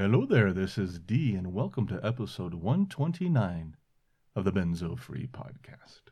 hello 0.00 0.24
there. 0.24 0.52
This 0.52 0.78
is 0.78 1.00
D, 1.00 1.34
and 1.34 1.52
welcome 1.52 1.88
to 1.88 1.98
episode 2.04 2.54
129 2.54 3.74
of 4.36 4.44
the 4.44 4.52
Benzo 4.52 4.96
Free 4.96 5.26
Podcast. 5.26 6.02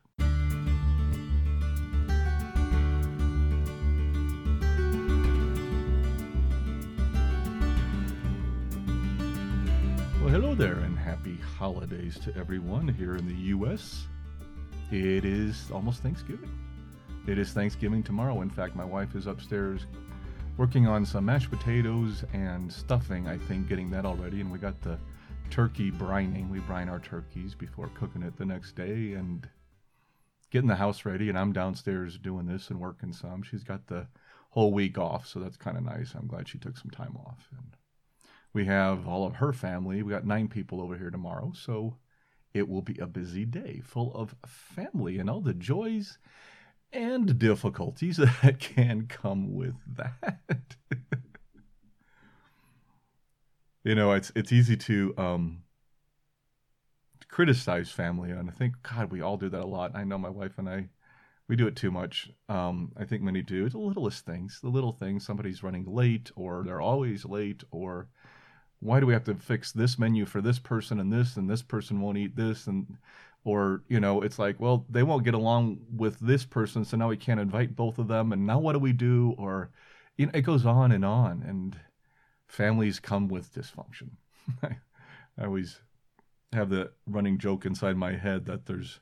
Well, 10.19 10.31
hello 10.31 10.57
there, 10.57 10.81
and 10.81 10.99
happy 10.99 11.39
holidays 11.57 12.19
to 12.25 12.37
everyone 12.37 12.89
here 12.89 13.15
in 13.15 13.29
the 13.29 13.35
U.S. 13.35 14.09
It 14.91 15.25
is 15.25 15.71
almost 15.71 16.03
Thanksgiving. 16.03 16.51
It 17.29 17.39
is 17.39 17.53
Thanksgiving 17.53 18.03
tomorrow. 18.03 18.43
In 18.43 18.51
fact, 18.51 18.75
my 18.75 18.85
wife 18.85 19.15
is 19.15 19.29
upstairs 19.29 19.87
working 20.57 20.87
on 20.87 21.05
some 21.05 21.27
mashed 21.27 21.51
potatoes 21.51 22.25
and 22.33 22.73
stuffing, 22.73 23.29
I 23.29 23.37
think, 23.37 23.69
getting 23.69 23.91
that 23.91 24.07
all 24.07 24.17
ready. 24.17 24.41
And 24.41 24.51
we 24.51 24.59
got 24.59 24.81
the 24.81 24.99
turkey 25.51 25.91
brining. 25.91 26.49
We 26.51 26.61
brine 26.61 26.89
our 26.89 26.99
turkeys 26.99 27.55
before 27.55 27.91
cooking 27.95 28.23
it 28.23 28.37
the 28.37 28.47
next 28.47 28.75
day 28.75 29.13
and 29.13 29.47
getting 30.51 30.69
the 30.69 30.77
house 30.77 31.05
ready. 31.05 31.29
And 31.29 31.39
I'm 31.39 31.53
downstairs 31.53 32.19
doing 32.19 32.47
this 32.47 32.71
and 32.71 32.81
working 32.81 33.13
some. 33.13 33.43
She's 33.43 33.65
got 33.65 33.87
the 33.87 34.07
whole 34.51 34.73
week 34.73 34.97
off, 34.97 35.27
so 35.27 35.41
that's 35.41 35.59
kind 35.59 35.77
of 35.77 35.85
nice. 35.85 36.15
I'm 36.15 36.27
glad 36.27 36.49
she 36.49 36.59
took 36.59 36.79
some 36.79 36.91
time 36.91 37.17
off. 37.17 37.49
And 37.57 37.77
we 38.55 38.65
have 38.65 39.07
all 39.07 39.27
of 39.27 39.35
her 39.35 39.53
family. 39.53 40.03
We 40.03 40.13
got 40.13 40.27
nine 40.27 40.49
people 40.49 40.81
over 40.81 40.97
here 40.97 41.11
tomorrow, 41.11 41.53
so 41.55 41.99
it 42.55 42.67
will 42.67 42.81
be 42.81 42.97
a 42.99 43.07
busy 43.07 43.45
day 43.45 43.83
full 43.85 44.15
of 44.15 44.35
family 44.47 45.19
and 45.19 45.29
all 45.29 45.43
the 45.43 45.53
joys 45.53 46.17
and 46.93 47.39
difficulties 47.39 48.17
that 48.43 48.59
can 48.59 49.07
come 49.07 49.55
with 49.55 49.77
that. 49.97 50.77
you 53.85 53.95
know, 53.95 54.13
it's 54.13 54.33
it's 54.35 54.53
easy 54.53 54.77
to 54.77 55.15
um, 55.17 55.63
criticize 57.29 57.91
family, 57.91 58.31
and 58.31 58.49
I 58.49 58.53
think 58.53 58.75
God, 58.83 59.13
we 59.13 59.21
all 59.21 59.37
do 59.37 59.49
that 59.49 59.61
a 59.61 59.67
lot. 59.67 59.95
I 59.95 60.05
know 60.05 60.19
my 60.19 60.31
wife 60.31 60.59
and 60.59 60.69
I, 60.69 60.89
we 61.49 61.57
do 61.57 61.67
it 61.67 61.77
too 61.77 61.91
much. 61.91 62.31
Um, 62.49 62.93
I 62.97 63.05
think 63.05 63.23
many 63.23 63.43
do. 63.43 63.65
It's 63.65 63.75
the 63.75 63.79
littlest 63.79 64.25
things, 64.25 64.59
the 64.63 64.69
little 64.69 64.93
things. 64.93 65.25
Somebody's 65.25 65.63
running 65.63 65.85
late, 65.85 66.31
or 66.35 66.63
they're 66.65 66.81
always 66.81 67.25
late, 67.25 67.63
or 67.71 68.09
why 68.81 69.01
do 69.01 69.07
we 69.07 69.13
have 69.13 69.25
to 69.25 69.35
fix 69.35 69.73
this 69.73 69.99
menu 69.99 70.27
for 70.27 70.41
this 70.41 70.59
person 70.59 70.99
and 70.99 71.13
this, 71.13 71.37
and 71.37 71.49
this 71.49 71.63
person 71.63 72.01
won't 72.01 72.19
eat 72.19 72.37
this, 72.37 72.67
and 72.67 72.97
or 73.47 73.83
you 73.89 74.01
know 74.01 74.21
it's 74.21 74.39
like 74.39 74.59
well 74.59 74.85
they 74.91 75.05
won't 75.05 75.25
get 75.25 75.33
along 75.33 75.79
with 75.95 76.19
this 76.19 76.45
person 76.45 76.85
so 76.85 76.97
now 76.97 77.09
we 77.09 77.17
can't 77.17 77.41
invite 77.41 77.77
both 77.77 77.99
of 77.99 78.09
them 78.09 78.33
and 78.33 78.45
now 78.45 78.59
what 78.59 78.73
do 78.73 78.79
we 78.79 78.93
do 78.93 79.35
or 79.39 79.71
you 80.17 80.27
know, 80.27 80.33
it 80.35 80.43
goes 80.43 80.67
on 80.67 80.91
and 80.91 81.05
on 81.05 81.43
and 81.47 81.79
families 82.49 82.99
come 82.99 83.29
with 83.29 83.55
dysfunction 83.55 84.11
I, 84.63 84.77
always 85.45 85.81
have 86.53 86.71
the 86.71 86.91
running 87.07 87.39
joke 87.39 87.65
inside 87.65 87.97
my 87.97 88.17
head 88.17 88.47
that 88.47 88.67
there's 88.67 89.01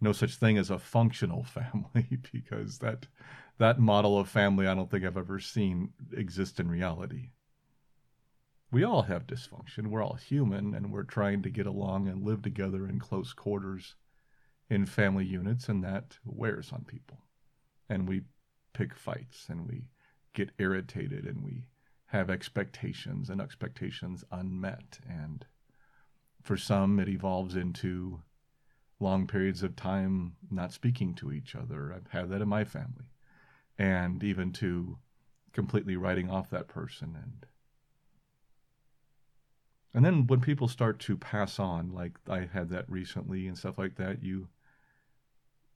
no 0.00 0.12
such 0.12 0.36
thing 0.36 0.56
as 0.56 0.70
a 0.70 0.78
functional 0.78 1.44
family 1.44 2.18
because 2.32 2.78
that 2.78 3.06
that 3.58 3.78
model 3.78 4.18
of 4.18 4.28
family 4.28 4.66
I 4.66 4.74
don't 4.74 4.90
think 4.90 5.04
I've 5.04 5.16
ever 5.16 5.38
seen 5.38 5.90
exist 6.12 6.58
in 6.58 6.68
reality. 6.68 7.30
We 8.74 8.82
all 8.82 9.02
have 9.02 9.28
dysfunction. 9.28 9.86
We're 9.86 10.02
all 10.02 10.14
human 10.14 10.74
and 10.74 10.90
we're 10.90 11.04
trying 11.04 11.42
to 11.42 11.48
get 11.48 11.64
along 11.64 12.08
and 12.08 12.24
live 12.24 12.42
together 12.42 12.88
in 12.88 12.98
close 12.98 13.32
quarters 13.32 13.94
in 14.68 14.84
family 14.84 15.24
units, 15.24 15.68
and 15.68 15.84
that 15.84 16.18
wears 16.24 16.72
on 16.72 16.82
people. 16.82 17.18
And 17.88 18.08
we 18.08 18.22
pick 18.72 18.92
fights 18.92 19.46
and 19.48 19.68
we 19.68 19.84
get 20.32 20.50
irritated 20.58 21.24
and 21.24 21.44
we 21.44 21.68
have 22.06 22.28
expectations 22.28 23.30
and 23.30 23.40
expectations 23.40 24.24
unmet. 24.32 24.98
And 25.08 25.46
for 26.42 26.56
some, 26.56 26.98
it 26.98 27.08
evolves 27.08 27.54
into 27.54 28.22
long 28.98 29.28
periods 29.28 29.62
of 29.62 29.76
time 29.76 30.34
not 30.50 30.72
speaking 30.72 31.14
to 31.14 31.30
each 31.30 31.54
other. 31.54 31.92
I've 31.94 32.10
had 32.10 32.28
that 32.30 32.42
in 32.42 32.48
my 32.48 32.64
family. 32.64 33.06
And 33.78 34.24
even 34.24 34.50
to 34.54 34.98
completely 35.52 35.96
writing 35.96 36.28
off 36.28 36.50
that 36.50 36.66
person 36.66 37.16
and 37.22 37.46
and 39.94 40.04
then 40.04 40.26
when 40.26 40.40
people 40.40 40.68
start 40.68 40.98
to 41.00 41.16
pass 41.16 41.58
on, 41.58 41.92
like 41.92 42.18
I 42.28 42.48
had 42.52 42.68
that 42.70 42.90
recently 42.90 43.46
and 43.46 43.56
stuff 43.56 43.78
like 43.78 43.94
that, 43.96 44.22
you 44.22 44.48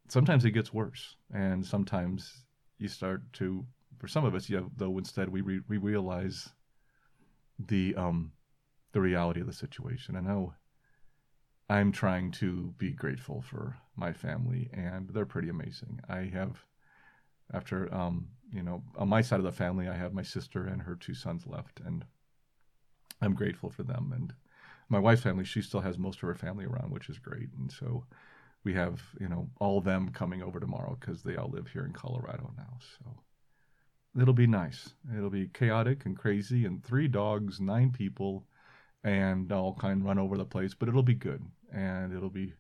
sometimes 0.09 0.45
it 0.45 0.51
gets 0.51 0.75
worse, 0.75 1.17
and 1.33 1.65
sometimes 1.65 2.45
you 2.79 2.89
start 2.89 3.33
to. 3.35 3.65
For 3.99 4.09
some 4.09 4.25
of 4.25 4.35
us, 4.35 4.49
you 4.49 4.59
yeah, 4.59 4.65
though, 4.77 4.97
instead 4.99 5.29
we 5.29 5.41
re- 5.41 5.63
we 5.69 5.77
realize 5.77 6.49
the 7.59 7.95
um 7.97 8.33
the 8.93 9.01
reality 9.01 9.41
of 9.41 9.47
the 9.47 9.53
situation. 9.53 10.17
I 10.17 10.21
know 10.21 10.55
I'm 11.71 11.93
trying 11.93 12.33
to 12.33 12.75
be 12.79 12.91
grateful 12.91 13.43
for 13.43 13.77
my 13.95 14.13
family, 14.13 14.71
and 14.73 15.11
they're 15.11 15.27
pretty 15.27 15.49
amazing. 15.51 16.01
I 16.09 16.31
have, 16.33 16.65
after 17.53 17.93
um, 17.95 18.29
you 18.51 18.63
know, 18.63 18.83
on 18.97 19.09
my 19.09 19.21
side 19.21 19.39
of 19.39 19.45
the 19.45 19.53
family, 19.53 19.87
I 19.87 19.95
have 19.95 20.15
my 20.15 20.23
sister 20.23 20.65
and 20.65 20.83
her 20.83 20.97
two 20.97 21.15
sons 21.15 21.47
left, 21.47 21.81
and 21.85 22.05
I'm 23.21 23.35
grateful 23.35 23.71
for 23.71 23.83
them. 23.83 24.13
And 24.15 24.33
my 24.89 24.99
wife's 24.99 25.23
family, 25.23 25.45
she 25.45 25.63
still 25.63 25.81
has 25.81 25.99
most 25.99 26.23
of 26.23 26.29
her 26.29 26.35
family 26.35 26.65
around, 26.65 26.91
which 26.91 27.09
is 27.09 27.19
great. 27.19 27.49
And 27.59 27.71
so 27.71 28.05
we 28.65 28.75
have, 28.75 29.03
you 29.21 29.29
know, 29.29 29.49
all 29.61 29.79
of 29.79 29.85
them 29.85 30.11
coming 30.11 30.43
over 30.43 30.61
tomorrow 30.61 30.97
because 30.99 31.23
they 31.23 31.37
all 31.37 31.51
live 31.51 31.69
here 31.69 31.85
in 31.85 31.93
Colorado 31.93 32.53
now. 32.57 32.79
So 32.99 33.23
it'll 34.21 34.35
be 34.35 34.47
nice. 34.47 34.91
It'll 35.17 35.31
be 35.31 35.49
chaotic 35.49 36.07
and 36.07 36.17
crazy, 36.17 36.65
and 36.65 36.83
three 36.83 37.09
dogs, 37.09 37.61
nine 37.61 37.91
people, 37.91 38.47
and 39.05 39.51
all 39.53 39.75
kind 39.75 40.01
of 40.01 40.07
run 40.07 40.19
over 40.19 40.37
the 40.37 40.45
place. 40.45 40.75
But 40.75 40.89
it'll 40.89 41.03
be 41.03 41.15
good, 41.15 41.45
and 41.73 42.13
it'll 42.13 42.31
be, 42.31 42.55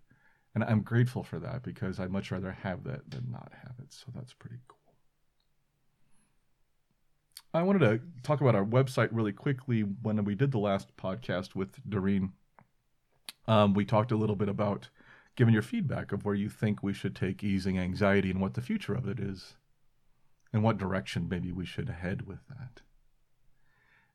and 0.54 0.64
I'm 0.64 0.82
grateful 0.82 1.22
for 1.22 1.38
that 1.40 1.62
because 1.62 1.98
I'd 1.98 2.10
much 2.12 2.30
rather 2.30 2.52
have 2.52 2.84
that 2.84 3.10
than 3.10 3.30
not 3.30 3.52
have 3.62 3.74
it. 3.80 3.92
So 3.92 4.06
that's 4.14 4.34
pretty 4.34 4.58
cool. 4.68 4.77
I 7.54 7.62
wanted 7.62 7.78
to 7.80 8.00
talk 8.22 8.40
about 8.40 8.54
our 8.54 8.64
website 8.64 9.08
really 9.10 9.32
quickly. 9.32 9.80
When 9.80 10.22
we 10.24 10.34
did 10.34 10.52
the 10.52 10.58
last 10.58 10.96
podcast 10.96 11.54
with 11.54 11.80
Doreen, 11.88 12.32
um, 13.46 13.72
we 13.72 13.84
talked 13.84 14.12
a 14.12 14.16
little 14.16 14.36
bit 14.36 14.50
about 14.50 14.90
giving 15.34 15.54
your 15.54 15.62
feedback 15.62 16.12
of 16.12 16.24
where 16.24 16.34
you 16.34 16.50
think 16.50 16.82
we 16.82 16.92
should 16.92 17.16
take 17.16 17.42
easing 17.42 17.78
anxiety 17.78 18.30
and 18.30 18.40
what 18.40 18.54
the 18.54 18.60
future 18.60 18.94
of 18.94 19.08
it 19.08 19.18
is, 19.18 19.54
and 20.52 20.62
what 20.62 20.78
direction 20.78 21.28
maybe 21.28 21.52
we 21.52 21.64
should 21.64 21.88
head 21.88 22.26
with 22.26 22.40
that. 22.48 22.82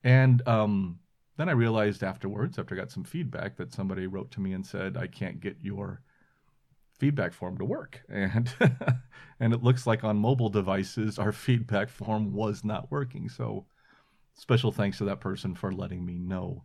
And 0.04 0.48
um, 0.48 1.00
then 1.38 1.50
I 1.50 1.54
realized 1.54 2.04
afterwards, 2.04 2.60
after 2.60 2.76
I 2.76 2.78
got 2.78 2.92
some 2.92 3.04
feedback, 3.04 3.56
that 3.56 3.74
somebody 3.74 4.06
wrote 4.06 4.30
to 4.32 4.42
me 4.42 4.54
and 4.54 4.66
said, 4.66 4.96
I 4.98 5.08
can't 5.08 5.40
get 5.40 5.58
your 5.62 6.02
feedback 7.04 7.34
form 7.34 7.58
to 7.58 7.66
work. 7.66 8.02
And 8.10 8.54
and 9.42 9.54
it 9.54 9.62
looks 9.62 9.86
like 9.86 10.06
on 10.06 10.16
mobile 10.16 10.48
devices 10.50 11.20
our 11.20 11.32
feedback 11.46 11.90
form 11.90 12.32
was 12.32 12.64
not 12.64 12.90
working. 12.90 13.28
So 13.28 13.66
special 14.36 14.72
thanks 14.72 15.00
to 15.00 15.06
that 15.06 15.20
person 15.20 15.54
for 15.54 15.74
letting 15.74 16.06
me 16.06 16.18
know 16.18 16.64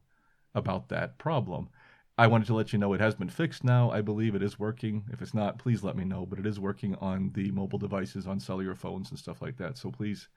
about 0.55 0.91
that 0.91 1.19
problem. 1.19 1.71
I 2.17 2.29
wanted 2.29 2.47
to 2.47 2.55
let 2.55 2.73
you 2.73 2.79
know 2.79 2.93
it 2.93 3.01
has 3.01 3.17
been 3.17 3.29
fixed 3.29 3.65
now. 3.65 3.91
I 3.91 4.01
believe 4.01 4.37
it 4.37 4.43
is 4.43 4.61
working. 4.61 5.05
If 5.13 5.23
it's 5.23 5.35
not, 5.35 5.59
please 5.59 5.83
let 5.83 5.97
me 5.97 6.05
know. 6.05 6.25
But 6.25 6.39
it 6.39 6.47
is 6.47 6.61
working 6.61 6.95
on 6.97 7.33
the 7.35 7.51
mobile 7.51 7.79
devices, 7.81 8.29
on 8.29 8.39
cellular 8.39 8.77
phones, 8.77 9.11
and 9.11 9.19
stuff 9.19 9.43
like 9.43 9.57
that. 9.57 9.77
So 9.77 9.91
please 9.91 10.29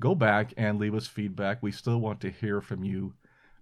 go 0.00 0.16
back 0.16 0.52
and 0.56 0.80
leave 0.80 0.96
us 0.96 1.06
feedback. 1.06 1.62
We 1.62 1.70
still 1.70 2.00
want 2.00 2.20
to 2.22 2.30
hear 2.30 2.60
from 2.60 2.82
you 2.82 3.14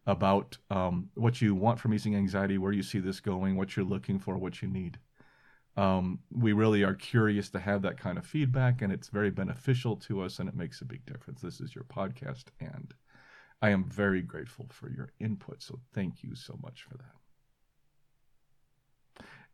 about 0.07 0.57
um, 0.71 1.11
what 1.15 1.43
you 1.43 1.55
want 1.55 1.79
from 1.79 1.93
easing 1.93 2.17
anxiety, 2.17 2.57
where 2.57 2.73
you 2.73 2.83
see 2.83 2.99
this 2.99 3.21
going, 3.21 3.57
what 3.57 3.77
you're 3.77 3.85
looking 3.95 4.19
for, 4.19 4.39
what 4.39 4.63
you 4.63 4.69
need. 4.69 4.99
Um, 5.77 6.19
we 6.31 6.53
really 6.53 6.83
are 6.83 6.95
curious 6.95 7.49
to 7.51 7.59
have 7.59 7.83
that 7.83 7.99
kind 7.99 8.19
of 8.19 8.27
feedback, 8.27 8.83
and 8.83 8.93
it's 8.93 9.09
very 9.09 9.31
beneficial 9.31 9.97
to 9.97 10.21
us, 10.21 10.39
and 10.39 10.49
it 10.49 10.55
makes 10.55 10.81
a 10.83 10.85
big 10.85 11.07
difference. 11.07 11.41
This 11.41 11.61
is 11.61 11.75
your 11.75 11.85
podcast, 11.85 12.45
and 12.61 12.93
I 13.63 13.71
am 13.71 13.85
very 13.85 14.21
grateful 14.21 14.67
for 14.71 14.91
your 14.91 15.13
input. 15.19 15.63
So 15.63 15.81
thank 15.95 16.23
you 16.23 16.35
so 16.35 16.59
much 16.63 16.83
for 16.83 16.99
that. 16.99 17.15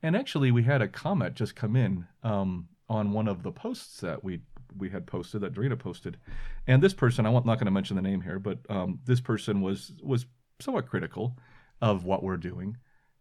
And 0.03 0.17
actually, 0.17 0.51
we 0.51 0.63
had 0.63 0.83
a 0.83 0.89
comment 0.89 1.35
just 1.35 1.55
come 1.55 1.77
in 1.77 2.07
um, 2.23 2.69
on 2.89 3.13
one 3.13 3.29
of 3.29 3.43
the 3.43 3.53
posts 3.53 4.01
that 4.01 4.25
we 4.25 4.41
we 4.77 4.91
had 4.91 5.07
posted 5.07 5.41
that 5.41 5.55
Dorita 5.55 5.79
posted, 5.79 6.19
and 6.67 6.83
this 6.83 6.95
person 6.95 7.27
I'm 7.27 7.33
not 7.33 7.45
going 7.45 7.65
to 7.67 7.71
mention 7.71 7.97
the 7.97 8.03
name 8.03 8.21
here, 8.21 8.39
but 8.39 8.59
um, 8.69 9.01
this 9.05 9.21
person 9.21 9.61
was 9.61 9.93
was 10.03 10.27
somewhat 10.61 10.89
critical 10.89 11.37
of 11.81 12.05
what 12.05 12.23
we're 12.23 12.37
doing. 12.37 12.77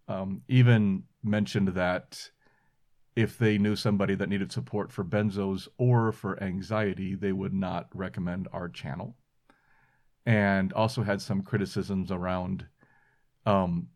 Um, 0.07 0.41
even 0.47 1.03
mentioned 1.23 1.69
that 1.69 2.29
if 3.17 3.35
they 3.35 3.57
knew 3.57 3.75
somebody 3.75 4.13
that 4.13 4.29
needed 4.29 4.51
support 4.51 4.91
for 4.91 5.03
benzos 5.03 5.67
or 5.79 6.11
for 6.11 6.41
anxiety, 6.41 7.15
they 7.15 7.31
would 7.31 7.53
not 7.53 7.87
recommend 7.91 8.47
our 8.53 8.69
channel. 8.69 9.15
And 10.27 10.71
also 10.73 11.01
had 11.01 11.19
some 11.19 11.41
criticisms 11.41 12.11
around 12.11 12.67
um, 13.47 13.87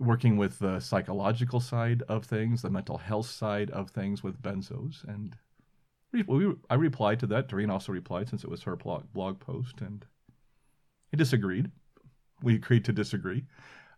working 0.00 0.36
with 0.36 0.58
the 0.58 0.80
psychological 0.80 1.60
side 1.60 2.02
of 2.08 2.24
things, 2.24 2.60
the 2.60 2.68
mental 2.68 2.98
health 2.98 3.30
side 3.30 3.70
of 3.70 3.90
things 3.90 4.24
with 4.24 4.42
benzos. 4.42 5.04
And 5.06 5.36
we, 6.12 6.52
I 6.68 6.74
replied 6.74 7.20
to 7.20 7.26
that. 7.28 7.46
Doreen 7.46 7.70
also 7.70 7.92
replied 7.92 8.28
since 8.28 8.42
it 8.42 8.50
was 8.50 8.64
her 8.64 8.74
blog, 8.74 9.04
blog 9.12 9.38
post, 9.38 9.80
and 9.80 10.04
he 11.12 11.16
disagreed. 11.16 11.70
we 12.42 12.56
agreed 12.56 12.84
to 12.86 12.92
disagree 12.92 13.44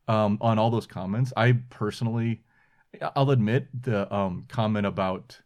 um, 0.09 0.37
on 0.43 0.59
all 0.59 0.71
those 0.71 0.87
comments. 0.87 1.33
I 1.39 1.53
personally, 1.71 2.43
I'll 3.15 3.31
admit 3.31 3.69
the 3.83 4.13
um, 4.15 4.45
comment 4.49 4.87
about 4.87 5.39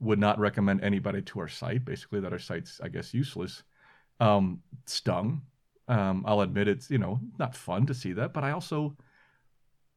would 0.00 0.18
not 0.18 0.38
recommend 0.38 0.82
anybody 0.82 1.22
to 1.22 1.40
our 1.40 1.48
site, 1.48 1.84
basically 1.84 2.20
that 2.20 2.32
our 2.32 2.38
site's, 2.38 2.80
I 2.82 2.88
guess, 2.88 3.12
useless, 3.12 3.62
um, 4.18 4.60
stung. 4.86 5.42
Um, 5.88 6.24
I'll 6.26 6.40
admit 6.40 6.68
it's, 6.68 6.90
you 6.90 6.98
know, 6.98 7.20
not 7.38 7.54
fun 7.54 7.86
to 7.86 7.94
see 7.94 8.12
that, 8.14 8.32
but 8.32 8.44
I 8.44 8.52
also 8.52 8.96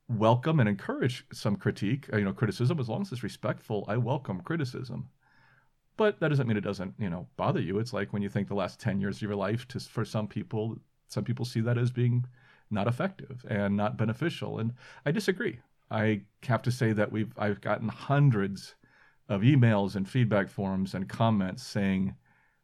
welcome 0.10 0.60
and 0.60 0.68
encourage 0.68 1.26
some 1.32 1.56
critique, 1.56 2.10
uh, 2.12 2.18
you 2.18 2.26
know, 2.26 2.34
criticism, 2.34 2.80
as 2.80 2.90
long 2.90 3.02
as 3.02 3.12
it's 3.12 3.24
respectful. 3.24 3.86
I 3.88 3.98
welcome 3.98 4.42
criticism. 4.42 5.10
But 5.96 6.20
that 6.20 6.30
doesn't 6.30 6.48
mean 6.48 6.58
it 6.58 6.62
doesn't, 6.62 6.96
you 6.98 7.10
know, 7.10 7.28
bother 7.38 7.62
you. 7.62 7.80
It's 7.80 7.94
like 7.94 8.12
when 8.12 8.22
you 8.22 8.30
think 8.30 8.48
the 8.48 8.56
last 8.56 8.80
10 8.80 9.00
years 9.00 9.18
of 9.18 9.22
your 9.22 9.36
life, 9.36 9.68
to, 9.70 9.80
for 9.80 10.04
some 10.04 10.28
people, 10.28 10.78
some 11.08 11.24
people 11.24 11.46
see 11.46 11.62
that 11.62 11.78
as 11.78 11.92
being 11.92 12.26
not 12.72 12.88
effective 12.88 13.46
and 13.48 13.78
not 13.78 13.98
beneficial. 13.98 14.60
And 14.60 14.74
I 15.06 15.12
disagree. 15.12 15.60
I 15.94 16.22
have 16.44 16.64
to 16.64 16.72
say 16.72 16.92
that 16.94 17.12
we've 17.12 17.32
I've 17.38 17.62
gotten 17.62 17.88
hundreds 17.88 18.76
of 19.30 19.42
emails 19.42 19.96
and 19.96 20.10
feedback 20.10 20.50
forms 20.50 20.94
and 20.94 21.08
comments 21.08 21.64
saying 21.64 22.16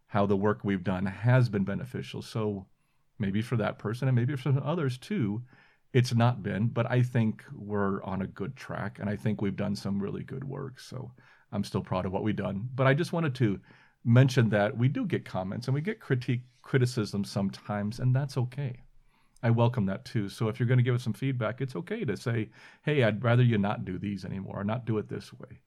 how 0.08 0.26
the 0.26 0.36
work 0.36 0.60
we've 0.64 0.84
done 0.84 1.06
has 1.06 1.48
been 1.48 1.64
beneficial. 1.64 2.22
So 2.22 2.66
maybe 3.20 3.42
for 3.42 3.56
that 3.58 3.78
person 3.78 4.08
and 4.08 4.16
maybe 4.16 4.36
for 4.36 4.60
others 4.64 4.98
too, 4.98 5.44
it's 5.94 6.14
not 6.14 6.44
been, 6.44 6.68
but 6.68 6.90
I 6.90 7.04
think 7.04 7.44
we're 7.54 8.04
on 8.04 8.24
a 8.24 8.28
good 8.28 8.56
track 8.56 8.98
and 9.00 9.10
I 9.10 9.16
think 9.16 9.42
we've 9.42 9.56
done 9.56 9.76
some 9.76 10.02
really 10.02 10.24
good 10.24 10.44
work. 10.44 10.80
So 10.80 11.12
I'm 11.52 11.64
still 11.64 11.82
proud 11.82 12.06
of 12.06 12.12
what 12.12 12.24
we've 12.24 12.36
done. 12.36 12.68
But 12.76 12.88
I 12.88 12.94
just 12.94 13.14
wanted 13.14 13.36
to 13.36 13.60
mention 14.04 14.50
that 14.50 14.78
we 14.78 14.88
do 14.88 15.06
get 15.06 15.26
comments 15.26 15.68
and 15.68 15.76
we 15.76 15.82
get 15.82 16.00
critique 16.00 16.42
criticism 16.62 17.24
sometimes, 17.24 18.00
and 18.00 18.16
that's 18.16 18.38
okay. 18.38 18.82
I 19.42 19.50
welcome 19.52 19.86
that 19.86 20.06
too. 20.06 20.30
So 20.30 20.48
if 20.50 20.60
you're 20.60 20.68
going 20.68 20.80
to 20.80 20.84
give 20.84 20.96
us 20.96 21.04
some 21.04 21.14
feedback, 21.14 21.62
it's 21.62 21.76
okay 21.76 22.04
to 22.06 22.18
say, 22.18 22.50
"Hey, 22.84 23.04
I'd 23.04 23.24
rather 23.24 23.44
you 23.44 23.58
not 23.58 23.86
do 23.86 23.98
these 23.98 24.26
anymore, 24.26 24.60
or 24.60 24.64
not 24.64 24.86
do 24.86 24.98
it 24.98 25.08
this 25.08 25.34
way, 25.34 25.62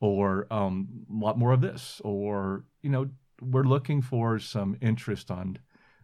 or 0.00 0.46
um, 0.52 1.06
a 1.10 1.24
lot 1.24 1.38
more 1.38 1.52
of 1.52 1.60
this," 1.60 2.00
or 2.04 2.64
you 2.82 2.90
know, 2.90 3.08
we're 3.40 3.64
looking 3.64 4.02
for 4.02 4.38
some 4.38 4.76
interest 4.80 5.30
on 5.30 5.58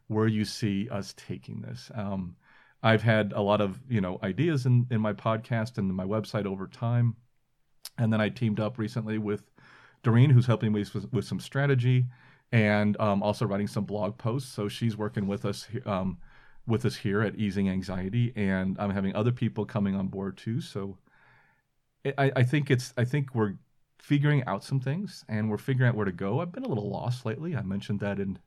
where 0.09 0.27
you 0.27 0.45
see 0.45 0.89
us 0.89 1.15
taking 1.17 1.61
this. 1.63 1.91
Um, 1.95 2.37
I've 2.83 3.03
had 3.03 3.33
a 3.33 3.43
lot 3.43 3.61
of 3.61 3.81
you 3.89 4.01
know 4.01 4.19
ideas 4.23 4.67
in 4.67 4.87
in 4.91 5.01
my 5.01 5.13
podcast 5.13 5.79
and 5.79 5.95
my 5.95 6.05
website 6.05 6.47
over 6.47 6.67
time, 6.67 7.17
and 7.99 8.13
then 8.13 8.21
I 8.21 8.29
teamed 8.31 8.61
up 8.61 8.79
recently 8.79 9.19
with 9.19 9.45
Doreen, 10.03 10.31
who's 10.31 10.47
helping 10.47 10.73
me 10.73 10.85
with, 10.93 11.13
with 11.13 11.25
some 11.25 11.41
strategy 11.41 12.07
and 12.51 13.01
um, 13.01 13.23
also 13.23 13.47
writing 13.47 13.67
some 13.67 13.85
blog 13.85 14.19
posts. 14.19 14.53
So 14.53 14.69
she's 14.69 14.97
working 14.97 15.27
with 15.27 15.45
us. 15.45 15.69
Um, 15.87 16.19
with 16.67 16.85
us 16.85 16.97
here 16.97 17.23
at 17.23 17.37
Easing 17.37 17.69
Anxiety, 17.69 18.33
and 18.37 18.77
I'm 18.79 18.91
having 18.91 19.15
other 19.15 19.33
people 19.33 19.65
coming 19.65 19.95
on 19.95 20.09
board 20.09 20.37
too. 20.37 20.61
So 20.61 20.99
I, 22.05 22.33
I 22.37 22.43
think 22.43 22.71
it's 22.71 22.93
I 22.97 23.05
think 23.05 23.35
we're 23.35 23.55
figuring 23.99 24.43
out 24.47 24.65
some 24.65 24.81
things 24.81 25.25
and 25.29 25.49
we're 25.49 25.59
figuring 25.59 25.89
out 25.89 25.95
where 25.95 26.05
to 26.05 26.13
go. 26.13 26.41
I've 26.41 26.53
been 26.53 26.65
a 26.65 26.69
little 26.69 26.91
lost 26.91 27.25
lately. 27.25 27.57
I 27.57 27.63
mentioned 27.63 28.01
that 28.01 28.19
in 28.19 28.39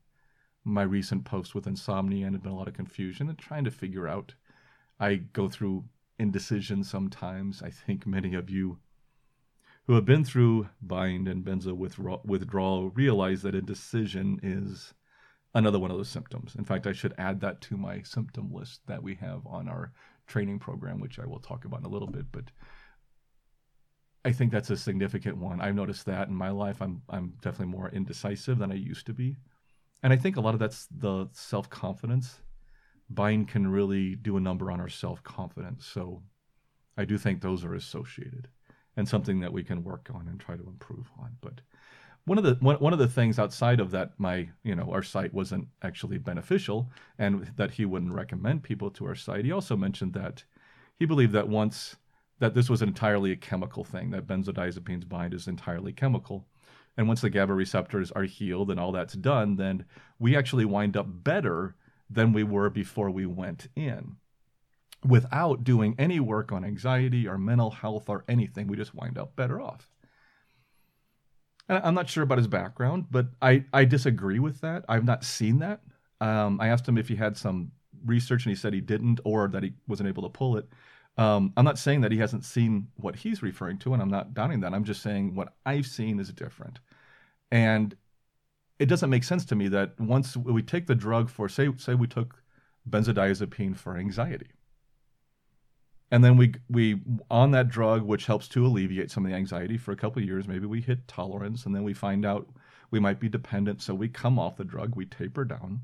my 0.66 0.84
recent 0.84 1.24
post 1.24 1.56
with 1.56 1.68
insomnia 1.68 2.26
and 2.26 2.36
there's 2.36 2.44
been 2.44 2.52
a 2.52 2.58
lot 2.58 2.68
of 2.68 2.74
confusion 2.74 3.30
and 3.30 3.38
trying 3.38 3.64
to 3.64 3.72
figure 3.72 4.08
out. 4.08 4.36
I 5.00 5.16
go 5.16 5.48
through 5.48 5.86
indecision 6.20 6.84
sometimes. 6.84 7.62
I 7.62 7.70
think 7.70 8.06
many 8.06 8.34
of 8.34 8.50
you 8.50 8.80
who 9.88 9.94
have 9.94 10.06
been 10.06 10.26
through 10.26 10.70
bind 10.82 11.28
and 11.28 11.46
benzo 11.46 11.76
withdrawal 12.26 12.90
realize 12.90 13.42
that 13.44 13.56
indecision 13.56 14.40
is 14.42 14.94
another 15.56 15.80
one 15.80 15.90
of 15.90 15.98
those 15.98 16.10
symptoms. 16.10 16.54
In 16.56 16.66
fact, 16.66 16.86
I 16.86 16.92
should 16.92 17.16
add 17.18 17.40
that 17.42 17.62
to 17.62 17.78
my 17.78 18.02
symptom 18.04 18.54
list 18.54 18.81
that 18.86 19.02
we 19.02 19.16
have 19.16 19.48
on 19.48 19.68
our 19.68 19.94
training 20.28 20.60
program, 20.60 21.00
which 21.00 21.18
I 21.18 21.25
will 21.25 21.40
talk 21.40 21.66
about 21.66 21.80
in 21.80 21.86
a 21.86 21.90
little 21.90 22.10
bit. 22.10 22.25
But 22.31 22.52
I 24.24 24.31
think 24.31 24.52
that's 24.52 24.69
a 24.69 24.78
significant 24.78 25.38
one. 25.38 25.62
I've 25.62 25.75
noticed 25.75 26.06
that 26.06 26.28
in 26.28 26.36
my 26.36 26.50
life. 26.50 26.81
I'm 26.81 27.02
I'm 27.10 27.34
definitely 27.42 27.74
more 27.74 27.90
indecisive 27.90 28.60
than 28.60 28.72
I 28.72 28.75
used 28.75 29.06
to 29.07 29.13
be, 29.13 29.38
and 30.04 30.12
I 30.12 30.18
think 30.18 30.36
a 30.36 30.42
lot 30.42 30.54
of 30.54 30.60
that's 30.60 30.88
the 30.92 31.28
self 31.31 31.69
confidence. 31.69 32.40
Bind 33.10 33.48
can 33.48 33.68
really 33.68 34.16
do 34.16 34.36
a 34.36 34.42
number 34.42 34.72
on 34.72 34.81
our 34.81 34.90
self 34.90 35.24
confidence. 35.24 35.86
So 35.86 36.24
I 36.98 37.06
do 37.06 37.18
think 37.18 37.42
those 37.42 37.63
are 37.63 37.75
associated 37.75 38.50
and 38.98 39.08
something 39.08 39.42
that 39.42 39.54
we 39.54 39.63
can 39.63 39.84
work 39.84 40.10
on 40.13 40.28
and 40.28 40.40
try 40.40 40.56
to 40.56 40.68
improve 40.68 41.10
on. 41.19 41.38
But 41.42 41.62
one 42.25 42.38
of 42.38 42.44
the 42.44 42.56
one, 42.56 42.77
one 42.77 42.94
of 42.94 43.00
the 43.00 43.07
things 43.07 43.39
outside 43.39 43.80
of 43.80 43.92
that 43.92 44.12
my 44.18 44.50
you 44.63 44.75
know 44.75 44.89
our 44.92 45.04
site 45.04 45.33
wasn't 45.33 45.68
actually 45.81 46.18
beneficial 46.18 46.92
and 47.18 47.51
that 47.56 47.72
he 47.72 47.86
wouldn't 47.86 48.13
recommend 48.13 48.63
people 48.63 48.89
to 48.89 49.06
our 49.06 49.16
site 49.16 49.45
he 49.45 49.51
also 49.51 49.75
mentioned 49.75 50.13
that 50.13 50.44
he 50.98 51.06
believed 51.06 51.33
that 51.33 51.48
once 51.48 51.95
that 52.39 52.54
this 52.54 52.69
was 52.69 52.81
entirely 52.81 53.31
a 53.31 53.36
chemical 53.36 53.83
thing 53.83 54.12
that 54.12 54.27
benzodiazepines 54.27 55.07
bind 55.07 55.33
is 55.33 55.48
entirely 55.48 55.94
chemical. 55.94 56.45
And 56.98 57.07
once 57.07 57.22
the 57.22 57.30
GABA 57.30 57.54
receptors 57.54 58.12
are 58.12 58.24
healed 58.24 58.72
and 58.72 58.80
all 58.80 58.92
that's 58.92 59.13
done 59.13 59.56
then 59.56 59.86
we 60.19 60.36
actually 60.36 60.66
wind 60.66 60.95
up 60.95 61.07
better 61.10 61.75
than 62.10 62.33
we 62.33 62.44
were 62.44 62.69
before 62.69 63.10
we 63.10 63.25
went 63.25 63.68
in 63.75 64.18
without 65.04 65.63
doing 65.63 65.95
any 65.98 66.19
work 66.19 66.51
on 66.51 66.63
anxiety 66.63 67.27
or 67.27 67.38
mental 67.38 67.72
health 67.72 68.10
or 68.10 68.24
anything. 68.27 68.68
We 68.68 68.77
just 68.77 68.95
wind 68.95 69.18
up 69.18 69.36
better 69.36 69.60
off 69.60 69.89
I'm 71.68 71.96
not 71.96 72.10
sure 72.10 72.24
about 72.24 72.38
his 72.38 72.48
background, 72.48 73.06
but 73.10 73.28
I, 73.42 73.66
I 73.74 73.86
disagree 73.86 74.40
with 74.40 74.62
that. 74.62 74.86
I've 74.88 75.06
not 75.06 75.24
seen 75.24 75.60
that. 75.60 75.82
Um, 76.22 76.60
I 76.62 76.68
asked 76.68 76.88
him 76.88 76.98
if 76.98 77.08
he 77.08 77.16
had 77.16 77.38
some 77.38 77.72
research, 78.06 78.46
and 78.46 78.52
he 78.52 78.56
said 78.56 78.74
he 78.74 78.82
didn't, 78.82 79.20
or 79.24 79.48
that 79.48 79.64
he 79.64 79.74
wasn't 79.88 80.10
able 80.10 80.24
to 80.24 80.30
pull 80.30 80.58
it. 80.58 80.68
Um, 81.18 81.54
I'm 81.58 81.66
not 81.66 81.80
saying 81.80 82.02
that 82.02 82.12
he 82.12 82.18
hasn't 82.18 82.46
seen 82.46 82.88
what 82.98 83.16
he's 83.16 83.42
referring 83.42 83.80
to, 83.80 83.94
and 83.94 84.02
I'm 84.02 84.10
not 84.10 84.34
doubting 84.34 84.60
that. 84.62 84.74
I'm 84.74 84.84
just 84.84 85.02
saying 85.02 85.34
what 85.34 85.54
I've 85.66 85.88
seen 85.88 86.20
is 86.20 86.30
different. 86.30 86.80
And 87.52 87.96
it 88.80 88.88
doesn't 88.88 89.10
make 89.10 89.24
sense 89.24 89.46
to 89.46 89.56
me 89.56 89.68
that 89.70 90.00
once 90.00 90.36
we 90.36 90.62
take 90.62 90.88
the 90.88 90.96
drug 90.96 91.30
for, 91.30 91.48
say, 91.48 91.70
say 91.78 91.96
we 91.96 92.08
took 92.08 92.44
benzodiazepine 92.90 93.76
for 93.78 93.98
anxiety, 93.98 94.50
and 96.16 96.24
then 96.24 96.38
we 96.38 96.54
we 96.70 97.02
on 97.30 97.52
that 97.52 97.68
drug 97.68 98.02
which 98.02 98.26
helps 98.26 98.48
to 98.48 98.66
alleviate 98.66 99.12
some 99.12 99.26
of 99.26 99.30
the 99.30 99.36
anxiety 99.36 99.78
for 99.78 99.92
a 99.92 99.98
couple 99.98 100.22
of 100.22 100.26
years 100.26 100.48
maybe 100.48 100.66
we 100.66 100.80
hit 100.80 101.06
tolerance 101.10 101.66
and 101.66 101.76
then 101.76 101.84
we 101.84 101.94
find 101.94 102.26
out 102.26 102.48
we 102.90 103.02
might 103.02 103.20
be 103.20 103.28
dependent. 103.28 103.82
So 103.82 103.94
we 103.94 104.08
come 104.08 104.40
off 104.40 104.56
the 104.56 104.64
drug 104.64 104.96
we 104.96 105.06
taper 105.06 105.44
down. 105.44 105.82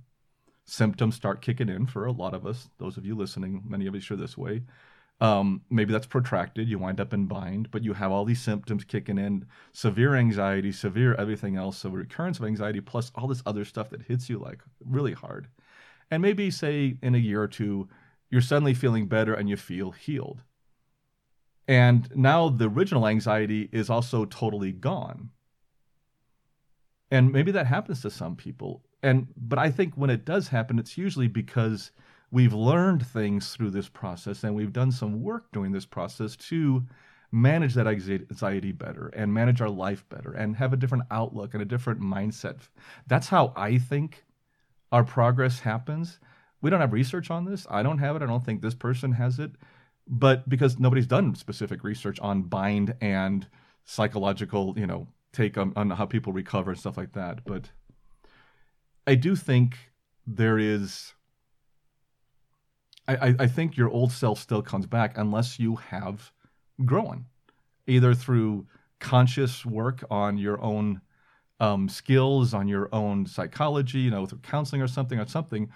Symptoms 0.63 1.16
start 1.16 1.42
kicking 1.42 1.68
in 1.68 1.86
for 1.86 2.06
a 2.06 2.13
lot 2.13 2.33
of 2.33 2.45
us 2.45 2.69
those 2.78 2.95
of 2.95 3.06
you 3.06 3.13
listening 3.13 3.62
many 3.68 3.88
of 3.88 3.94
us 3.94 4.10
are 4.10 4.16
this 4.16 4.38
way. 4.38 4.63
Um, 5.19 5.63
maybe 5.69 5.92
that's 5.92 6.08
protracted 6.08 6.70
you 6.70 6.79
wind 6.79 7.01
up 7.01 7.13
in 7.13 7.25
bind 7.25 7.70
but 7.70 7.84
you 7.84 7.91
have 7.91 8.13
all 8.13 8.24
these 8.24 8.41
symptoms 8.41 8.86
kicking 8.86 9.17
in 9.17 9.46
severe 9.74 10.15
anxiety 10.15 10.72
severe 10.72 11.13
everything 11.15 11.58
else 11.58 11.79
so 11.79 11.89
recurrence 11.89 12.39
of 12.39 12.46
anxiety 12.46 12.79
plus 12.79 13.12
all 13.15 13.27
this 13.27 13.44
other 13.46 13.65
stuff 13.65 13.89
that 13.89 14.03
hits 14.03 14.29
you 14.29 14.39
like 14.39 14.62
really 14.79 15.12
hard. 15.12 15.50
And 16.10 16.22
maybe 16.22 16.50
say 16.51 16.96
in 17.01 17.15
a 17.15 17.17
year 17.17 17.41
or 17.41 17.50
two 17.50 17.89
you're 18.31 18.41
suddenly 18.41 18.73
feeling 18.73 19.05
better 19.05 19.33
and 19.33 19.50
you 19.50 19.57
feel 19.57 19.91
healed. 19.91 20.41
And 21.67 22.09
now 22.15 22.50
the 22.50 22.69
original 22.69 23.07
anxiety 23.07 23.69
is 23.71 23.89
also 23.89 24.25
totally 24.25 24.71
gone. 24.71 25.29
And 27.11 27.31
maybe 27.31 27.51
that 27.51 27.67
happens 27.67 28.01
to 28.01 28.09
some 28.09 28.35
people. 28.35 28.83
And 29.03 29.27
but 29.35 29.59
I 29.59 29.69
think 29.69 29.95
when 29.95 30.09
it 30.09 30.25
does 30.25 30.47
happen, 30.47 30.79
it's 30.79 30.97
usually 30.97 31.27
because 31.27 31.91
we've 32.31 32.53
learned 32.53 33.05
things 33.05 33.53
through 33.53 33.71
this 33.71 33.89
process 33.89 34.43
and 34.43 34.55
we've 34.55 34.73
done 34.73 34.91
some 34.91 35.21
work 35.21 35.51
during 35.51 35.73
this 35.73 35.85
process 35.85 36.35
to 36.38 36.85
manage 37.33 37.73
that 37.73 37.88
anxiety 37.88 38.71
better 38.71 39.07
and 39.09 39.33
manage 39.33 39.61
our 39.61 39.69
life 39.69 40.07
better 40.09 40.31
and 40.33 40.55
have 40.55 40.73
a 40.73 40.77
different 40.77 41.03
outlook 41.11 41.53
and 41.53 41.61
a 41.61 41.65
different 41.65 42.00
mindset. 42.00 42.57
That's 43.07 43.27
how 43.27 43.53
I 43.55 43.77
think 43.77 44.23
our 44.91 45.03
progress 45.03 45.59
happens 45.59 46.19
we 46.62 46.70
don't 46.70 46.82
have 46.82 46.94
research 46.94 47.32
on 47.32 47.46
this. 47.46 47.65
I 47.70 47.84
don't 47.84 47.98
have 47.98 48.15
it. 48.15 48.22
I 48.22 48.27
don't 48.27 48.46
think 48.46 48.62
this 48.62 48.75
person 48.75 49.12
has 49.13 49.39
it. 49.39 49.51
But 50.08 50.48
because 50.50 50.80
nobody's 50.80 51.08
done 51.08 51.36
specific 51.36 51.84
research 51.84 52.20
on 52.20 52.44
bind 52.44 52.96
and 53.01 53.48
psychological, 53.86 54.74
you 54.77 54.88
know, 54.88 55.08
take 55.34 55.58
on, 55.58 55.74
on 55.75 55.89
how 55.91 56.06
people 56.06 56.34
recover 56.34 56.72
and 56.72 56.80
stuff 56.80 56.98
like 56.98 57.13
that. 57.13 57.46
But 57.46 57.70
I 59.08 59.15
do 59.15 59.36
think 59.36 59.77
there 60.25 60.58
is. 60.58 61.13
I, 63.08 63.36
I 63.39 63.48
think 63.48 63.75
your 63.75 63.89
old 63.89 64.12
self 64.12 64.39
still 64.39 64.62
comes 64.62 64.86
back 64.86 65.18
unless 65.18 65.60
you 65.60 65.75
have 65.75 66.32
grown, 66.86 67.25
either 67.88 68.13
through 68.13 68.68
conscious 69.00 69.65
work 69.65 70.03
on 70.10 70.38
your 70.38 70.62
own 70.62 71.01
um, 71.60 71.89
skills, 71.89 72.53
on 72.53 72.68
your 72.68 72.89
own 72.94 73.25
psychology, 73.25 74.00
you 74.00 74.12
know, 74.12 74.25
through 74.25 74.39
counseling 74.39 74.82
or 74.82 74.88
something 74.88 75.20
or 75.20 75.27
something, 75.27 75.70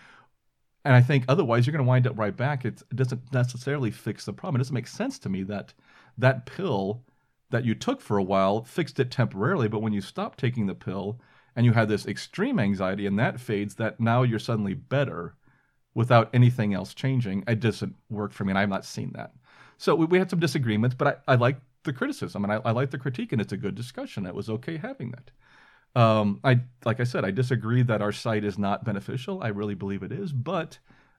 and 0.85 0.93
I 0.93 1.01
think 1.01 1.25
otherwise 1.27 1.65
you're 1.65 1.73
going 1.73 1.83
to 1.83 1.89
wind 1.89 2.07
up 2.07 2.17
right 2.17 2.37
back. 2.37 2.63
It 2.63 2.83
doesn't 2.95 3.33
necessarily 3.33 3.91
fix 3.91 4.25
the 4.25 4.33
problem. 4.33 4.55
It 4.55 4.63
doesn't 4.63 4.73
make 4.73 4.87
sense 4.87 5.19
to 5.19 5.29
me 5.29 5.43
that 5.43 5.73
that 6.17 6.45
pill 6.45 7.03
that 7.49 7.65
you 7.65 7.75
took 7.75 8.01
for 8.01 8.17
a 8.17 8.23
while 8.23 8.63
fixed 8.63 8.99
it 8.99 9.11
temporarily, 9.11 9.67
but 9.67 9.81
when 9.81 9.93
you 9.93 10.01
stop 10.01 10.35
taking 10.35 10.67
the 10.67 10.75
pill 10.75 11.19
and 11.55 11.65
you 11.65 11.73
have 11.73 11.87
this 11.87 12.05
extreme 12.05 12.59
anxiety 12.59 13.05
and 13.07 13.19
that 13.19 13.39
fades, 13.39 13.75
that 13.75 13.99
now 13.99 14.23
you're 14.23 14.39
suddenly 14.39 14.73
better. 14.73 15.35
without 15.95 16.29
anything 16.33 16.73
else 16.73 16.93
changing, 16.93 17.43
it 17.47 17.59
doesn't 17.59 17.95
work 18.09 18.33
for 18.33 18.43
me, 18.43 18.51
and 18.51 18.59
I've 18.59 18.69
not 18.69 18.85
seen 18.85 19.11
that. 19.13 19.33
So 19.77 19.95
we, 19.95 20.05
we 20.05 20.19
had 20.19 20.29
some 20.29 20.39
disagreements, 20.39 20.95
but 20.95 21.23
I, 21.27 21.33
I 21.33 21.35
like 21.35 21.57
the 21.83 21.93
criticism 21.93 22.43
and 22.43 22.53
I, 22.53 22.61
I 22.65 22.71
like 22.71 22.91
the 22.91 22.97
critique, 22.99 23.31
and 23.31 23.41
it's 23.41 23.53
a 23.53 23.57
good 23.57 23.75
discussion. 23.75 24.25
It 24.25 24.35
was 24.35 24.49
okay 24.49 24.77
having 24.77 25.11
that. 25.11 25.31
Um, 25.95 26.41
I 26.43 26.61
like 26.83 26.99
I 26.99 27.05
said, 27.05 27.23
I 27.23 27.31
disagree 27.31 27.81
that 27.83 28.01
our 28.01 28.11
site 28.11 28.43
is 28.43 28.57
not 28.57 28.83
beneficial. 28.83 29.41
I 29.41 29.47
really 29.47 29.75
believe 29.75 30.03
it 30.03 30.11
is, 30.11 30.33
but 30.33 30.77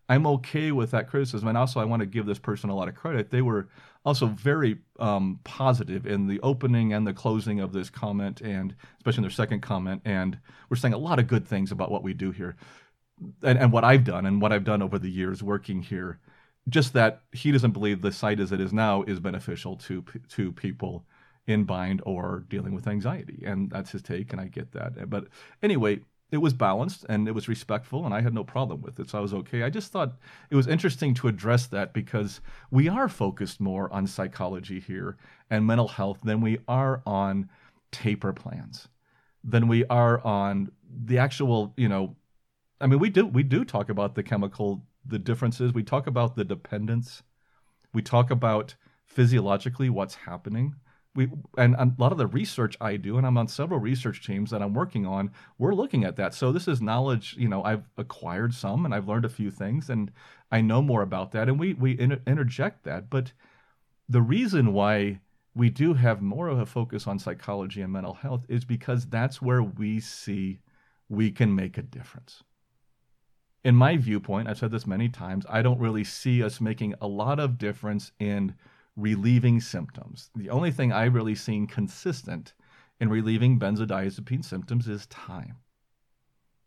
I'm 0.09 0.27
okay 0.27 0.71
with 0.71 0.91
that 0.93 1.09
criticism. 1.09 1.49
And 1.49 1.59
also, 1.59 1.81
I 1.81 1.85
want 1.85 2.01
to 2.01 2.07
give 2.07 2.27
this 2.27 2.39
person 2.39 2.71
a 2.71 2.77
lot 2.77 2.89
of 2.89 2.95
credit. 2.95 3.31
They 3.31 3.43
were 3.43 3.69
also 4.05 4.27
very 4.27 4.79
um, 5.01 5.41
positive 5.45 6.07
in 6.07 6.29
the 6.29 6.41
opening 6.41 6.93
and 6.93 7.07
the 7.07 7.13
closing 7.13 7.61
of 7.61 7.73
this 7.73 7.91
comment, 7.91 8.41
and 8.41 8.75
especially 8.99 9.19
in 9.19 9.23
their 9.23 9.31
second 9.31 9.61
comment. 9.63 10.03
And 10.05 10.39
we're 10.69 10.77
saying 10.77 10.95
a 10.95 10.99
lot 10.99 11.19
of 11.19 11.27
good 11.27 11.47
things 11.47 11.73
about 11.73 11.91
what 11.91 12.03
we 12.03 12.15
do 12.15 12.31
here, 12.31 12.57
and, 13.43 13.59
and 13.59 13.73
what 13.73 13.85
I've 13.85 14.05
done, 14.05 14.27
and 14.27 14.41
what 14.41 14.53
I've 14.53 14.65
done 14.65 14.83
over 14.83 14.99
the 14.99 15.11
years 15.11 15.43
working 15.43 15.83
here. 15.83 16.21
Just 16.69 16.93
that 16.95 17.23
he 17.33 17.53
doesn't 17.53 17.71
believe 17.71 18.03
the 18.03 18.13
site 18.13 18.41
as 18.41 18.53
it 18.53 18.61
is 18.61 18.73
now 18.73 19.03
is 19.05 19.21
beneficial 19.21 19.77
to 19.77 20.05
to 20.31 20.53
people 20.53 21.07
in 21.47 21.65
bind 21.65 22.03
or 22.05 22.45
dealing 22.49 22.75
with 22.75 22.89
anxiety. 22.89 23.43
And 23.47 23.71
that's 23.71 23.93
his 23.93 24.03
take, 24.03 24.33
and 24.33 24.41
I 24.41 24.47
get 24.47 24.73
that. 24.73 25.09
But 25.09 25.29
anyway, 25.63 26.01
it 26.33 26.39
was 26.39 26.53
balanced 26.53 27.07
and 27.09 27.29
it 27.29 27.35
was 27.35 27.49
respectful, 27.49 28.05
and 28.05 28.13
I 28.13 28.21
had 28.21 28.35
no 28.35 28.43
problem 28.43 28.83
with 28.83 28.99
it. 28.99 29.11
So 29.11 29.19
I 29.19 29.21
was 29.21 29.33
okay. 29.33 29.63
I 29.63 29.71
just 29.71 29.93
thought 29.93 30.17
it 30.51 30.57
was 30.57 30.67
interesting 30.67 31.15
to 31.15 31.29
address 31.29 31.67
that 31.69 31.93
because 31.93 32.41
we 32.71 32.89
are 32.89 33.09
focused 33.09 33.61
more 33.61 33.93
on 33.93 34.07
psychology 34.07 34.81
here 34.81 35.17
and 35.51 35.67
mental 35.67 35.89
health 35.89 36.19
than 36.25 36.41
we 36.41 36.59
are 36.67 37.03
on 37.07 37.49
taper 37.93 38.33
plans, 38.33 38.89
than 39.45 39.69
we 39.69 39.85
are 39.87 40.21
on 40.27 40.73
the 41.05 41.19
actual, 41.19 41.73
you 41.77 41.89
know, 41.89 42.17
I 42.81 42.89
mean, 42.89 42.99
we 42.99 43.09
do 43.09 43.27
we 43.27 43.45
do 43.45 43.65
talk 43.65 43.89
about 43.89 44.17
the 44.17 44.23
chemical, 44.23 44.85
the 45.07 45.21
differences. 45.21 45.73
We 45.73 45.85
talk 45.85 46.09
about 46.09 46.35
the 46.35 46.45
dependence. 46.45 47.23
We 47.95 48.03
talk 48.03 48.31
about 48.31 48.75
physiologically 49.07 49.89
what's 49.89 50.17
happening 50.17 50.75
we 51.17 51.29
and 51.57 51.75
a 51.75 51.91
lot 51.99 52.13
of 52.13 52.19
the 52.19 52.27
research 52.27 52.77
I 52.81 52.97
do, 52.97 53.17
and 53.19 53.27
I'm 53.27 53.39
on 53.39 53.49
several 53.49 53.81
research 53.81 54.25
teams 54.25 54.51
that 54.51 54.63
I'm 54.63 54.75
working 54.75 55.07
on, 55.07 55.31
we're 55.59 55.75
looking 55.75 56.05
at 56.05 56.17
that. 56.17 56.35
So 56.35 56.53
this 56.53 56.69
is 56.69 56.81
knowledge, 56.81 57.35
you 57.39 57.49
know, 57.49 57.65
I've 57.65 57.89
acquired 57.97 58.55
some 58.55 58.85
and 58.85 58.95
I've 58.95 59.09
learned 59.09 59.25
a 59.25 59.31
few 59.31 59.51
things 59.51 59.91
and 59.91 60.13
I 60.53 60.61
know 60.61 60.83
more 60.83 61.03
about 61.03 61.33
that, 61.33 61.49
and 61.49 61.59
we 61.59 61.75
we 61.75 61.99
inter- 61.99 62.21
interject 62.27 62.85
that. 62.85 63.11
But 63.11 63.33
the 64.09 64.23
reason 64.23 64.73
why 64.73 65.21
we 65.55 65.71
do 65.71 65.95
have 65.95 66.21
more 66.21 66.49
of 66.49 66.59
a 66.59 66.67
focus 66.67 67.07
on 67.07 67.19
psychology 67.19 67.81
and 67.81 67.93
mental 67.93 68.15
health 68.15 68.45
is 68.49 68.65
because 68.65 69.07
that's 69.07 69.41
where 69.41 69.63
we 69.63 69.99
see 70.01 70.61
we 71.09 71.31
can 71.31 71.55
make 71.55 71.79
a 71.79 71.83
difference. 71.83 72.43
In 73.65 73.75
my 73.75 73.97
viewpoint, 73.97 74.49
I've 74.49 74.59
said 74.59 74.71
this 74.71 74.87
many 74.87 75.09
times, 75.09 75.45
I 75.49 75.63
don't 75.63 75.81
really 75.81 76.05
see 76.05 76.43
us 76.43 76.61
making 76.61 76.95
a 77.01 77.09
lot 77.09 77.41
of 77.41 77.59
difference 77.59 78.13
in 78.21 78.55
relieving 78.97 79.61
symptoms. 79.61 80.31
The 80.35 80.51
only 80.51 80.71
thing 80.71 80.93
I've 80.93 81.15
really 81.15 81.35
seen 81.35 81.67
consistent 81.67 82.55
in 82.99 83.11
relieving 83.11 83.59
benzodiazepine 83.59 84.45
symptoms 84.45 84.89
is 84.89 85.07
time. 85.07 85.57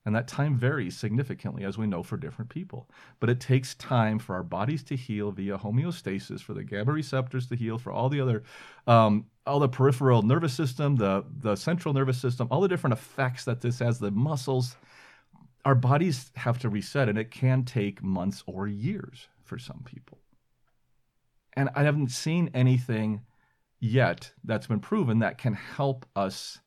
And 0.06 0.16
that 0.16 0.28
time 0.28 0.56
varies 0.58 0.98
significantly, 0.98 1.66
as 1.66 1.78
we 1.78 1.86
know, 1.86 2.04
for 2.04 2.18
different 2.18 2.50
people. 2.50 2.90
But 3.20 3.30
it 3.30 3.40
takes 3.40 3.76
time 3.76 4.18
for 4.18 4.34
our 4.34 4.44
bodies 4.44 4.82
to 4.84 4.96
heal 4.96 5.32
via 5.32 5.58
homeostasis, 5.58 6.42
for 6.42 6.54
the 6.54 6.64
GABA 6.64 6.92
receptors 6.92 7.48
to 7.48 7.56
heal, 7.56 7.78
for 7.78 7.92
all 7.92 8.10
the 8.10 8.22
other, 8.22 8.44
um, 8.88 9.26
all 9.46 9.60
the 9.60 9.68
peripheral 9.68 10.22
nervous 10.22 10.54
system, 10.54 10.96
the 10.96 11.26
the 11.42 11.56
central 11.56 11.94
nervous 11.94 12.20
system, 12.20 12.48
all 12.50 12.62
the 12.62 12.68
different 12.68 12.94
effects 12.94 13.44
that 13.46 13.62
this 13.62 13.80
has, 13.80 14.00
the 14.00 14.12
muscles. 14.12 14.78
Our 15.66 15.76
bodies 15.76 16.32
have 16.36 16.60
to 16.60 16.70
reset, 16.70 17.10
and 17.10 17.18
it 17.18 17.30
can 17.30 17.66
take 17.66 18.02
months 18.02 18.44
or 18.48 18.68
years 18.68 19.28
for 19.44 19.60
some 19.60 19.84
people. 19.84 20.19
And 21.60 21.70
I 21.76 21.84
haven't 21.84 22.12
seen 22.12 22.50
anything 22.54 23.20
yet 23.82 24.32
that's 24.46 24.68
been 24.68 24.80
proven 24.80 25.20
that 25.20 25.38
can 25.38 25.56
help 25.56 26.06
us 26.16 26.60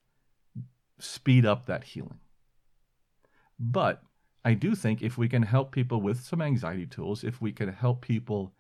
speed 0.99 1.47
up 1.47 1.65
that 1.65 1.83
healing. 1.83 2.21
But 3.59 4.03
I 4.45 4.53
do 4.53 4.75
think 4.75 5.01
if 5.01 5.17
we 5.17 5.31
can 5.31 5.45
help 5.45 5.73
people 5.73 6.03
with 6.03 6.21
some 6.21 6.43
anxiety 6.43 6.85
tools, 6.85 7.25
if 7.25 7.41
we 7.41 7.53
can 7.53 7.73
help 7.73 8.03
people 8.03 8.53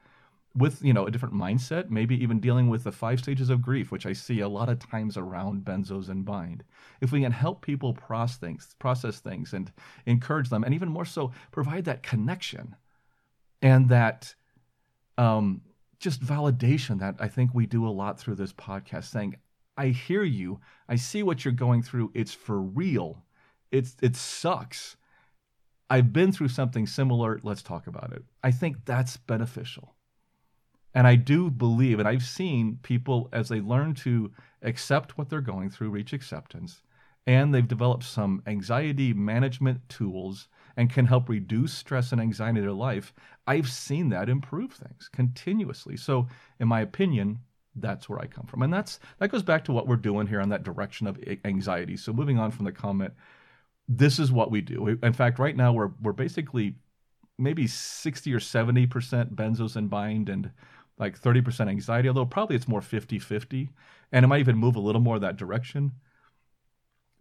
with 0.57 0.83
you 0.83 0.95
know 0.95 1.07
a 1.07 1.11
different 1.11 1.35
mindset, 1.35 1.91
maybe 1.91 2.15
even 2.23 2.41
dealing 2.41 2.71
with 2.71 2.85
the 2.85 2.93
five 2.93 3.19
stages 3.19 3.51
of 3.51 3.61
grief, 3.61 3.93
which 3.93 4.07
I 4.07 4.15
see 4.15 4.41
a 4.41 4.49
lot 4.49 4.71
of 4.71 4.79
times 4.79 5.19
around 5.19 5.67
benzos 5.67 6.09
and 6.09 6.25
bind. 6.25 6.65
If 7.03 7.13
we 7.13 7.21
can 7.21 7.33
help 7.33 7.61
people 7.61 7.93
process 7.93 8.39
things, 8.39 8.75
process 8.79 9.21
things, 9.21 9.53
and 9.53 9.71
encourage 10.07 10.49
them, 10.49 10.65
and 10.65 10.73
even 10.73 10.89
more 10.89 11.05
so, 11.05 11.33
provide 11.51 11.85
that 11.85 12.03
connection 12.03 12.75
and 13.61 13.91
that 13.91 14.35
um, 15.19 15.61
just 16.03 16.21
validation 16.21 16.99
that 16.99 17.15
I 17.19 17.29
think 17.29 17.55
we 17.55 17.65
do 17.65 17.87
a 17.87 17.91
lot 17.91 18.19
through 18.19 18.35
this 18.35 18.53
podcast 18.53 19.05
saying, 19.05 19.37
I 19.77 19.89
hear 19.89 20.25
you. 20.25 20.61
I 20.89 20.97
see 20.97 21.23
what 21.23 21.45
you're 21.45 21.53
going 21.53 21.83
through. 21.83 22.11
It's 22.13 22.35
for 22.35 22.61
real. 22.61 23.25
It's 23.71 23.97
it 24.03 24.17
sucks. 24.17 24.97
I've 25.89 26.13
been 26.13 26.33
through 26.33 26.49
something 26.49 26.87
similar. 26.87 27.41
Let's 27.43 27.63
talk 27.63 27.87
about 27.87 28.13
it. 28.13 28.25
I 28.43 28.51
think 28.51 28.85
that's 28.85 29.17
beneficial. 29.17 29.95
And 30.95 31.07
I 31.07 31.15
do 31.15 31.51
believe, 31.51 31.99
and 31.99 32.09
I've 32.09 32.23
seen 32.23 32.79
people 32.83 33.31
as 33.33 33.49
they 33.49 33.61
learn 33.61 33.95
to 33.97 34.31
accept 34.61 35.17
what 35.17 35.31
they're 35.31 35.41
going 35.41 35.71
through, 35.71 35.91
reach 35.91 36.13
acceptance, 36.13 36.83
and 37.27 37.55
they've 37.55 37.67
developed 37.67 38.05
some 38.05 38.43
anxiety 38.47 39.15
management 39.15 39.89
tools 39.89 40.49
and 40.77 40.91
can 40.91 41.07
help 41.07 41.29
reduce 41.29 41.73
stress 41.73 42.13
and 42.13 42.21
anxiety 42.21 42.59
in 42.59 42.65
their 42.65 42.73
life, 42.73 43.13
I've 43.47 43.69
seen 43.69 44.09
that 44.11 44.29
improve 44.29 44.73
things 44.73 45.09
continuously. 45.13 45.97
So, 45.97 46.29
in 46.61 46.69
my 46.69 46.81
opinion, 46.81 47.41
that's 47.75 48.09
where 48.09 48.19
I 48.19 48.27
come 48.27 48.47
from. 48.47 48.63
And 48.63 48.73
that's 48.73 49.01
that 49.19 49.31
goes 49.31 49.43
back 49.43 49.65
to 49.65 49.73
what 49.73 49.87
we're 49.87 49.97
doing 49.97 50.27
here 50.27 50.41
on 50.41 50.51
that 50.51 50.63
direction 50.63 51.07
of 51.07 51.19
anxiety. 51.45 51.97
So, 51.97 52.13
moving 52.13 52.39
on 52.39 52.51
from 52.51 52.65
the 52.65 52.73
comment, 52.73 53.15
this 53.89 54.19
is 54.19 54.33
what 54.33 54.51
we 54.51 54.61
do. 54.61 54.99
In 55.03 55.13
fact, 55.13 55.39
right 55.39 55.57
now 55.57 55.73
we're 55.73 55.91
we're 56.01 56.13
basically 56.13 56.77
maybe 57.39 57.67
60 57.67 58.33
or 58.33 58.39
70% 58.39 59.35
benzos 59.35 59.77
and 59.77 59.91
bind 59.91 60.29
and 60.29 60.51
like 60.99 61.21
30% 61.21 61.69
anxiety, 61.69 62.07
although 62.07 62.27
probably 62.27 62.55
it's 62.55 62.69
more 62.69 62.81
50-50. 62.81 63.71
And 64.13 64.25
it 64.25 64.29
might 64.29 64.41
even 64.41 64.57
move 64.57 64.77
a 64.77 64.81
little 64.81 65.01
more 65.01 65.19
that 65.19 65.39
direction 65.39 65.93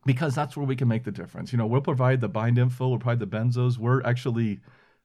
because 0.05 0.35
that's 0.35 0.57
where 0.57 0.65
we 0.65 0.75
can 0.75 0.87
make 0.87 1.03
the 1.03 1.11
difference. 1.11 1.51
You 1.51 1.57
know, 1.57 1.67
we'll 1.67 1.81
provide 1.81 2.21
the 2.21 2.29
bind 2.29 2.57
info, 2.57 2.89
we'll 2.89 2.99
provide 2.99 3.19
the 3.19 3.27
benzos. 3.27 3.77
We're 3.77 4.03
actually, 4.03 4.59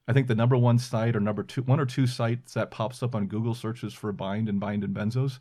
I 0.07 0.13
think, 0.13 0.27
the 0.27 0.35
number 0.35 0.57
one 0.57 0.79
site 0.79 1.15
or 1.15 1.19
number 1.19 1.43
two, 1.43 1.61
one 1.63 1.79
or 1.79 1.85
two 1.85 2.07
sites 2.07 2.53
that 2.53 2.71
pops 2.71 3.03
up 3.03 3.15
on 3.15 3.27
Google 3.27 3.53
searches 3.53 3.93
for 3.93 4.11
bind 4.11 4.49
and 4.49 4.59
bind 4.59 4.83
and 4.83 4.95
benzos. 4.95 5.39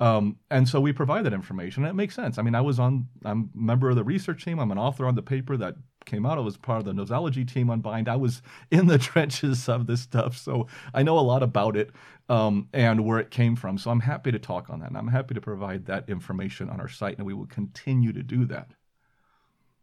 Um, 0.00 0.38
and 0.50 0.66
so 0.66 0.80
we 0.80 0.92
provide 0.92 1.24
that 1.26 1.34
information. 1.34 1.84
And 1.84 1.90
it 1.90 1.94
makes 1.94 2.14
sense. 2.14 2.38
I 2.38 2.42
mean, 2.42 2.54
I 2.54 2.62
was 2.62 2.78
on, 2.78 3.06
I'm 3.24 3.50
a 3.54 3.58
member 3.58 3.90
of 3.90 3.96
the 3.96 4.04
research 4.04 4.44
team. 4.44 4.58
I'm 4.58 4.70
an 4.70 4.78
author 4.78 5.06
on 5.06 5.14
the 5.14 5.22
paper 5.22 5.58
that 5.58 5.74
came 6.06 6.24
out. 6.24 6.38
I 6.38 6.40
was 6.40 6.56
part 6.56 6.78
of 6.78 6.84
the 6.86 6.92
nosology 6.92 7.46
team 7.46 7.68
on 7.68 7.80
Bind. 7.80 8.08
I 8.08 8.16
was 8.16 8.40
in 8.70 8.86
the 8.86 8.98
trenches 8.98 9.68
of 9.68 9.86
this 9.86 10.00
stuff. 10.00 10.38
So 10.38 10.66
I 10.94 11.02
know 11.02 11.18
a 11.18 11.20
lot 11.20 11.42
about 11.42 11.76
it 11.76 11.90
um, 12.30 12.68
and 12.72 13.04
where 13.04 13.18
it 13.18 13.30
came 13.30 13.56
from. 13.56 13.76
So 13.76 13.90
I'm 13.90 14.00
happy 14.00 14.32
to 14.32 14.38
talk 14.38 14.70
on 14.70 14.80
that. 14.80 14.88
And 14.88 14.96
I'm 14.96 15.08
happy 15.08 15.34
to 15.34 15.40
provide 15.40 15.84
that 15.86 16.08
information 16.08 16.70
on 16.70 16.80
our 16.80 16.88
site. 16.88 17.18
And 17.18 17.26
we 17.26 17.34
will 17.34 17.46
continue 17.46 18.12
to 18.14 18.22
do 18.22 18.46
that 18.46 18.70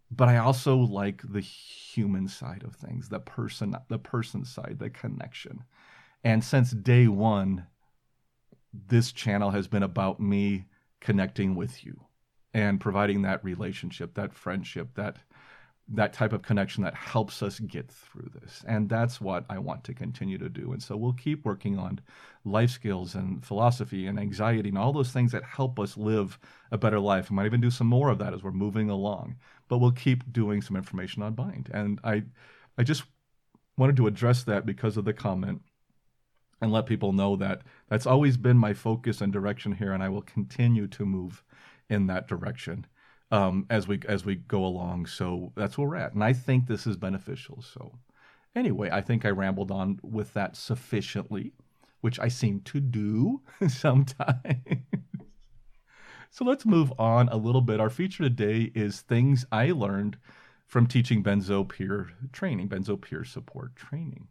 but 0.09 0.29
I 0.29 0.37
also 0.37 0.77
like 0.77 1.21
the 1.23 1.41
human 1.41 2.27
side 2.27 2.63
of 2.63 2.75
things, 2.75 3.09
the 3.09 3.19
person, 3.19 3.75
the 3.89 3.99
person 3.99 4.45
side, 4.45 4.77
the 4.79 4.89
connection. 4.89 5.63
And 6.23 6.43
since 6.43 6.71
day 6.71 7.07
one, 7.07 7.67
this 8.73 9.11
channel 9.11 9.51
has 9.51 9.67
been 9.67 9.83
about 9.83 10.19
me 10.19 10.65
connecting 10.99 11.55
with 11.55 11.83
you 11.83 12.01
and 12.53 12.79
providing 12.79 13.21
that 13.21 13.43
relationship, 13.43 14.13
that 14.15 14.33
friendship, 14.33 14.95
that 14.95 15.17
that 15.89 16.11
type 16.11 16.33
of 16.33 16.41
connection 16.41 16.83
that 16.83 16.93
helps 16.93 17.41
us 17.41 17.59
get 17.59 17.89
through 17.89 18.29
this. 18.41 18.63
And 18.67 18.89
that's 18.89 19.21
what 19.21 19.45
I 19.49 19.57
want 19.57 19.85
to 19.85 19.93
continue 19.93 20.37
to 20.37 20.49
do. 20.49 20.73
And 20.73 20.83
so 20.83 20.97
we'll 20.97 21.13
keep 21.13 21.45
working 21.45 21.77
on 21.77 22.01
life 22.43 22.71
skills 22.71 23.15
and 23.15 23.43
philosophy 23.45 24.05
and 24.05 24.19
anxiety 24.19 24.69
and 24.69 24.77
all 24.77 24.91
those 24.91 25.11
things 25.11 25.31
that 25.31 25.43
help 25.43 25.79
us 25.79 25.95
live 25.95 26.37
a 26.71 26.77
better 26.77 26.99
life. 26.99 27.29
We 27.29 27.37
might 27.37 27.45
even 27.45 27.61
do 27.61 27.71
some 27.71 27.87
more 27.87 28.09
of 28.09 28.19
that 28.19 28.33
as 28.33 28.43
we're 28.43 28.51
moving 28.51 28.89
along. 28.89 29.37
But 29.69 29.77
we'll 29.77 29.91
keep 29.91 30.31
doing 30.31 30.61
some 30.61 30.75
information 30.75 31.23
on 31.23 31.33
bind. 31.33 31.69
And 31.73 31.99
I 32.03 32.23
I 32.77 32.83
just 32.83 33.03
wanted 33.77 33.95
to 33.97 34.07
address 34.07 34.43
that 34.43 34.65
because 34.65 34.97
of 34.97 35.05
the 35.05 35.13
comment 35.13 35.61
and 36.61 36.71
let 36.71 36.85
people 36.85 37.13
know 37.13 37.35
that 37.37 37.61
that's 37.87 38.05
always 38.05 38.35
been 38.37 38.57
my 38.57 38.73
focus 38.73 39.21
and 39.21 39.31
direction 39.31 39.73
here 39.73 39.93
and 39.93 40.03
I 40.03 40.09
will 40.09 40.21
continue 40.21 40.87
to 40.87 41.05
move 41.05 41.43
in 41.89 42.07
that 42.07 42.27
direction 42.27 42.85
um, 43.31 43.65
as 43.69 43.87
we 43.87 43.99
as 44.07 44.25
we 44.25 44.35
go 44.35 44.65
along. 44.65 45.07
So 45.07 45.51
that's 45.55 45.77
where 45.77 45.87
we're 45.87 45.95
at, 45.97 46.13
and 46.13 46.23
I 46.23 46.33
think 46.33 46.67
this 46.67 46.87
is 46.87 46.97
beneficial. 46.97 47.61
So 47.61 47.99
anyway, 48.55 48.89
I 48.91 49.01
think 49.01 49.25
I 49.25 49.29
rambled 49.29 49.71
on 49.71 49.99
with 50.03 50.33
that 50.33 50.55
sufficiently, 50.55 51.53
which 52.01 52.19
I 52.19 52.27
seem 52.27 52.61
to 52.61 52.79
do 52.79 53.41
sometimes. 53.67 54.85
so 56.29 56.45
let's 56.45 56.65
move 56.65 56.93
on 56.99 57.29
a 57.29 57.37
little 57.37 57.61
bit. 57.61 57.79
Our 57.79 57.89
feature 57.89 58.23
today 58.23 58.71
is 58.75 59.01
things 59.01 59.45
I 59.51 59.71
learned 59.71 60.17
from 60.65 60.85
teaching 60.85 61.23
benzo 61.23 61.67
peer 61.67 62.09
training, 62.31 62.69
benzo 62.69 62.99
peer 62.99 63.23
support 63.23 63.75
training. 63.75 64.27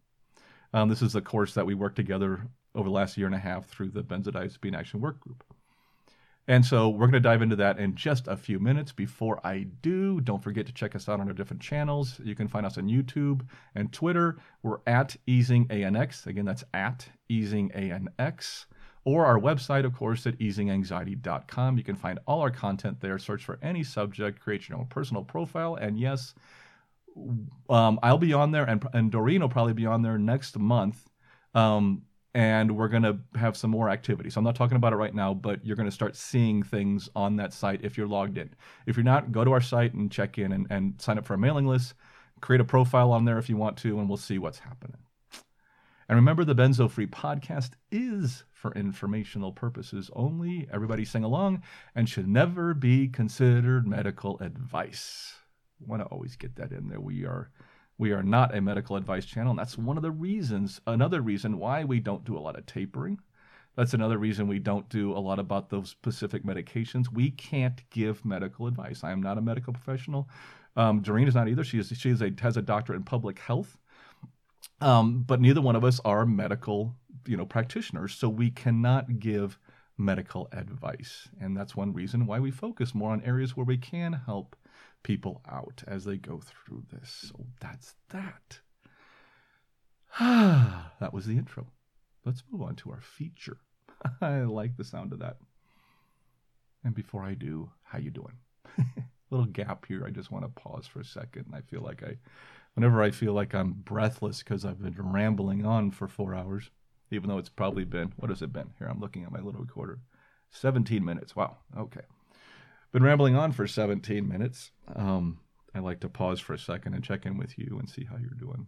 Um, 0.73 0.89
this 0.89 1.01
is 1.01 1.15
a 1.15 1.23
course 1.23 1.55
that 1.55 1.65
we 1.65 1.75
worked 1.75 1.97
together 1.97 2.49
over 2.75 2.89
the 2.89 2.95
last 2.95 3.17
year 3.17 3.27
and 3.27 3.35
a 3.35 3.39
half 3.39 3.67
through 3.67 3.89
the 3.89 4.03
Benzodiazepine 4.03 4.77
Action 4.77 5.01
Work 5.01 5.21
Group. 5.21 5.43
And 6.49 6.65
so 6.65 6.89
we're 6.89 7.07
going 7.07 7.13
to 7.13 7.21
dive 7.21 7.43
into 7.43 7.57
that 7.57 7.79
in 7.79 7.97
just 7.97 8.29
a 8.29 8.37
few 8.37 8.61
minutes. 8.61 8.93
Before 8.93 9.45
I 9.45 9.67
do, 9.83 10.21
don't 10.21 10.43
forget 10.43 10.67
to 10.67 10.73
check 10.73 10.95
us 10.95 11.09
out 11.09 11.19
on 11.19 11.27
our 11.27 11.35
different 11.35 11.61
channels. 11.61 12.21
You 12.23 12.37
can 12.37 12.47
find 12.47 12.65
us 12.65 12.79
on 12.79 12.89
YouTube 12.89 13.47
and 13.75 13.93
Twitter. 13.93 14.39
We're 14.63 14.79
at 14.87 15.17
Easing 15.27 15.67
ANX. 15.69 16.27
Again, 16.27 16.45
that's 16.45 16.65
at 16.73 17.09
Easing 17.29 17.71
ANX. 17.71 18.67
Or 19.05 19.25
our 19.27 19.39
website, 19.39 19.85
of 19.85 19.95
course, 19.95 20.27
at 20.27 20.39
easinganxiety.com. 20.39 21.79
You 21.79 21.85
can 21.85 21.97
find 21.97 22.19
all 22.27 22.41
our 22.41 22.51
content 22.51 23.01
there. 23.01 23.19
Search 23.19 23.45
for 23.45 23.59
any 23.63 23.83
subject, 23.83 24.41
create 24.41 24.69
your 24.69 24.79
own 24.79 24.87
personal 24.87 25.25
profile. 25.25 25.77
And 25.77 25.99
yes, 25.99 26.35
um, 27.71 27.99
I'll 28.03 28.19
be 28.19 28.33
on 28.33 28.51
there, 28.51 28.65
and, 28.65 28.85
and 28.93 29.11
Doreen 29.11 29.41
will 29.41 29.49
probably 29.49 29.73
be 29.73 29.87
on 29.87 30.03
there 30.03 30.19
next 30.19 30.59
month. 30.59 31.09
Um, 31.55 32.03
and 32.37 32.77
we're 32.77 32.89
going 32.89 33.03
to 33.03 33.19
have 33.35 33.57
some 33.57 33.71
more 33.71 33.89
activity. 33.89 34.29
So 34.29 34.39
I'm 34.39 34.45
not 34.45 34.57
talking 34.57 34.77
about 34.77 34.93
it 34.93 34.97
right 34.97 35.15
now, 35.15 35.33
but 35.33 35.65
you're 35.65 35.75
going 35.75 35.89
to 35.89 35.95
start 35.95 36.15
seeing 36.15 36.63
things 36.63 37.09
on 37.17 37.35
that 37.37 37.55
site 37.55 37.81
if 37.83 37.97
you're 37.97 38.07
logged 38.07 38.37
in. 38.37 38.51
If 38.85 38.95
you're 38.95 39.05
not, 39.05 39.33
go 39.33 39.43
to 39.43 39.53
our 39.53 39.61
site 39.63 39.95
and 39.95 40.13
check 40.13 40.37
in 40.37 40.53
and, 40.53 40.67
and 40.69 41.01
sign 41.01 41.17
up 41.17 41.25
for 41.25 41.33
a 41.33 41.39
mailing 41.39 41.67
list. 41.67 41.95
Create 42.43 42.61
a 42.61 42.65
profile 42.65 43.11
on 43.11 43.25
there 43.25 43.39
if 43.39 43.49
you 43.49 43.57
want 43.57 43.79
to, 43.79 43.99
and 43.99 44.07
we'll 44.07 44.19
see 44.19 44.37
what's 44.37 44.59
happening. 44.59 44.99
And 46.11 46.17
remember, 46.17 46.45
the 46.45 46.55
Benzo 46.55 46.91
Free 46.91 47.07
podcast 47.07 47.71
is 47.91 48.45
for 48.53 48.71
informational 48.75 49.51
purposes 49.51 50.11
only. 50.15 50.69
Everybody 50.71 51.07
sing 51.07 51.25
along 51.25 51.63
and 51.95 52.07
should 52.07 52.29
never 52.29 52.75
be 52.75 53.09
considered 53.09 53.89
medical 53.89 54.39
advice. 54.41 55.33
Want 55.81 56.03
to 56.03 56.07
always 56.09 56.37
get 56.37 56.55
that 56.57 56.71
in 56.71 56.89
there. 56.89 57.01
We 57.01 57.25
are 57.25 57.51
we 57.99 58.13
are 58.13 58.23
not 58.23 58.55
a 58.55 58.61
medical 58.61 58.97
advice 58.97 59.25
channel, 59.25 59.51
and 59.51 59.59
that's 59.59 59.79
one 59.79 59.97
of 59.97 60.03
the 60.03 60.11
reasons, 60.11 60.81
another 60.87 61.21
reason 61.21 61.59
why 61.59 61.85
we 61.85 62.01
don't 62.01 62.25
do 62.25 62.37
a 62.37 62.41
lot 62.41 62.59
of 62.59 62.67
tapering. 62.67 63.19
That's 63.75 63.95
another 63.95 64.19
reason 64.19 64.49
we 64.49 64.59
don't 64.59 64.89
do 64.89 65.13
a 65.13 65.21
lot 65.21 65.39
about 65.39 65.69
those 65.69 65.91
specific 65.91 66.45
medications. 66.45 67.13
We 67.13 67.31
can't 67.31 67.83
give 67.91 68.25
medical 68.25 68.67
advice. 68.67 69.05
I 69.05 69.13
am 69.13 69.23
not 69.23 69.39
a 69.39 69.43
medical 69.43 69.73
professional. 69.73 70.29
Um, 70.77 71.01
Doreen 71.01 71.29
is 71.29 71.35
not 71.35 71.49
either. 71.49 71.65
She 71.65 71.79
is 71.79 71.93
she 71.97 72.11
is 72.11 72.23
a 72.23 72.33
has 72.41 72.57
a 72.57 72.63
doctorate 72.63 72.97
in 72.97 73.05
public 73.05 73.39
health, 73.39 73.79
um, 74.81 75.23
but 75.27 75.41
neither 75.41 75.61
one 75.61 75.77
of 75.77 75.85
us 75.85 76.01
are 76.05 76.27
medical 76.27 76.95
you 77.27 77.37
know 77.37 77.47
practitioners, 77.47 78.15
so 78.15 78.29
we 78.29 78.51
cannot 78.51 79.19
give 79.19 79.59
medical 79.99 80.49
advice, 80.53 81.29
and 81.41 81.57
that's 81.57 81.75
one 81.77 81.93
reason 81.93 82.27
why 82.27 82.39
we 82.41 82.51
focus 82.51 82.95
more 82.95 83.13
on 83.13 83.23
areas 83.23 83.57
where 83.57 83.65
we 83.65 83.79
can 83.79 84.13
help 84.27 84.57
people 85.07 85.41
out 85.49 85.85
as 85.87 86.05
they 86.05 86.17
go 86.17 86.41
through 86.41 86.83
this. 86.93 87.29
So 87.29 87.47
that's 87.61 87.95
that. 88.09 88.59
that 90.99 91.13
was 91.13 91.27
the 91.27 91.39
intro. 91.39 91.69
Let's 92.25 92.43
move 92.51 92.63
on 92.63 92.75
to 92.77 92.91
our 92.91 93.01
feature. 93.01 93.59
I 94.21 94.41
like 94.41 94.77
the 94.77 94.83
sound 94.83 95.13
of 95.13 95.21
that. 95.21 95.37
And 96.83 96.93
before 96.93 97.23
I 97.23 97.35
do, 97.35 97.71
how 97.85 97.99
you 97.99 98.11
doing? 98.11 98.35
Little 99.31 99.47
gap 99.47 99.87
here. 99.87 100.05
I 100.05 100.11
just 100.11 100.33
want 100.33 100.45
to 100.45 100.61
pause 100.61 100.89
for 100.89 100.99
a 100.99 101.05
second. 101.05 101.53
I 101.55 101.61
feel 101.61 101.83
like 101.83 102.03
I, 102.03 102.17
whenever 102.75 103.01
I 103.01 103.13
feel 103.13 103.33
like 103.33 103.55
I'm 103.55 103.75
breathless 103.75 104.41
because 104.41 104.65
I've 104.65 104.83
been 104.83 105.13
rambling 105.13 105.65
on 105.65 105.93
for 105.93 106.09
four 106.09 106.35
hours, 106.35 106.71
even 107.13 107.29
though 107.29 107.39
it's 107.39 107.49
probably 107.49 107.85
been, 107.85 108.13
what 108.17 108.31
has 108.31 108.43
it 108.43 108.53
been? 108.53 108.71
Here, 108.77 108.89
I'm 108.89 109.01
looking 109.01 109.23
at 109.23 109.31
my 109.31 109.41
little 109.41 109.61
recorder. 109.61 110.01
17 110.51 111.05
minutes. 111.05 111.37
Wow. 111.37 111.59
Okay 111.79 112.03
been 112.93 113.03
rambling 113.03 113.37
on 113.37 113.53
for 113.53 113.67
17 113.67 114.27
minutes. 114.27 114.71
Um, 114.95 115.39
I 115.75 115.81
like 115.81 116.01
to 116.01 116.09
pause 116.09 116.41
for 116.41 116.55
a 116.55 116.59
second 116.59 116.95
and 116.95 117.05
check 117.05 117.27
in 117.27 117.37
with 117.37 117.59
you 117.59 117.77
and 117.79 117.89
see 117.89 118.05
how 118.05 118.17
you're 118.17 118.31
doing. 118.31 118.67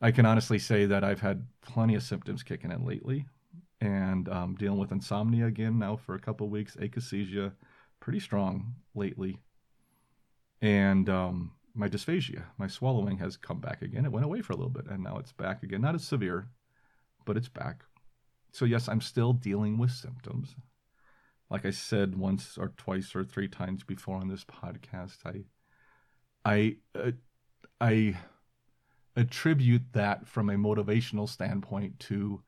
I 0.00 0.12
can 0.12 0.26
honestly 0.26 0.58
say 0.58 0.86
that 0.86 1.02
I've 1.02 1.20
had 1.20 1.46
plenty 1.60 1.96
of 1.96 2.04
symptoms 2.04 2.44
kicking 2.44 2.70
in 2.70 2.84
lately 2.84 3.26
and 3.80 4.28
um, 4.28 4.54
dealing 4.56 4.78
with 4.78 4.92
insomnia 4.92 5.46
again 5.46 5.78
now 5.78 5.96
for 5.96 6.14
a 6.14 6.20
couple 6.20 6.48
weeks, 6.48 6.76
akathisia, 6.76 7.52
pretty 7.98 8.20
strong 8.20 8.74
lately. 8.94 9.40
And 10.62 11.08
um, 11.08 11.52
my 11.74 11.88
dysphagia, 11.88 12.44
my 12.58 12.68
swallowing 12.68 13.18
has 13.18 13.36
come 13.36 13.58
back 13.60 13.82
again. 13.82 14.04
It 14.04 14.12
went 14.12 14.26
away 14.26 14.40
for 14.40 14.52
a 14.52 14.56
little 14.56 14.70
bit 14.70 14.86
and 14.86 15.02
now 15.02 15.18
it's 15.18 15.32
back 15.32 15.64
again. 15.64 15.80
Not 15.80 15.96
as 15.96 16.04
severe, 16.04 16.48
but 17.24 17.36
it's 17.36 17.48
back. 17.48 17.82
So, 18.52 18.64
yes, 18.64 18.88
I'm 18.88 19.00
still 19.00 19.32
dealing 19.32 19.78
with 19.78 19.90
symptoms 19.90 20.54
like 21.50 21.64
I 21.64 21.70
said 21.70 22.16
once 22.16 22.58
or 22.58 22.72
twice 22.76 23.14
or 23.14 23.24
three 23.24 23.48
times 23.48 23.82
before 23.82 24.16
on 24.16 24.28
this 24.28 24.44
podcast, 24.44 25.18
I 25.24 25.44
I 26.44 26.76
uh, 26.94 27.12
I 27.80 28.16
attribute 29.16 29.92
that 29.92 30.26
from 30.26 30.50
a 30.50 30.54
motivational 30.54 31.28
standpoint 31.28 31.98
to 32.00 32.42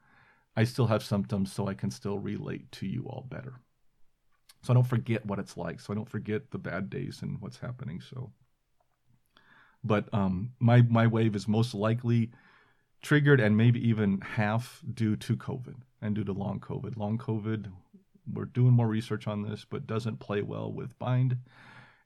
I 0.57 0.65
still 0.65 0.87
have 0.87 1.03
symptoms 1.03 1.53
so 1.53 1.69
I 1.69 1.75
can 1.75 1.91
still 1.91 2.19
relate 2.19 2.71
to 2.73 2.87
you 2.87 3.05
all 3.07 3.27
better. 3.29 3.55
So 4.63 4.73
I 4.73 4.75
don't 4.75 4.87
forget 4.87 5.25
what 5.25 5.39
it's 5.39 5.57
like. 5.57 5.81
So 5.81 5.93
I 5.93 5.97
don't 5.97 6.09
forget 6.09 6.51
the 6.51 6.59
bad 6.59 6.91
days 6.91 7.23
and 7.23 7.41
what's 7.41 7.59
happening. 7.59 8.01
So 8.01 8.33
but 9.83 10.13
um 10.13 10.53
my 10.59 10.83
my 10.83 11.07
wave 11.07 11.35
is 11.35 11.49
most 11.49 11.75
likely 11.75 12.31
triggered 13.03 13.41
and 13.41 13.57
maybe 13.57 13.87
even 13.89 14.21
half 14.21 14.83
due 14.93 15.17
to 15.17 15.37
COVID 15.37 15.77
and 16.03 16.15
due 16.15 16.25
to 16.25 16.33
long 16.33 16.61
COVID. 16.61 16.99
Long 16.99 17.17
COVID 17.17 17.73
we're 18.35 18.47
doing 18.47 18.73
more 18.73 18.89
research 18.89 19.27
on 19.27 19.43
this, 19.43 19.65
but 19.69 19.87
doesn't 19.87 20.21
play 20.21 20.43
well 20.43 20.73
with 20.73 20.99
bind. 20.99 21.37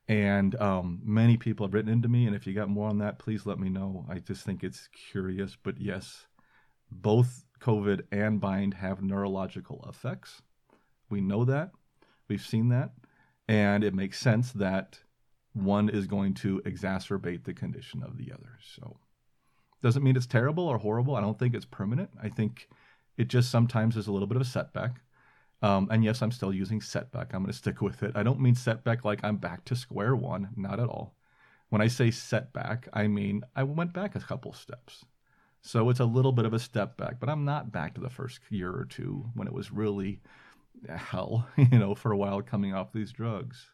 And 0.06 0.54
um, 0.60 1.00
many 1.02 1.36
people 1.36 1.66
have 1.66 1.72
written 1.72 1.92
into 1.92 2.08
me, 2.08 2.26
and 2.26 2.36
if 2.36 2.46
you 2.46 2.52
got 2.52 2.68
more 2.68 2.88
on 2.88 2.98
that, 2.98 3.18
please 3.18 3.46
let 3.46 3.58
me 3.58 3.70
know. 3.70 4.04
I 4.08 4.18
just 4.18 4.44
think 4.44 4.62
it's 4.62 4.88
curious, 5.10 5.56
but 5.62 5.80
yes, 5.80 6.26
both 6.90 7.44
COVID 7.60 8.02
and 8.12 8.40
bind 8.40 8.74
have 8.74 9.02
neurological 9.02 9.84
effects. 9.88 10.42
We 11.08 11.22
know 11.22 11.44
that, 11.46 11.70
we've 12.28 12.44
seen 12.44 12.68
that, 12.68 12.92
and 13.48 13.82
it 13.82 13.94
makes 13.94 14.20
sense 14.20 14.52
that 14.52 14.98
one 15.54 15.88
is 15.88 16.06
going 16.06 16.34
to 16.34 16.60
exacerbate 16.66 17.44
the 17.44 17.54
condition 17.54 18.02
of 18.02 18.18
the 18.18 18.32
other. 18.32 18.58
So, 18.76 18.98
doesn't 19.82 20.02
mean 20.02 20.16
it's 20.16 20.26
terrible 20.26 20.64
or 20.64 20.78
horrible. 20.78 21.14
I 21.14 21.20
don't 21.20 21.38
think 21.38 21.54
it's 21.54 21.64
permanent. 21.64 22.10
I 22.22 22.28
think 22.28 22.68
it 23.16 23.28
just 23.28 23.50
sometimes 23.50 23.96
is 23.96 24.06
a 24.06 24.12
little 24.12 24.26
bit 24.26 24.36
of 24.36 24.42
a 24.42 24.46
setback. 24.46 25.00
Um, 25.64 25.88
and 25.90 26.04
yes, 26.04 26.20
I'm 26.20 26.30
still 26.30 26.52
using 26.52 26.82
setback. 26.82 27.32
I'm 27.32 27.40
going 27.40 27.50
to 27.50 27.56
stick 27.56 27.80
with 27.80 28.02
it. 28.02 28.12
I 28.14 28.22
don't 28.22 28.38
mean 28.38 28.54
setback 28.54 29.02
like 29.02 29.24
I'm 29.24 29.38
back 29.38 29.64
to 29.64 29.74
square 29.74 30.14
one, 30.14 30.50
not 30.56 30.78
at 30.78 30.90
all. 30.90 31.16
When 31.70 31.80
I 31.80 31.88
say 31.88 32.10
setback, 32.10 32.86
I 32.92 33.06
mean 33.06 33.42
I 33.56 33.62
went 33.62 33.94
back 33.94 34.14
a 34.14 34.20
couple 34.20 34.52
steps. 34.52 35.06
So 35.62 35.88
it's 35.88 36.00
a 36.00 36.04
little 36.04 36.32
bit 36.32 36.44
of 36.44 36.52
a 36.52 36.58
step 36.58 36.98
back, 36.98 37.18
but 37.18 37.30
I'm 37.30 37.46
not 37.46 37.72
back 37.72 37.94
to 37.94 38.02
the 38.02 38.10
first 38.10 38.40
year 38.50 38.70
or 38.70 38.84
two 38.84 39.30
when 39.32 39.48
it 39.48 39.54
was 39.54 39.72
really 39.72 40.20
hell, 40.86 41.48
you 41.56 41.78
know, 41.78 41.94
for 41.94 42.12
a 42.12 42.16
while 42.18 42.42
coming 42.42 42.74
off 42.74 42.92
these 42.92 43.10
drugs. 43.10 43.70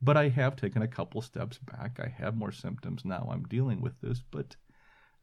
But 0.00 0.16
I 0.16 0.30
have 0.30 0.56
taken 0.56 0.80
a 0.80 0.88
couple 0.88 1.20
steps 1.20 1.58
back. 1.58 2.00
I 2.02 2.08
have 2.08 2.34
more 2.34 2.50
symptoms 2.50 3.04
now. 3.04 3.28
I'm 3.30 3.44
dealing 3.44 3.82
with 3.82 4.00
this, 4.00 4.22
but 4.30 4.56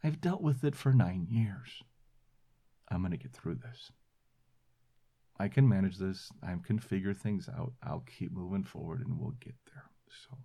I've 0.03 0.21
dealt 0.21 0.43
with 0.43 0.63
it 0.63 0.75
for 0.75 0.93
nine 0.93 1.25
years. 1.27 1.81
I'm 2.87 3.01
going 3.01 3.13
to 3.13 3.17
get 3.17 3.33
through 3.33 3.55
this. 3.55 3.91
I 5.39 5.47
can 5.47 5.67
manage 5.67 5.97
this. 5.97 6.31
I 6.43 6.55
can 6.65 6.79
figure 6.79 7.13
things 7.13 7.49
out. 7.49 7.73
I'll 7.83 8.05
keep 8.17 8.31
moving 8.31 8.63
forward 8.63 9.01
and 9.01 9.19
we'll 9.19 9.35
get 9.39 9.55
there. 9.65 9.83
So 10.07 10.37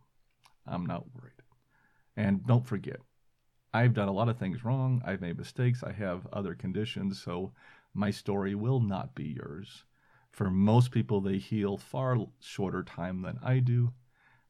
I'm 0.67 0.87
not 0.87 1.07
worried. 1.15 1.33
And 2.17 2.47
don't 2.47 2.67
forget, 2.67 3.01
I've 3.73 3.95
done 3.95 4.09
a 4.09 4.13
lot 4.13 4.29
of 4.29 4.39
things 4.39 4.65
wrong. 4.65 5.03
I've 5.05 5.23
made 5.23 5.39
mistakes. 5.39 5.83
I 5.83 5.93
have 5.93 6.27
other 6.33 6.55
conditions. 6.55 7.23
So 7.23 7.53
my 7.95 8.11
story 8.11 8.55
will 8.55 8.81
not 8.81 9.15
be 9.15 9.25
yours. 9.25 9.85
For 10.31 10.51
most 10.51 10.91
people, 10.91 11.21
they 11.21 11.39
heal 11.39 11.77
far 11.77 12.17
shorter 12.41 12.83
time 12.83 13.23
than 13.23 13.39
I 13.43 13.59
do. 13.59 13.93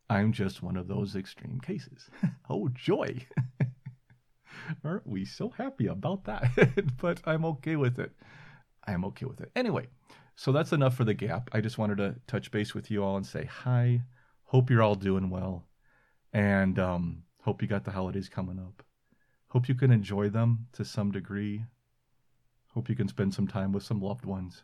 I'm 0.09 0.33
just 0.33 0.62
one 0.62 0.76
of 0.76 0.88
those 0.88 1.16
extreme 1.16 1.61
cases. 1.61 2.11
oh, 2.50 2.68
joy. 2.68 3.26
Aren't 4.85 5.07
we 5.07 5.24
so 5.24 5.50
happy 5.50 5.87
about 5.87 6.24
that? 6.24 6.50
but 7.00 7.20
I'm 7.24 7.44
okay 7.44 7.76
with 7.76 7.98
it. 7.98 8.12
I'm 8.87 9.05
okay 9.07 9.26
with 9.26 9.40
it. 9.40 9.50
Anyway, 9.57 9.88
so 10.37 10.53
that's 10.53 10.73
enough 10.73 10.97
for 10.97 11.05
the 11.05 11.14
gap. 11.14 11.51
I 11.53 11.61
just 11.61 11.79
wanted 11.79 11.99
to 11.99 12.16
touch 12.27 12.51
base 12.51 12.75
with 12.75 12.90
you 12.90 13.05
all 13.05 13.16
and 13.16 13.27
say 13.27 13.45
hi. 13.45 14.03
Hope 14.45 14.71
you're 14.71 14.83
all 14.83 14.95
doing 14.95 15.31
well. 15.31 15.66
And 16.33 16.79
um, 16.79 17.25
hope 17.42 17.62
you 17.62 17.68
got 17.68 17.85
the 17.85 17.90
holidays 17.90 18.29
coming 18.29 18.59
up. 18.59 18.83
Hope 19.49 19.68
you 19.68 19.75
can 19.75 19.90
enjoy 19.90 20.31
them 20.31 20.66
to 20.73 20.85
some 20.85 21.11
degree. 21.12 21.64
Hope 22.75 22.88
you 22.88 22.97
can 22.97 23.09
spend 23.09 23.35
some 23.35 23.47
time 23.47 23.73
with 23.73 23.83
some 23.83 24.01
loved 24.01 24.25
ones. 24.25 24.62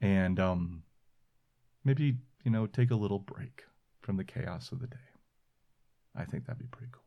And 0.00 0.40
um, 0.40 0.82
maybe, 1.84 2.16
you 2.44 2.50
know, 2.50 2.66
take 2.66 2.90
a 2.90 2.96
little 2.96 3.18
break 3.18 3.64
from 4.00 4.16
the 4.16 4.24
chaos 4.24 4.72
of 4.72 4.80
the 4.80 4.86
day. 4.86 4.96
I 6.14 6.24
think 6.24 6.46
that'd 6.46 6.58
be 6.58 6.66
pretty 6.66 6.90
cool. 6.92 7.02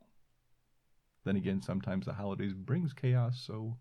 Then 1.26 1.36
again, 1.36 1.62
sometimes 1.62 2.06
the 2.06 2.14
holidays 2.14 2.54
brings 2.54 2.94
chaos, 2.94 3.42
so 3.46 3.78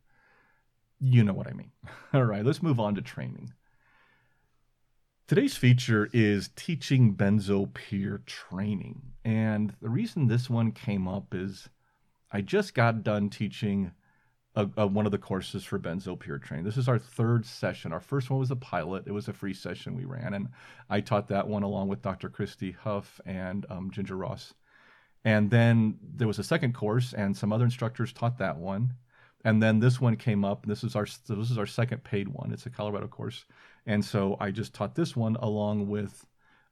you 0.99 1.23
know 1.23 1.33
what 1.35 1.47
I 1.47 1.53
mean. 1.53 1.73
All 2.13 2.25
right, 2.25 2.45
let's 2.45 2.63
move 2.63 2.81
on 2.81 2.95
to 2.95 3.03
training. 3.03 3.53
Today's 5.29 5.59
feature 5.59 6.09
is 6.15 6.49
teaching 6.57 7.15
benzo 7.15 7.71
peer 7.75 8.23
training. 8.25 9.03
And 9.27 9.75
the 9.83 9.91
reason 9.91 10.27
this 10.27 10.49
one 10.49 10.73
came 10.73 11.07
up 11.07 11.35
is 11.35 11.69
I 12.33 12.41
just 12.41 12.73
got 12.73 13.03
done 13.03 13.29
teaching 13.29 13.93
a, 14.55 14.67
a, 14.79 14.87
one 14.87 15.05
of 15.05 15.13
the 15.13 15.19
courses 15.19 15.65
for 15.65 15.79
Benzo 15.79 16.19
Peer 16.19 16.39
Train. 16.39 16.65
This 16.65 16.79
is 16.79 16.89
our 16.89 16.99
third 16.99 17.45
session. 17.45 17.93
Our 17.93 18.01
first 18.01 18.31
one 18.31 18.41
was 18.41 18.51
a 18.51 18.57
pilot. 18.57 19.05
It 19.07 19.13
was 19.13 19.29
a 19.29 19.35
free 19.35 19.53
session 19.53 19.97
we 19.97 20.07
ran, 20.07 20.33
and 20.33 20.49
I 20.89 21.03
taught 21.03 21.29
that 21.29 21.47
one 21.47 21.63
along 21.63 21.89
with 21.89 22.01
Dr. 22.01 22.31
Christy 22.31 22.73
Huff 22.73 23.21
and 23.27 23.67
um, 23.69 23.91
Ginger 23.91 24.17
Ross. 24.17 24.55
And 25.27 25.51
then 25.51 25.99
there 26.03 26.27
was 26.27 26.39
a 26.39 26.43
second 26.43 26.75
course, 26.75 27.13
and 27.13 27.37
some 27.37 27.53
other 27.53 27.67
instructors 27.67 28.15
taught 28.15 28.39
that 28.39 28.57
one. 28.57 28.95
And 29.45 29.63
then 29.63 29.79
this 29.79 30.01
one 30.01 30.17
came 30.17 30.45
up. 30.45 30.67
This 30.67 30.83
is 30.83 30.97
our 30.97 31.05
this 31.05 31.51
is 31.51 31.59
our 31.59 31.67
second 31.67 32.03
paid 32.03 32.29
one. 32.29 32.51
It's 32.53 32.67
a 32.67 32.71
Colorado 32.71 33.07
course, 33.07 33.45
and 33.89 34.05
so 34.05 34.37
I 34.39 34.51
just 34.51 34.75
taught 34.75 34.95
this 34.95 35.17
one 35.17 35.37
along 35.37 35.89
with 35.89 36.25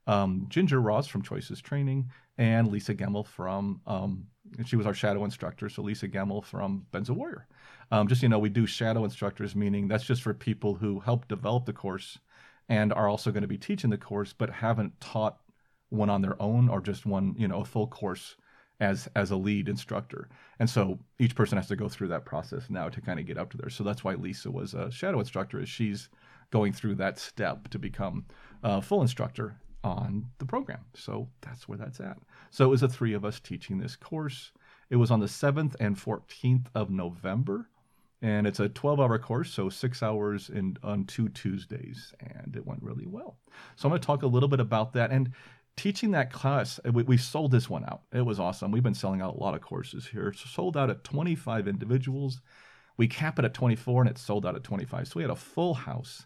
um, 0.05 0.45
Ginger 0.49 0.79
Ross 0.79 1.07
from 1.07 1.23
Choices 1.23 1.59
Training 1.59 2.11
and 2.37 2.67
Lisa 2.67 2.93
Gemmel 2.93 3.25
from 3.25 3.81
um, 3.87 4.27
she 4.65 4.75
was 4.75 4.85
our 4.85 4.93
shadow 4.93 5.25
instructor. 5.25 5.67
So 5.67 5.81
Lisa 5.81 6.07
Gemmel 6.07 6.45
from 6.45 6.85
Benzo 6.93 7.09
Warrior. 7.09 7.47
Um, 7.91 8.07
just 8.07 8.21
you 8.21 8.29
know, 8.29 8.39
we 8.39 8.49
do 8.49 8.67
shadow 8.67 9.03
instructors, 9.03 9.55
meaning 9.55 9.87
that's 9.87 10.05
just 10.05 10.21
for 10.21 10.33
people 10.33 10.75
who 10.75 10.99
help 10.99 11.27
develop 11.27 11.65
the 11.65 11.73
course 11.73 12.19
and 12.69 12.93
are 12.93 13.09
also 13.09 13.31
going 13.31 13.41
to 13.41 13.47
be 13.47 13.57
teaching 13.57 13.89
the 13.89 13.97
course, 13.97 14.31
but 14.31 14.49
haven't 14.51 14.99
taught 15.01 15.39
one 15.89 16.09
on 16.09 16.21
their 16.21 16.39
own 16.41 16.69
or 16.69 16.81
just 16.81 17.05
one 17.05 17.33
you 17.37 17.47
know 17.47 17.61
a 17.61 17.65
full 17.65 17.87
course 17.87 18.35
as 18.79 19.09
as 19.15 19.31
a 19.31 19.35
lead 19.35 19.69
instructor. 19.69 20.29
And 20.59 20.69
so 20.69 20.99
each 21.17 21.33
person 21.33 21.57
has 21.57 21.67
to 21.69 21.75
go 21.75 21.89
through 21.89 22.09
that 22.09 22.25
process 22.25 22.69
now 22.69 22.89
to 22.89 23.01
kind 23.01 23.19
of 23.19 23.25
get 23.25 23.39
up 23.39 23.49
to 23.51 23.57
there. 23.57 23.71
So 23.71 23.83
that's 23.83 24.03
why 24.03 24.13
Lisa 24.13 24.51
was 24.51 24.75
a 24.75 24.91
shadow 24.91 25.19
instructor, 25.19 25.59
is 25.59 25.69
she's 25.69 26.09
going 26.51 26.73
through 26.73 26.95
that 26.95 27.19
step 27.19 27.67
to 27.69 27.79
become 27.79 28.25
a 28.63 28.81
full 28.81 29.01
instructor 29.01 29.55
on 29.83 30.25
the 30.39 30.45
program. 30.45 30.85
So 30.95 31.27
that's 31.41 31.67
where 31.67 31.77
that's 31.77 31.99
at. 31.99 32.17
So 32.51 32.65
it 32.65 32.69
was 32.69 32.81
the 32.81 32.89
three 32.89 33.13
of 33.13 33.25
us 33.25 33.39
teaching 33.39 33.77
this 33.77 33.95
course. 33.95 34.51
It 34.89 34.95
was 34.95 35.11
on 35.11 35.19
the 35.19 35.27
7th 35.27 35.75
and 35.79 35.97
14th 35.97 36.67
of 36.75 36.89
November. 36.89 37.69
And 38.21 38.47
it's 38.47 38.59
a 38.59 38.69
12 38.69 38.99
hour 38.99 39.19
course, 39.19 39.51
so 39.51 39.69
six 39.69 40.01
hours 40.01 40.49
in, 40.49 40.75
on 40.81 41.05
two 41.05 41.29
Tuesdays. 41.29 42.13
And 42.19 42.55
it 42.55 42.65
went 42.65 42.81
really 42.81 43.05
well. 43.05 43.37
So 43.75 43.87
I'm 43.87 43.91
going 43.91 44.01
to 44.01 44.05
talk 44.05 44.23
a 44.23 44.27
little 44.27 44.49
bit 44.49 44.59
about 44.59 44.93
that. 44.93 45.11
And 45.11 45.31
teaching 45.75 46.11
that 46.11 46.33
class, 46.33 46.79
uh, 46.85 46.91
we, 46.91 47.03
we, 47.03 47.17
sold 47.17 47.51
this 47.51 47.69
one 47.69 47.85
out. 47.85 48.01
It 48.11 48.25
was 48.25 48.39
awesome. 48.39 48.71
We've 48.71 48.81
been 48.81 48.95
selling 48.95 49.21
out 49.21 49.35
a 49.35 49.39
lot 49.39 49.53
of 49.53 49.61
courses 49.61 50.07
here. 50.07 50.33
Sold 50.33 50.75
out 50.75 50.89
at 50.89 51.03
25 51.03 51.67
individuals. 51.67 52.41
We 52.97 53.07
cap 53.07 53.37
it 53.37 53.45
at 53.45 53.53
24 53.53 54.01
and 54.01 54.09
it 54.09 54.17
sold 54.17 54.45
out 54.45 54.55
at 54.55 54.63
25. 54.63 55.07
So 55.07 55.13
we 55.17 55.21
had 55.21 55.29
a 55.29 55.35
full 55.35 55.75
house. 55.75 56.25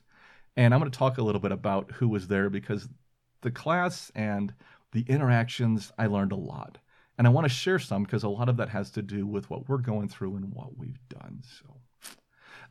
And 0.57 0.73
I'm 0.73 0.79
going 0.79 0.91
to 0.91 0.97
talk 0.97 1.17
a 1.17 1.23
little 1.23 1.41
bit 1.41 1.51
about 1.51 1.91
who 1.91 2.09
was 2.09 2.27
there 2.27 2.49
because 2.49 2.87
the 3.41 3.51
class 3.51 4.11
and 4.15 4.53
the 4.91 5.05
interactions, 5.07 5.91
I 5.97 6.07
learned 6.07 6.31
a 6.31 6.37
lot. 6.37 6.77
And 7.17 7.27
I 7.27 7.29
want 7.29 7.45
to 7.45 7.49
share 7.49 7.79
some 7.79 8.03
because 8.03 8.23
a 8.23 8.29
lot 8.29 8.49
of 8.49 8.57
that 8.57 8.69
has 8.69 8.89
to 8.91 9.01
do 9.01 9.25
with 9.27 9.49
what 9.49 9.69
we're 9.69 9.77
going 9.77 10.07
through 10.07 10.35
and 10.35 10.53
what 10.53 10.77
we've 10.77 10.99
done. 11.07 11.41
So 11.43 11.77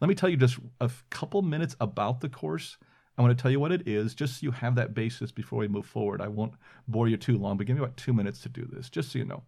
let 0.01 0.09
me 0.09 0.14
tell 0.14 0.29
you 0.29 0.37
just 0.37 0.59
a 0.81 0.90
couple 1.11 1.43
minutes 1.43 1.77
about 1.81 2.21
the 2.21 2.29
course 2.29 2.77
I 3.21 3.23
want 3.23 3.37
to 3.37 3.43
tell 3.43 3.51
you 3.51 3.61
what 3.61 3.73
it 3.73 3.87
is, 3.87 4.14
just 4.14 4.40
so 4.40 4.45
you 4.45 4.51
have 4.51 4.77
that 4.77 4.95
basis 4.95 5.31
before 5.31 5.59
we 5.59 5.69
move 5.69 5.85
forward. 5.85 6.23
I 6.23 6.29
won't 6.29 6.55
bore 6.88 7.07
you 7.07 7.19
too 7.19 7.37
long, 7.37 7.59
but 7.59 7.66
give 7.66 7.77
me 7.77 7.83
about 7.83 7.99
two 7.99 8.14
minutes 8.14 8.40
to 8.40 8.49
do 8.49 8.64
this, 8.64 8.88
just 8.88 9.12
so 9.12 9.19
you 9.19 9.27
know. 9.27 9.43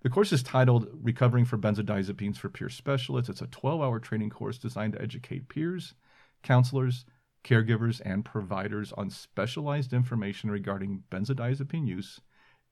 The 0.00 0.08
course 0.08 0.32
is 0.32 0.42
titled 0.42 0.88
Recovering 0.94 1.44
for 1.44 1.58
Benzodiazepines 1.58 2.38
for 2.38 2.48
Peer 2.48 2.70
Specialists. 2.70 3.28
It's 3.28 3.42
a 3.42 3.46
12 3.48 3.82
hour 3.82 4.00
training 4.00 4.30
course 4.30 4.56
designed 4.56 4.94
to 4.94 5.02
educate 5.02 5.48
peers, 5.48 5.92
counselors, 6.42 7.04
caregivers, 7.44 8.00
and 8.04 8.24
providers 8.24 8.92
on 8.92 9.10
specialized 9.10 9.92
information 9.92 10.50
regarding 10.50 11.02
benzodiazepine 11.10 11.86
use, 11.86 12.20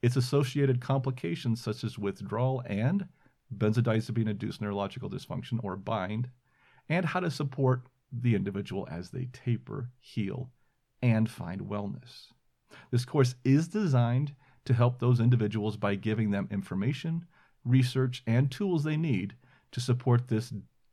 its 0.02 0.16
associated 0.16 0.80
complications 0.80 1.62
such 1.62 1.84
as 1.84 1.98
withdrawal 1.98 2.62
and 2.66 3.06
benzodiazepine 3.56 4.28
induced 4.28 4.60
neurological 4.60 5.10
dysfunction, 5.10 5.58
or 5.62 5.76
BIND, 5.76 6.30
and 6.88 7.04
how 7.04 7.20
to 7.20 7.30
support 7.30 7.82
the 8.12 8.34
individual 8.34 8.88
as 8.90 9.10
they 9.10 9.26
taper, 9.32 9.90
heal, 10.00 10.50
and 11.02 11.30
find 11.30 11.62
wellness. 11.62 12.26
This 12.90 13.04
course 13.04 13.34
is 13.44 13.68
designed 13.68 14.34
to 14.64 14.74
help 14.74 14.98
those 14.98 15.20
individuals 15.20 15.76
by 15.76 15.94
giving 15.94 16.30
them 16.30 16.48
information, 16.50 17.24
research, 17.64 18.22
and 18.26 18.50
tools 18.50 18.84
they 18.84 18.96
need 18.96 19.34
to 19.72 19.80
support 19.80 20.28
this, 20.28 20.52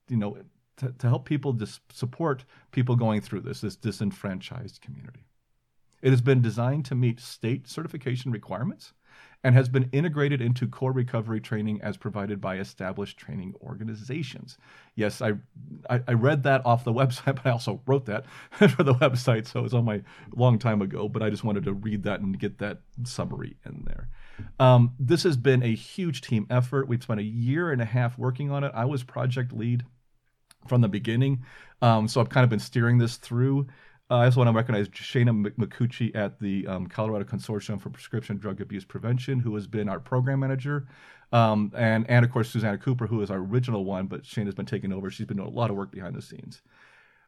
you 0.10 0.18
know, 0.18 0.38
to, 0.78 0.94
to 0.98 1.08
help 1.08 1.26
people 1.26 1.54
dis- 1.54 1.80
support 1.92 2.46
people 2.72 2.96
going 2.96 3.22
through 3.22 3.42
this, 3.42 3.62
this 3.62 3.76
disenfranchised 3.76 4.82
community. 4.82 5.26
It 6.02 6.12
has 6.12 6.22
been 6.22 6.42
designed 6.42 6.86
to 6.86 6.96
meet 6.96 7.20
state 7.20 7.68
certification 7.68 8.32
requirements 8.32 8.94
and 9.44 9.56
has 9.56 9.70
been 9.70 9.90
integrated 9.92 10.42
into 10.42 10.68
core 10.68 10.92
recovery 10.92 11.40
training 11.40 11.80
as 11.82 11.98
provided 11.98 12.42
by 12.42 12.58
established 12.58 13.18
training 13.18 13.54
organizations. 13.62 14.58
Yes, 14.96 15.22
I, 15.22 15.34
I, 15.90 16.02
I 16.08 16.14
read 16.14 16.44
that 16.44 16.66
off 16.66 16.84
the 16.84 16.94
website, 17.02 17.36
but 17.36 17.46
I 17.46 17.52
also 17.52 17.82
wrote 17.86 18.06
that 18.06 18.26
for 18.52 18.84
the 18.84 18.96
website, 18.96 19.48
so 19.48 19.60
it 19.60 19.64
was 19.64 19.74
on 19.74 19.86
my 19.86 20.02
long 20.36 20.60
time 20.60 20.82
ago. 20.82 21.08
But 21.08 21.24
I 21.24 21.30
just 21.30 21.44
wanted 21.44 21.64
to 21.66 21.74
read 21.74 22.04
that 22.04 22.20
and 22.20 22.38
get 22.38 22.60
that 22.60 22.82
summary 23.04 23.58
in 23.66 23.84
there. 23.86 24.10
Um, 24.60 24.94
this 25.00 25.24
has 25.24 25.38
been 25.38 25.64
a 25.64 25.74
huge 25.74 26.22
team 26.22 26.46
effort. 26.50 26.88
We've 26.88 27.02
spent 27.02 27.20
a 27.20 27.24
year 27.24 27.72
and 27.72 27.82
a 27.82 27.86
half 27.86 28.18
working 28.18 28.52
on 28.52 28.64
it. 28.64 28.72
I 28.76 28.86
was 28.86 29.04
project 29.04 29.52
lead 29.52 29.84
from 30.68 30.82
the 30.82 30.88
beginning, 30.88 31.44
um, 31.82 32.08
so 32.08 32.22
I've 32.22 32.30
kind 32.30 32.44
of 32.44 32.50
been 32.50 32.60
steering 32.60 32.98
this 32.98 33.18
through. 33.18 33.68
Uh, 34.10 34.16
I 34.16 34.26
also 34.26 34.40
want 34.40 34.48
to 34.48 34.54
recognize 34.54 34.88
Shana 34.90 35.54
McCucci 35.56 36.16
at 36.16 36.40
the 36.40 36.66
um, 36.68 36.88
Colorado 36.88 37.26
Consortium 37.26 37.82
for 37.82 37.90
Prescription 37.90 38.38
Drug 38.38 38.62
Abuse 38.62 38.86
Prevention, 38.86 39.40
who 39.40 39.54
has 39.56 39.68
been 39.68 39.90
our 39.90 40.00
program 40.00 40.40
manager. 40.40 40.88
Um, 41.34 41.74
and, 41.76 42.10
and 42.10 42.24
of 42.24 42.32
course, 42.32 42.50
Susanna 42.50 42.78
Cooper, 42.78 43.06
who 43.06 43.22
is 43.22 43.30
our 43.30 43.40
original 43.40 43.84
one, 43.84 44.08
but 44.08 44.26
Shana's 44.26 44.56
been 44.56 44.66
taking 44.66 44.94
over. 44.94 45.12
She's 45.12 45.26
been 45.26 45.38
doing 45.38 45.50
a 45.50 45.52
lot 45.52 45.70
of 45.70 45.76
work 45.76 45.92
behind 45.92 46.16
the 46.16 46.22
scenes. 46.22 46.62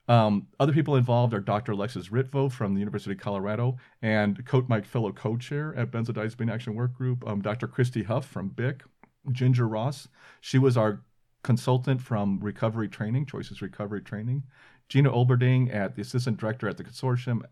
Um, 0.07 0.47
other 0.59 0.73
people 0.73 0.95
involved 0.95 1.33
are 1.33 1.39
Dr. 1.39 1.73
Alexis 1.73 2.07
Ritvo 2.09 2.51
from 2.51 2.73
the 2.73 2.79
University 2.79 3.11
of 3.11 3.19
Colorado 3.19 3.77
and 4.01 4.43
co- 4.45 4.65
my 4.67 4.81
fellow 4.81 5.11
co-chair 5.11 5.75
at 5.75 5.91
Benzodiazepine 5.91 6.51
Action 6.51 6.73
Work 6.73 6.95
Group, 6.95 7.27
um, 7.27 7.41
Dr. 7.41 7.67
Christy 7.67 8.01
Huff 8.01 8.25
from 8.25 8.49
BIC, 8.49 8.83
Ginger 9.31 9.67
Ross. 9.67 10.07
She 10.41 10.57
was 10.57 10.77
our 10.77 11.01
consultant 11.43 12.01
from 12.01 12.39
Recovery 12.39 12.87
Training, 12.87 13.25
Choices 13.25 13.61
Recovery 13.61 14.01
Training. 14.01 14.43
Gina 14.89 15.11
Olberding 15.11 15.73
at 15.73 15.95
the 15.95 16.01
assistant 16.01 16.37
director 16.37 16.67
at 16.67 16.77
the 16.77 16.83
consortium, 16.83 17.43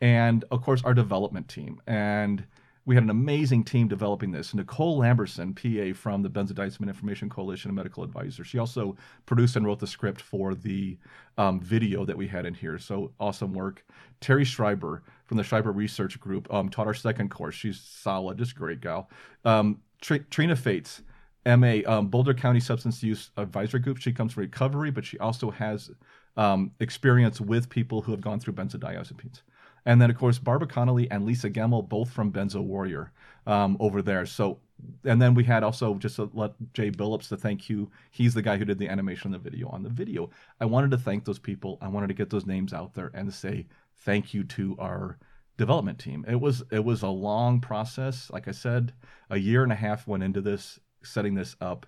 and 0.00 0.44
of 0.50 0.62
course 0.62 0.82
our 0.82 0.92
development 0.92 1.48
team. 1.48 1.80
And 1.86 2.44
we 2.86 2.96
had 2.96 3.04
an 3.04 3.10
amazing 3.10 3.62
team 3.62 3.86
developing 3.86 4.32
this. 4.32 4.54
Nicole 4.54 4.98
Lamberson, 4.98 5.54
PA 5.54 5.96
from 5.96 6.22
the 6.22 6.30
Benzodiazepine 6.30 6.88
Information 6.88 7.28
Coalition, 7.28 7.70
a 7.70 7.74
medical 7.74 8.02
advisor. 8.02 8.42
She 8.42 8.58
also 8.58 8.96
produced 9.26 9.54
and 9.54 9.64
wrote 9.64 9.78
the 9.78 9.86
script 9.86 10.20
for 10.20 10.54
the 10.54 10.98
um, 11.38 11.60
video 11.60 12.04
that 12.04 12.16
we 12.16 12.26
had 12.26 12.46
in 12.46 12.54
here. 12.54 12.78
So 12.78 13.12
awesome 13.20 13.52
work. 13.52 13.84
Terry 14.20 14.44
Schreiber 14.44 15.02
from 15.26 15.36
the 15.36 15.44
Schreiber 15.44 15.70
Research 15.70 16.18
Group 16.18 16.52
um, 16.52 16.68
taught 16.68 16.86
our 16.86 16.94
second 16.94 17.30
course. 17.30 17.54
She's 17.54 17.80
solid, 17.80 18.38
just 18.38 18.56
great 18.56 18.80
gal. 18.80 19.10
Um, 19.44 19.80
Tr- 20.00 20.16
Trina 20.30 20.56
Fates, 20.56 21.02
MA, 21.46 21.78
um, 21.86 22.08
Boulder 22.08 22.34
County 22.34 22.60
Substance 22.60 23.02
Use 23.02 23.30
Advisory 23.36 23.80
Group. 23.80 23.98
She 23.98 24.12
comes 24.12 24.34
from 24.34 24.42
recovery, 24.42 24.90
but 24.90 25.04
she 25.04 25.18
also 25.18 25.50
has 25.50 25.90
um, 26.36 26.72
experience 26.80 27.40
with 27.40 27.68
people 27.68 28.02
who 28.02 28.12
have 28.12 28.20
gone 28.20 28.40
through 28.40 28.54
benzodiazepines. 28.54 29.42
And 29.86 30.00
then, 30.00 30.10
of 30.10 30.16
course, 30.16 30.38
Barbara 30.38 30.68
Connolly 30.68 31.10
and 31.10 31.24
Lisa 31.24 31.48
Gemmel, 31.48 31.88
both 31.88 32.10
from 32.10 32.32
Benzo 32.32 32.62
Warrior 32.62 33.12
um, 33.46 33.76
over 33.80 34.02
there. 34.02 34.26
So, 34.26 34.58
and 35.04 35.20
then 35.20 35.34
we 35.34 35.44
had 35.44 35.62
also 35.62 35.94
just 35.94 36.16
to 36.16 36.30
let 36.34 36.52
Jay 36.74 36.90
Billups 36.90 37.28
to 37.28 37.36
thank 37.36 37.70
you. 37.70 37.90
He's 38.10 38.34
the 38.34 38.42
guy 38.42 38.58
who 38.58 38.64
did 38.64 38.78
the 38.78 38.88
animation 38.88 39.34
of 39.34 39.42
the 39.42 39.50
video 39.50 39.68
on 39.68 39.82
the 39.82 39.88
video. 39.88 40.30
I 40.60 40.66
wanted 40.66 40.90
to 40.90 40.98
thank 40.98 41.24
those 41.24 41.38
people. 41.38 41.78
I 41.80 41.88
wanted 41.88 42.08
to 42.08 42.14
get 42.14 42.30
those 42.30 42.46
names 42.46 42.72
out 42.74 42.94
there 42.94 43.10
and 43.14 43.32
say 43.32 43.66
thank 43.96 44.34
you 44.34 44.44
to 44.44 44.76
our 44.78 45.18
development 45.56 45.98
team. 45.98 46.24
It 46.28 46.40
was 46.40 46.62
it 46.70 46.84
was 46.84 47.02
a 47.02 47.08
long 47.08 47.60
process. 47.60 48.30
Like 48.30 48.48
I 48.48 48.52
said, 48.52 48.92
a 49.28 49.38
year 49.38 49.62
and 49.62 49.72
a 49.72 49.76
half 49.76 50.06
went 50.06 50.22
into 50.22 50.40
this, 50.40 50.80
setting 51.02 51.34
this 51.34 51.56
up 51.60 51.86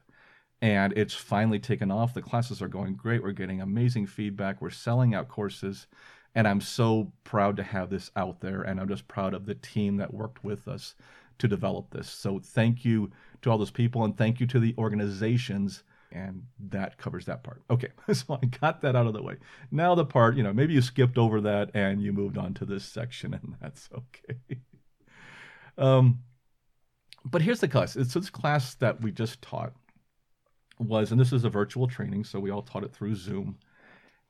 and 0.62 0.92
it's 0.96 1.12
finally 1.12 1.58
taken 1.58 1.90
off. 1.90 2.14
The 2.14 2.22
classes 2.22 2.62
are 2.62 2.68
going 2.68 2.94
great. 2.94 3.22
We're 3.22 3.32
getting 3.32 3.60
amazing 3.60 4.06
feedback. 4.06 4.62
We're 4.62 4.70
selling 4.70 5.12
out 5.12 5.28
courses, 5.28 5.88
and 6.36 6.46
I'm 6.46 6.60
so 6.60 7.12
proud 7.24 7.56
to 7.56 7.64
have 7.64 7.90
this 7.90 8.12
out 8.14 8.40
there. 8.40 8.62
And 8.62 8.80
I'm 8.80 8.88
just 8.88 9.08
proud 9.08 9.34
of 9.34 9.44
the 9.44 9.56
team 9.56 9.96
that 9.96 10.14
worked 10.14 10.44
with 10.44 10.68
us 10.68 10.94
to 11.38 11.48
develop 11.48 11.90
this. 11.90 12.08
So 12.08 12.38
thank 12.38 12.84
you 12.84 13.10
to 13.42 13.50
all 13.50 13.58
those 13.58 13.72
people, 13.72 14.04
and 14.04 14.16
thank 14.16 14.38
you 14.38 14.46
to 14.46 14.60
the 14.60 14.74
organizations. 14.78 15.82
And 16.12 16.44
that 16.68 16.96
covers 16.96 17.24
that 17.24 17.42
part. 17.42 17.62
Okay, 17.68 17.88
so 18.12 18.38
I 18.40 18.46
got 18.46 18.82
that 18.82 18.94
out 18.94 19.08
of 19.08 19.14
the 19.14 19.22
way. 19.22 19.38
Now 19.72 19.96
the 19.96 20.04
part, 20.04 20.36
you 20.36 20.44
know, 20.44 20.52
maybe 20.52 20.74
you 20.74 20.82
skipped 20.82 21.18
over 21.18 21.40
that 21.40 21.70
and 21.74 22.00
you 22.02 22.12
moved 22.12 22.38
on 22.38 22.54
to 22.54 22.64
this 22.64 22.84
section, 22.84 23.34
and 23.42 23.56
that's 23.60 23.88
okay. 23.92 24.60
um, 25.76 26.20
but 27.24 27.42
here's 27.42 27.60
the 27.60 27.68
class. 27.68 27.96
It's 27.96 28.14
this 28.14 28.30
class 28.30 28.74
that 28.76 29.00
we 29.00 29.12
just 29.12 29.40
taught 29.42 29.72
was, 30.78 31.12
and 31.12 31.20
this 31.20 31.32
is 31.32 31.44
a 31.44 31.50
virtual 31.50 31.86
training, 31.86 32.24
so 32.24 32.40
we 32.40 32.50
all 32.50 32.62
taught 32.62 32.84
it 32.84 32.92
through 32.92 33.14
Zoom, 33.14 33.58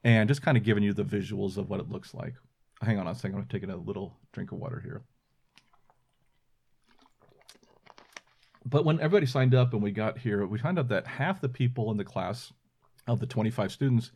and 0.05 0.29
just 0.29 0.43
kind 0.43 0.57
of 0.57 0.65
giving 0.65 0.83
you 0.83 0.93
the 0.93 1.05
visuals 1.05 1.57
of 1.57 1.71
what 1.71 1.81
it 1.81 1.91
looks 1.91 2.15
like. 2.15 2.35
Hang 2.83 2.99
on 2.99 3.07
a 3.07 3.15
second, 3.15 3.39
I'm 3.39 3.47
taking 3.47 3.71
a 3.71 3.77
little 3.77 4.17
drink 4.33 4.53
of 4.53 4.59
water 4.59 4.81
here. 4.81 5.03
But 8.65 8.85
when 8.85 9.01
everybody 9.01 9.27
signed 9.27 9.55
up 9.55 9.73
and 9.73 9.83
we 9.83 9.91
got 9.91 10.19
here, 10.19 10.47
we 10.47 10.59
found 10.59 10.79
out 10.79 10.89
that 10.89 11.07
half 11.07 11.41
the 11.41 11.49
people 11.49 11.91
in 11.91 11.97
the 11.97 12.05
class 12.05 12.53
of 13.07 13.19
the 13.19 13.27
25 13.27 13.73
students 13.73 14.13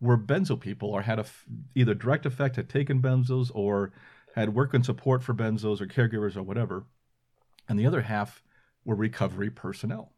were 0.00 0.16
benzo 0.16 0.58
people 0.58 0.88
or 0.88 1.02
had 1.02 1.18
a 1.18 1.22
f- 1.22 1.44
either 1.74 1.94
direct 1.94 2.24
effect, 2.24 2.56
had 2.56 2.68
taken 2.68 3.02
benzos, 3.02 3.50
or 3.54 3.92
had 4.34 4.54
work 4.54 4.72
and 4.72 4.84
support 4.84 5.22
for 5.22 5.34
benzos 5.34 5.80
or 5.80 5.86
caregivers 5.86 6.36
or 6.36 6.42
whatever. 6.42 6.84
And 7.70 7.78
the 7.78 7.86
other 7.86 8.02
half 8.02 8.42
were 8.84 8.96
recovery 8.96 9.48
personnel. 9.48 10.12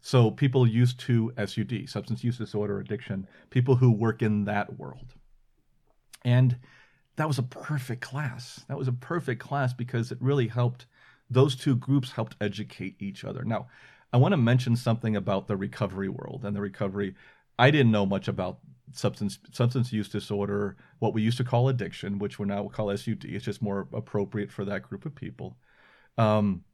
So 0.00 0.32
people 0.32 0.66
used 0.66 0.98
to 1.00 1.32
SUD, 1.36 1.88
substance 1.88 2.24
use 2.24 2.38
disorder 2.38 2.80
addiction, 2.80 3.28
people 3.50 3.76
who 3.76 3.92
work 3.92 4.20
in 4.20 4.44
that 4.46 4.78
world. 4.78 5.14
And 6.24 6.58
that 7.14 7.28
was 7.28 7.38
a 7.38 7.44
perfect 7.44 8.00
class. 8.00 8.64
That 8.66 8.76
was 8.76 8.88
a 8.88 8.92
perfect 8.92 9.40
class 9.40 9.72
because 9.72 10.10
it 10.10 10.18
really 10.20 10.48
helped, 10.48 10.86
those 11.30 11.54
two 11.54 11.76
groups 11.76 12.10
helped 12.10 12.34
educate 12.40 12.96
each 13.00 13.24
other. 13.24 13.44
Now, 13.44 13.68
I 14.12 14.16
want 14.16 14.32
to 14.32 14.36
mention 14.36 14.74
something 14.74 15.14
about 15.14 15.46
the 15.46 15.56
recovery 15.56 16.08
world 16.08 16.44
and 16.44 16.56
the 16.56 16.60
recovery. 16.60 17.14
I 17.60 17.70
didn't 17.70 17.92
know 17.92 18.06
much 18.06 18.26
about 18.26 18.58
substance 18.92 19.38
substance 19.52 19.92
use 19.92 20.08
disorder, 20.08 20.76
what 20.98 21.14
we 21.14 21.22
used 21.22 21.36
to 21.36 21.44
call 21.44 21.68
addiction, 21.68 22.18
which 22.18 22.40
we 22.40 22.46
now 22.46 22.66
call 22.66 22.96
SUD. 22.96 23.24
It's 23.24 23.44
just 23.44 23.62
more 23.62 23.86
appropriate 23.92 24.50
for 24.50 24.64
that 24.64 24.82
group 24.82 25.06
of 25.06 25.14
people. 25.14 25.56
Um, 26.16 26.64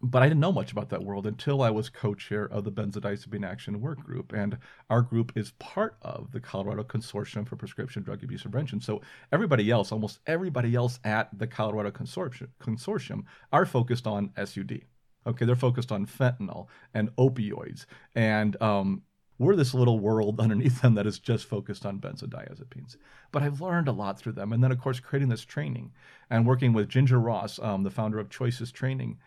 but 0.00 0.22
I 0.22 0.28
didn't 0.28 0.40
know 0.40 0.52
much 0.52 0.72
about 0.72 0.90
that 0.90 1.02
world 1.02 1.26
until 1.26 1.62
I 1.62 1.70
was 1.70 1.88
co-chair 1.88 2.44
of 2.44 2.64
the 2.64 2.70
Benzodiazepine 2.70 3.46
Action 3.46 3.80
Work 3.80 3.98
Group, 4.04 4.32
and 4.32 4.58
our 4.90 5.02
group 5.02 5.32
is 5.36 5.52
part 5.58 5.96
of 6.02 6.30
the 6.32 6.40
Colorado 6.40 6.84
Consortium 6.84 7.46
for 7.46 7.56
Prescription 7.56 8.02
Drug 8.02 8.22
Abuse 8.22 8.42
Prevention. 8.42 8.80
So 8.80 9.00
everybody 9.32 9.70
else, 9.70 9.90
almost 9.90 10.20
everybody 10.26 10.74
else 10.74 11.00
at 11.04 11.36
the 11.36 11.46
Colorado 11.46 11.90
Consortium, 11.90 12.48
consortium 12.60 13.24
are 13.52 13.66
focused 13.66 14.06
on 14.06 14.30
SUD. 14.44 14.82
Okay, 15.26 15.44
they're 15.44 15.56
focused 15.56 15.90
on 15.92 16.06
fentanyl 16.06 16.68
and 16.94 17.14
opioids, 17.16 17.86
and 18.14 18.60
um, 18.62 19.02
we're 19.38 19.56
this 19.56 19.74
little 19.74 19.98
world 19.98 20.40
underneath 20.40 20.80
them 20.80 20.94
that 20.94 21.06
is 21.06 21.18
just 21.18 21.46
focused 21.46 21.84
on 21.84 21.98
benzodiazepines. 21.98 22.96
But 23.32 23.42
I've 23.42 23.60
learned 23.60 23.88
a 23.88 23.92
lot 23.92 24.18
through 24.18 24.32
them, 24.32 24.52
and 24.52 24.62
then 24.62 24.70
of 24.70 24.80
course 24.80 25.00
creating 25.00 25.28
this 25.28 25.44
training 25.44 25.92
and 26.30 26.46
working 26.46 26.72
with 26.72 26.88
Ginger 26.88 27.18
Ross, 27.18 27.58
um, 27.58 27.82
the 27.82 27.90
founder 27.90 28.20
of 28.20 28.30
Choices 28.30 28.70
Training 28.70 29.18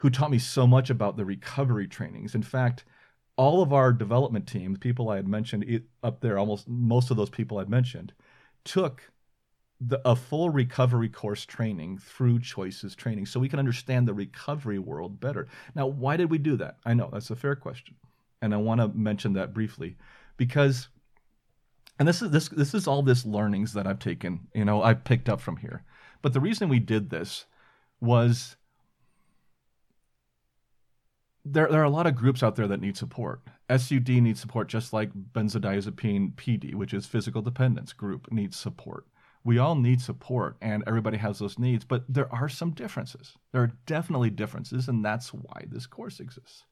who 0.00 0.10
taught 0.10 0.30
me 0.30 0.38
so 0.38 0.66
much 0.66 0.88
about 0.88 1.16
the 1.16 1.24
recovery 1.24 1.86
trainings. 1.86 2.34
In 2.34 2.42
fact, 2.42 2.84
all 3.36 3.62
of 3.62 3.72
our 3.72 3.92
development 3.92 4.46
teams, 4.46 4.78
people 4.78 5.10
I 5.10 5.16
had 5.16 5.28
mentioned 5.28 5.82
up 6.02 6.20
there, 6.20 6.38
almost 6.38 6.68
most 6.68 7.10
of 7.10 7.16
those 7.16 7.30
people 7.30 7.58
I'd 7.58 7.68
mentioned, 7.68 8.12
took 8.64 9.10
the, 9.78 10.00
a 10.06 10.16
full 10.16 10.50
recovery 10.50 11.08
course 11.08 11.44
training 11.44 11.98
through 11.98 12.40
choices 12.40 12.94
training 12.94 13.26
so 13.26 13.40
we 13.40 13.48
can 13.48 13.58
understand 13.58 14.08
the 14.08 14.14
recovery 14.14 14.78
world 14.78 15.20
better. 15.20 15.48
Now, 15.74 15.86
why 15.86 16.16
did 16.16 16.30
we 16.30 16.38
do 16.38 16.56
that? 16.56 16.76
I 16.84 16.94
know 16.94 17.10
that's 17.12 17.30
a 17.30 17.36
fair 17.36 17.56
question. 17.56 17.94
And 18.42 18.54
I 18.54 18.56
want 18.56 18.80
to 18.80 18.88
mention 18.88 19.34
that 19.34 19.52
briefly 19.52 19.96
because 20.38 20.88
and 21.98 22.08
this 22.08 22.22
is 22.22 22.30
this 22.30 22.48
this 22.48 22.72
is 22.72 22.86
all 22.86 23.02
this 23.02 23.26
learnings 23.26 23.74
that 23.74 23.86
I've 23.86 23.98
taken, 23.98 24.48
you 24.54 24.64
know, 24.64 24.82
I've 24.82 25.04
picked 25.04 25.28
up 25.28 25.42
from 25.42 25.58
here. 25.58 25.84
But 26.22 26.32
the 26.32 26.40
reason 26.40 26.70
we 26.70 26.78
did 26.78 27.10
this 27.10 27.44
was 28.00 28.56
there, 31.44 31.68
there 31.68 31.80
are 31.80 31.84
a 31.84 31.90
lot 31.90 32.06
of 32.06 32.14
groups 32.14 32.42
out 32.42 32.56
there 32.56 32.68
that 32.68 32.80
need 32.80 32.96
support. 32.96 33.40
SUD 33.74 34.08
needs 34.08 34.40
support 34.40 34.68
just 34.68 34.92
like 34.92 35.10
benzodiazepine 35.12 36.34
PD, 36.34 36.74
which 36.74 36.92
is 36.92 37.06
physical 37.06 37.42
dependence 37.42 37.92
group, 37.92 38.30
needs 38.30 38.56
support. 38.56 39.06
We 39.42 39.58
all 39.58 39.74
need 39.74 40.02
support 40.02 40.56
and 40.60 40.84
everybody 40.86 41.16
has 41.16 41.38
those 41.38 41.58
needs, 41.58 41.84
but 41.84 42.04
there 42.08 42.32
are 42.32 42.48
some 42.48 42.72
differences. 42.72 43.34
There 43.52 43.62
are 43.62 43.72
definitely 43.86 44.30
differences, 44.30 44.88
and 44.88 45.04
that's 45.04 45.32
why 45.32 45.64
this 45.68 45.86
course 45.86 46.20
exists. 46.20 46.64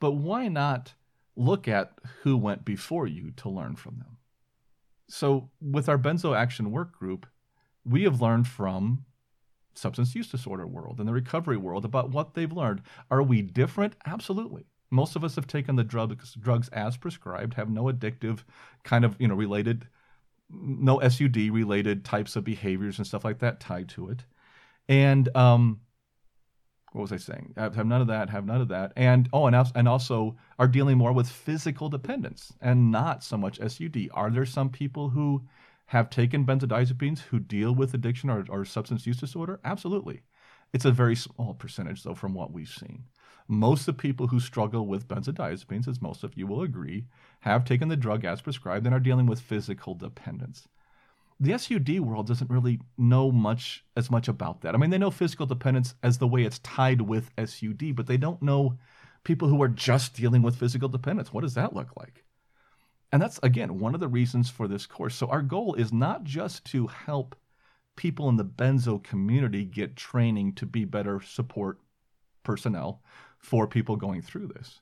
But 0.00 0.12
why 0.12 0.48
not 0.48 0.94
look 1.36 1.68
at 1.68 1.92
who 2.22 2.36
went 2.36 2.64
before 2.64 3.06
you 3.06 3.32
to 3.36 3.50
learn 3.50 3.76
from 3.76 3.98
them? 3.98 4.16
So, 5.08 5.50
with 5.60 5.88
our 5.88 5.98
Benzo 5.98 6.34
Action 6.34 6.70
Work 6.70 6.98
Group, 6.98 7.26
we 7.84 8.04
have 8.04 8.22
learned 8.22 8.48
from 8.48 9.04
substance 9.74 10.14
use 10.14 10.28
disorder 10.28 10.66
world 10.66 10.98
and 10.98 11.08
the 11.08 11.12
recovery 11.12 11.56
world 11.56 11.84
about 11.84 12.10
what 12.10 12.34
they've 12.34 12.52
learned. 12.52 12.82
Are 13.10 13.22
we 13.22 13.42
different? 13.42 13.94
Absolutely. 14.06 14.66
Most 14.90 15.16
of 15.16 15.24
us 15.24 15.36
have 15.36 15.46
taken 15.46 15.76
the 15.76 15.84
drugs 15.84 16.34
drugs 16.34 16.68
as 16.70 16.96
prescribed, 16.96 17.54
have 17.54 17.70
no 17.70 17.84
addictive 17.84 18.40
kind 18.84 19.04
of, 19.04 19.16
you 19.18 19.28
know, 19.28 19.34
related 19.34 19.88
no 20.50 21.00
SUD 21.00 21.36
related 21.36 22.04
types 22.04 22.36
of 22.36 22.44
behaviors 22.44 22.98
and 22.98 23.06
stuff 23.06 23.24
like 23.24 23.38
that 23.38 23.60
tied 23.60 23.88
to 23.90 24.10
it. 24.10 24.24
And 24.88 25.34
um 25.36 25.80
what 26.92 27.02
was 27.02 27.12
I 27.12 27.16
saying? 27.16 27.54
Have, 27.56 27.74
have 27.74 27.86
none 27.86 28.02
of 28.02 28.08
that, 28.08 28.28
have 28.28 28.44
none 28.44 28.60
of 28.60 28.68
that. 28.68 28.92
And 28.96 29.28
oh, 29.32 29.46
and, 29.46 29.56
and 29.74 29.88
also 29.88 30.36
are 30.58 30.68
dealing 30.68 30.98
more 30.98 31.12
with 31.12 31.28
physical 31.28 31.88
dependence 31.88 32.52
and 32.60 32.90
not 32.90 33.24
so 33.24 33.38
much 33.38 33.58
SUD. 33.58 34.10
Are 34.12 34.30
there 34.30 34.44
some 34.44 34.68
people 34.68 35.08
who 35.08 35.42
have 35.86 36.10
taken 36.10 36.46
benzodiazepines 36.46 37.20
who 37.20 37.38
deal 37.38 37.74
with 37.74 37.94
addiction 37.94 38.30
or, 38.30 38.44
or 38.48 38.64
substance 38.64 39.06
use 39.06 39.18
disorder? 39.18 39.60
Absolutely. 39.64 40.22
It's 40.72 40.84
a 40.84 40.90
very 40.90 41.14
small 41.16 41.54
percentage, 41.54 42.02
though, 42.02 42.14
from 42.14 42.32
what 42.32 42.52
we've 42.52 42.68
seen. 42.68 43.04
Most 43.46 43.80
of 43.80 43.96
the 43.96 44.02
people 44.02 44.28
who 44.28 44.40
struggle 44.40 44.86
with 44.86 45.08
benzodiazepines, 45.08 45.86
as 45.86 46.00
most 46.00 46.24
of 46.24 46.36
you 46.36 46.46
will 46.46 46.62
agree, 46.62 47.04
have 47.40 47.64
taken 47.64 47.88
the 47.88 47.96
drug 47.96 48.24
as 48.24 48.40
prescribed 48.40 48.86
and 48.86 48.94
are 48.94 49.00
dealing 49.00 49.26
with 49.26 49.40
physical 49.40 49.94
dependence. 49.94 50.68
The 51.38 51.58
SUD 51.58 52.00
world 52.00 52.28
doesn't 52.28 52.50
really 52.50 52.80
know 52.96 53.32
much 53.32 53.84
as 53.96 54.10
much 54.10 54.28
about 54.28 54.60
that. 54.60 54.74
I 54.74 54.78
mean, 54.78 54.90
they 54.90 54.98
know 54.98 55.10
physical 55.10 55.44
dependence 55.44 55.94
as 56.02 56.18
the 56.18 56.28
way 56.28 56.44
it's 56.44 56.60
tied 56.60 57.02
with 57.02 57.32
SUD, 57.36 57.96
but 57.96 58.06
they 58.06 58.16
don't 58.16 58.40
know 58.40 58.78
people 59.24 59.48
who 59.48 59.62
are 59.62 59.68
just 59.68 60.14
dealing 60.14 60.42
with 60.42 60.56
physical 60.56 60.88
dependence. 60.88 61.32
What 61.32 61.42
does 61.42 61.54
that 61.54 61.74
look 61.74 61.96
like? 61.96 62.24
And 63.12 63.20
that's, 63.20 63.38
again, 63.42 63.78
one 63.78 63.94
of 63.94 64.00
the 64.00 64.08
reasons 64.08 64.48
for 64.50 64.66
this 64.66 64.86
course. 64.86 65.14
So, 65.14 65.26
our 65.28 65.42
goal 65.42 65.74
is 65.74 65.92
not 65.92 66.24
just 66.24 66.64
to 66.66 66.86
help 66.86 67.36
people 67.96 68.28
in 68.28 68.36
the 68.36 68.44
benzo 68.44 69.02
community 69.02 69.64
get 69.64 69.96
training 69.96 70.54
to 70.54 70.66
be 70.66 70.84
better 70.84 71.20
support 71.20 71.78
personnel 72.42 73.02
for 73.38 73.66
people 73.66 73.96
going 73.96 74.22
through 74.22 74.48
this, 74.48 74.80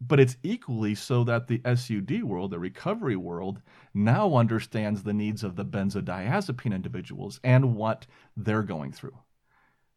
but 0.00 0.20
it's 0.20 0.36
equally 0.42 0.94
so 0.94 1.24
that 1.24 1.46
the 1.46 1.62
SUD 1.64 2.24
world, 2.24 2.50
the 2.50 2.58
recovery 2.58 3.16
world, 3.16 3.62
now 3.94 4.34
understands 4.34 5.02
the 5.02 5.14
needs 5.14 5.42
of 5.44 5.56
the 5.56 5.64
benzodiazepine 5.64 6.74
individuals 6.74 7.40
and 7.44 7.74
what 7.76 8.06
they're 8.36 8.62
going 8.64 8.92
through. 8.92 9.16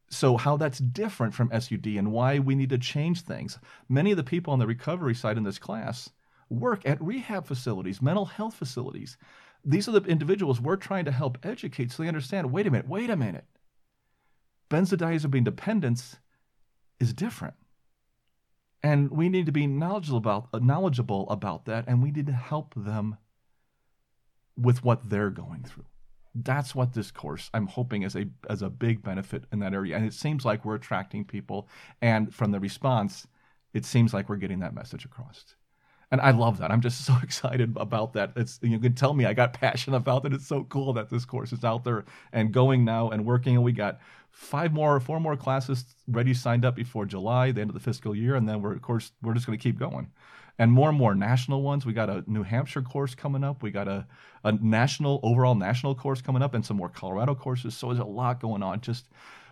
So, 0.10 0.38
how 0.38 0.56
that's 0.58 0.80
different 0.80 1.34
from 1.34 1.52
SUD 1.60 1.88
and 1.88 2.12
why 2.12 2.40
we 2.40 2.56
need 2.56 2.70
to 2.70 2.78
change 2.78 3.22
things. 3.22 3.60
Many 3.90 4.12
of 4.12 4.18
the 4.18 4.24
people 4.24 4.54
on 4.54 4.60
the 4.60 4.68
recovery 4.68 5.16
side 5.16 5.38
in 5.38 5.44
this 5.44 5.60
class 5.60 6.12
work 6.50 6.86
at 6.86 7.02
rehab 7.02 7.46
facilities, 7.46 8.02
mental 8.02 8.26
health 8.26 8.56
facilities. 8.56 9.18
These 9.64 9.88
are 9.88 9.92
the 9.92 10.04
individuals 10.10 10.62
we're 10.62 10.76
trying 10.76 11.06
to 11.06 11.12
help 11.12 11.38
educate 11.44 11.92
so 11.92 12.04
they 12.04 12.10
understand 12.10 12.52
wait 12.52 12.68
a 12.68 12.72
minute, 12.72 12.88
wait 12.88 13.10
a 13.10 13.16
minute. 13.16 13.46
Benzodiazepine 14.70 15.44
dependence 15.44 16.18
is 17.00 17.14
different. 17.14 17.56
And 18.84 19.10
we 19.10 19.30
need 19.30 19.48
to 19.48 19.52
be 19.52 19.66
knowledgeable 19.66 20.18
about, 20.18 20.50
uh, 20.54 20.60
knowledgeable 20.60 21.28
about 21.30 21.66
that, 21.66 21.86
and 21.88 22.04
we 22.04 22.12
need 22.12 22.28
to 22.28 22.34
help 22.34 22.74
them 22.76 23.18
with 24.56 24.84
what 24.84 25.10
they're 25.10 25.32
going 25.32 25.64
through. 25.64 25.86
That's 26.36 26.76
what 26.76 26.94
this 26.94 27.12
course 27.12 27.50
I'm 27.54 27.68
hoping 27.68 28.04
is 28.04 28.16
a 28.16 28.28
as 28.50 28.62
a 28.62 28.70
big 28.70 29.02
benefit 29.02 29.46
in 29.52 29.60
that 29.60 29.74
area. 29.74 29.96
And 29.96 30.06
it 30.06 30.14
seems 30.14 30.46
like 30.46 30.66
we're 30.66 30.76
attracting 30.76 31.26
people, 31.26 31.68
and 32.02 32.34
from 32.34 32.52
the 32.52 32.60
response, 32.60 33.26
it 33.74 33.86
seems 33.86 34.14
like 34.14 34.30
we're 34.30 34.36
getting 34.36 34.60
that 34.60 34.76
message 34.76 35.06
across 35.06 35.56
and 36.12 36.22
I 36.22 36.32
love 36.32 36.60
that. 36.60 36.72
I'm 36.72 36.82
just 36.82 37.06
so 37.06 37.16
excited 37.24 37.76
about 37.78 38.14
that. 38.14 38.34
It's 38.36 38.60
you 38.62 38.80
can 38.80 38.94
tell 38.94 39.14
me 39.14 39.26
I 39.26 39.34
got 39.34 39.54
passionate 39.54 39.98
about 39.98 40.26
it. 40.26 40.34
It's 40.34 40.48
so 40.48 40.64
cool 40.66 40.94
that 40.94 41.10
this 41.10 41.26
course 41.26 41.54
is 41.54 41.64
out 41.64 41.84
there 41.84 42.06
and 42.32 42.52
going 42.52 42.86
now 42.86 43.10
and 43.10 43.26
working. 43.26 43.56
And 43.56 43.64
we 43.64 43.72
got 43.72 44.00
five 44.32 44.74
more, 44.74 45.00
four 45.00 45.20
more 45.20 45.38
classes 45.38 45.86
ready 46.08 46.34
signed 46.34 46.66
up 46.66 46.76
before 46.76 47.06
July, 47.06 47.52
the 47.52 47.62
end 47.62 47.70
of 47.70 47.74
the 47.74 47.80
fiscal 47.80 48.16
year, 48.16 48.36
and 48.36 48.48
then 48.48 48.62
we're 48.62 48.74
of 48.74 48.82
course 48.82 49.12
we're 49.22 49.34
just 49.34 49.46
going 49.46 49.58
to 49.58 49.64
keep 49.64 49.80
going. 49.80 50.12
And 50.58 50.72
more 50.72 50.88
and 50.88 50.98
more 50.98 51.14
national 51.14 51.64
ones. 51.64 51.86
We 51.86 51.92
got 51.92 52.10
a 52.10 52.24
New 52.28 52.44
Hampshire 52.44 52.82
course 52.82 53.14
coming 53.14 53.44
up. 53.44 53.62
We 53.62 53.72
got 53.72 53.90
a, 53.90 54.08
a 54.46 54.54
national 54.54 55.20
overall 55.22 55.54
national 55.54 55.96
course 55.96 56.22
coming 56.22 56.42
up, 56.42 56.54
and 56.54 56.66
some 56.66 56.78
more 56.78 56.88
Colorado 56.88 57.36
courses. 57.36 57.76
So 57.76 57.88
there's 57.88 58.00
a 58.00 58.06
lot 58.06 58.40
going 58.40 58.64
on. 58.64 58.80
Just 58.80 59.10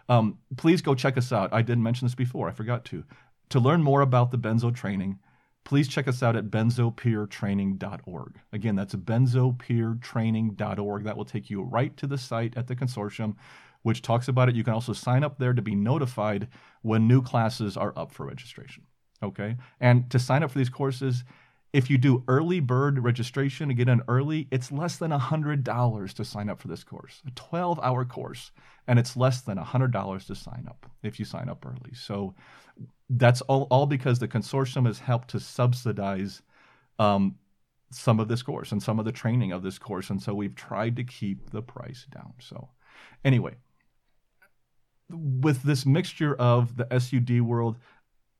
um, 0.07 0.37
please 0.55 0.81
go 0.81 0.95
check 0.95 1.17
us 1.17 1.33
out. 1.33 1.53
I 1.53 1.61
didn't 1.61 1.83
mention 1.83 2.05
this 2.05 2.15
before. 2.15 2.47
I 2.47 2.51
forgot 2.51 2.85
to. 2.85 3.03
To 3.49 3.59
learn 3.59 3.83
more 3.83 4.01
about 4.01 4.31
the 4.31 4.37
benzo 4.37 4.73
training 4.73 5.19
please 5.63 5.87
check 5.87 6.07
us 6.07 6.21
out 6.21 6.35
at 6.35 6.51
benzopeertraining.org. 6.51 8.39
Again, 8.51 8.75
that's 8.75 8.95
benzopeertraining.org. 8.95 11.03
That 11.03 11.17
will 11.17 11.25
take 11.25 11.49
you 11.49 11.61
right 11.61 11.95
to 11.97 12.07
the 12.07 12.17
site 12.17 12.57
at 12.57 12.67
the 12.67 12.75
consortium, 12.75 13.35
which 13.81 14.01
talks 14.01 14.27
about 14.27 14.49
it. 14.49 14.55
You 14.55 14.63
can 14.63 14.73
also 14.73 14.93
sign 14.93 15.23
up 15.23 15.37
there 15.37 15.53
to 15.53 15.61
be 15.61 15.75
notified 15.75 16.47
when 16.81 17.07
new 17.07 17.21
classes 17.21 17.77
are 17.77 17.93
up 17.95 18.11
for 18.11 18.25
registration. 18.25 18.83
Okay? 19.21 19.57
And 19.79 20.09
to 20.11 20.19
sign 20.19 20.43
up 20.43 20.51
for 20.51 20.57
these 20.57 20.69
courses, 20.69 21.23
if 21.73 21.89
you 21.89 21.97
do 21.97 22.23
early 22.27 22.59
bird 22.59 23.03
registration 23.03 23.69
and 23.69 23.77
get 23.77 23.89
in 23.89 24.03
early, 24.07 24.47
it's 24.51 24.71
less 24.71 24.97
than 24.97 25.11
$100 25.11 26.13
to 26.13 26.25
sign 26.25 26.49
up 26.49 26.61
for 26.61 26.67
this 26.67 26.83
course. 26.83 27.21
A 27.25 27.31
12 27.31 27.79
hour 27.81 28.05
course, 28.05 28.51
and 28.87 28.99
it's 28.99 29.17
less 29.17 29.41
than 29.41 29.57
$100 29.57 30.27
to 30.27 30.35
sign 30.35 30.67
up 30.69 30.85
if 31.01 31.19
you 31.19 31.25
sign 31.25 31.49
up 31.49 31.65
early. 31.65 31.95
So 31.95 32.35
that's 33.17 33.41
all, 33.41 33.67
all 33.69 33.85
because 33.85 34.19
the 34.19 34.27
consortium 34.27 34.85
has 34.85 34.99
helped 34.99 35.29
to 35.29 35.39
subsidize 35.39 36.41
um, 36.99 37.35
some 37.91 38.19
of 38.19 38.27
this 38.27 38.41
course 38.41 38.71
and 38.71 38.81
some 38.81 38.99
of 38.99 39.05
the 39.05 39.11
training 39.11 39.51
of 39.51 39.63
this 39.63 39.77
course. 39.77 40.09
And 40.09 40.21
so 40.21 40.33
we've 40.33 40.55
tried 40.55 40.95
to 40.95 41.03
keep 41.03 41.51
the 41.51 41.61
price 41.61 42.05
down. 42.09 42.33
So, 42.39 42.69
anyway, 43.23 43.55
with 45.09 45.63
this 45.63 45.85
mixture 45.85 46.35
of 46.35 46.75
the 46.77 46.87
SUD 46.99 47.41
world, 47.41 47.77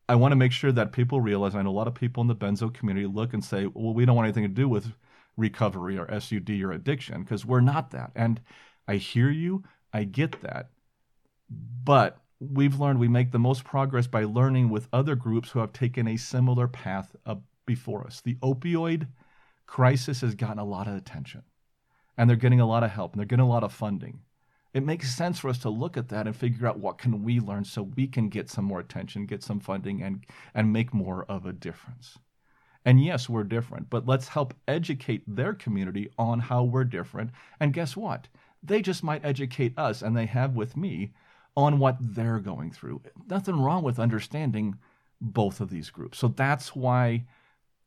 I 0.09 0.15
want 0.15 0.31
to 0.31 0.37
make 0.37 0.51
sure 0.51 0.71
that 0.71 0.91
people 0.91 1.21
realize. 1.21 1.55
I 1.55 1.61
know 1.61 1.69
a 1.69 1.71
lot 1.71 1.87
of 1.87 1.95
people 1.95 2.21
in 2.21 2.27
the 2.27 2.35
benzo 2.35 2.73
community 2.73 3.07
look 3.07 3.33
and 3.33 3.43
say, 3.43 3.67
"Well, 3.67 3.93
we 3.93 4.05
don't 4.05 4.15
want 4.15 4.25
anything 4.25 4.43
to 4.43 4.49
do 4.49 4.67
with 4.67 4.93
recovery 5.37 5.97
or 5.97 6.09
SUD 6.19 6.49
or 6.61 6.71
addiction 6.71 7.23
because 7.23 7.45
we're 7.45 7.61
not 7.61 7.91
that." 7.91 8.11
And 8.15 8.41
I 8.87 8.95
hear 8.95 9.29
you, 9.29 9.63
I 9.93 10.03
get 10.03 10.41
that, 10.41 10.71
but 11.49 12.22
we've 12.51 12.79
learned 12.79 12.99
we 12.99 13.07
make 13.07 13.31
the 13.31 13.39
most 13.39 13.63
progress 13.63 14.07
by 14.07 14.23
learning 14.23 14.69
with 14.69 14.87
other 14.91 15.15
groups 15.15 15.51
who 15.51 15.59
have 15.59 15.73
taken 15.73 16.07
a 16.07 16.17
similar 16.17 16.67
path 16.67 17.15
before 17.65 18.05
us. 18.05 18.21
The 18.21 18.35
opioid 18.35 19.07
crisis 19.65 20.21
has 20.21 20.35
gotten 20.35 20.59
a 20.59 20.65
lot 20.65 20.87
of 20.87 20.95
attention, 20.95 21.43
and 22.17 22.29
they're 22.29 22.37
getting 22.37 22.59
a 22.59 22.67
lot 22.67 22.83
of 22.83 22.91
help, 22.91 23.13
and 23.13 23.19
they're 23.19 23.27
getting 23.27 23.45
a 23.45 23.49
lot 23.49 23.63
of 23.63 23.73
funding 23.73 24.19
it 24.73 24.83
makes 24.83 25.13
sense 25.13 25.39
for 25.39 25.49
us 25.49 25.59
to 25.59 25.69
look 25.69 25.97
at 25.97 26.09
that 26.09 26.25
and 26.25 26.35
figure 26.35 26.67
out 26.67 26.79
what 26.79 26.97
can 26.97 27.23
we 27.23 27.39
learn 27.39 27.63
so 27.63 27.83
we 27.83 28.07
can 28.07 28.27
get 28.27 28.49
some 28.49 28.65
more 28.65 28.79
attention, 28.79 29.27
get 29.27 29.43
some 29.43 29.59
funding, 29.59 30.01
and 30.01 30.25
and 30.55 30.73
make 30.73 30.93
more 30.93 31.25
of 31.25 31.45
a 31.45 31.53
difference. 31.53 32.17
And 32.83 33.03
yes, 33.03 33.29
we're 33.29 33.43
different, 33.43 33.89
but 33.89 34.07
let's 34.07 34.27
help 34.27 34.53
educate 34.67 35.23
their 35.27 35.53
community 35.53 36.09
on 36.17 36.39
how 36.39 36.63
we're 36.63 36.83
different. 36.83 37.31
And 37.59 37.71
guess 37.71 37.95
what? 37.95 38.27
They 38.63 38.81
just 38.81 39.03
might 39.03 39.23
educate 39.23 39.77
us, 39.77 40.01
and 40.01 40.17
they 40.17 40.25
have 40.25 40.55
with 40.55 40.75
me, 40.75 41.13
on 41.55 41.79
what 41.79 41.97
they're 41.99 42.39
going 42.39 42.71
through. 42.71 43.01
Nothing 43.29 43.59
wrong 43.59 43.83
with 43.83 43.99
understanding 43.99 44.75
both 45.21 45.61
of 45.61 45.69
these 45.69 45.89
groups. 45.89 46.17
So 46.17 46.27
that's 46.27 46.75
why 46.75 47.25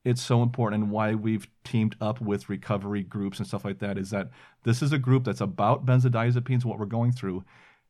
it's 0.06 0.22
so 0.22 0.40
important 0.40 0.84
and 0.84 0.92
why 0.92 1.14
we've 1.14 1.48
teamed 1.64 1.96
up 2.00 2.20
with 2.20 2.48
recovery 2.48 3.02
groups 3.02 3.38
and 3.38 3.46
stuff 3.46 3.64
like 3.64 3.80
that 3.80 3.98
is 3.98 4.10
that 4.10 4.30
this 4.62 4.80
is 4.80 4.92
a 4.92 4.98
group 4.98 5.24
that's 5.24 5.40
about 5.40 5.84
benzodiazepines 5.84 6.64
what 6.64 6.78
we're 6.78 6.86
going 6.86 7.10
through 7.10 7.44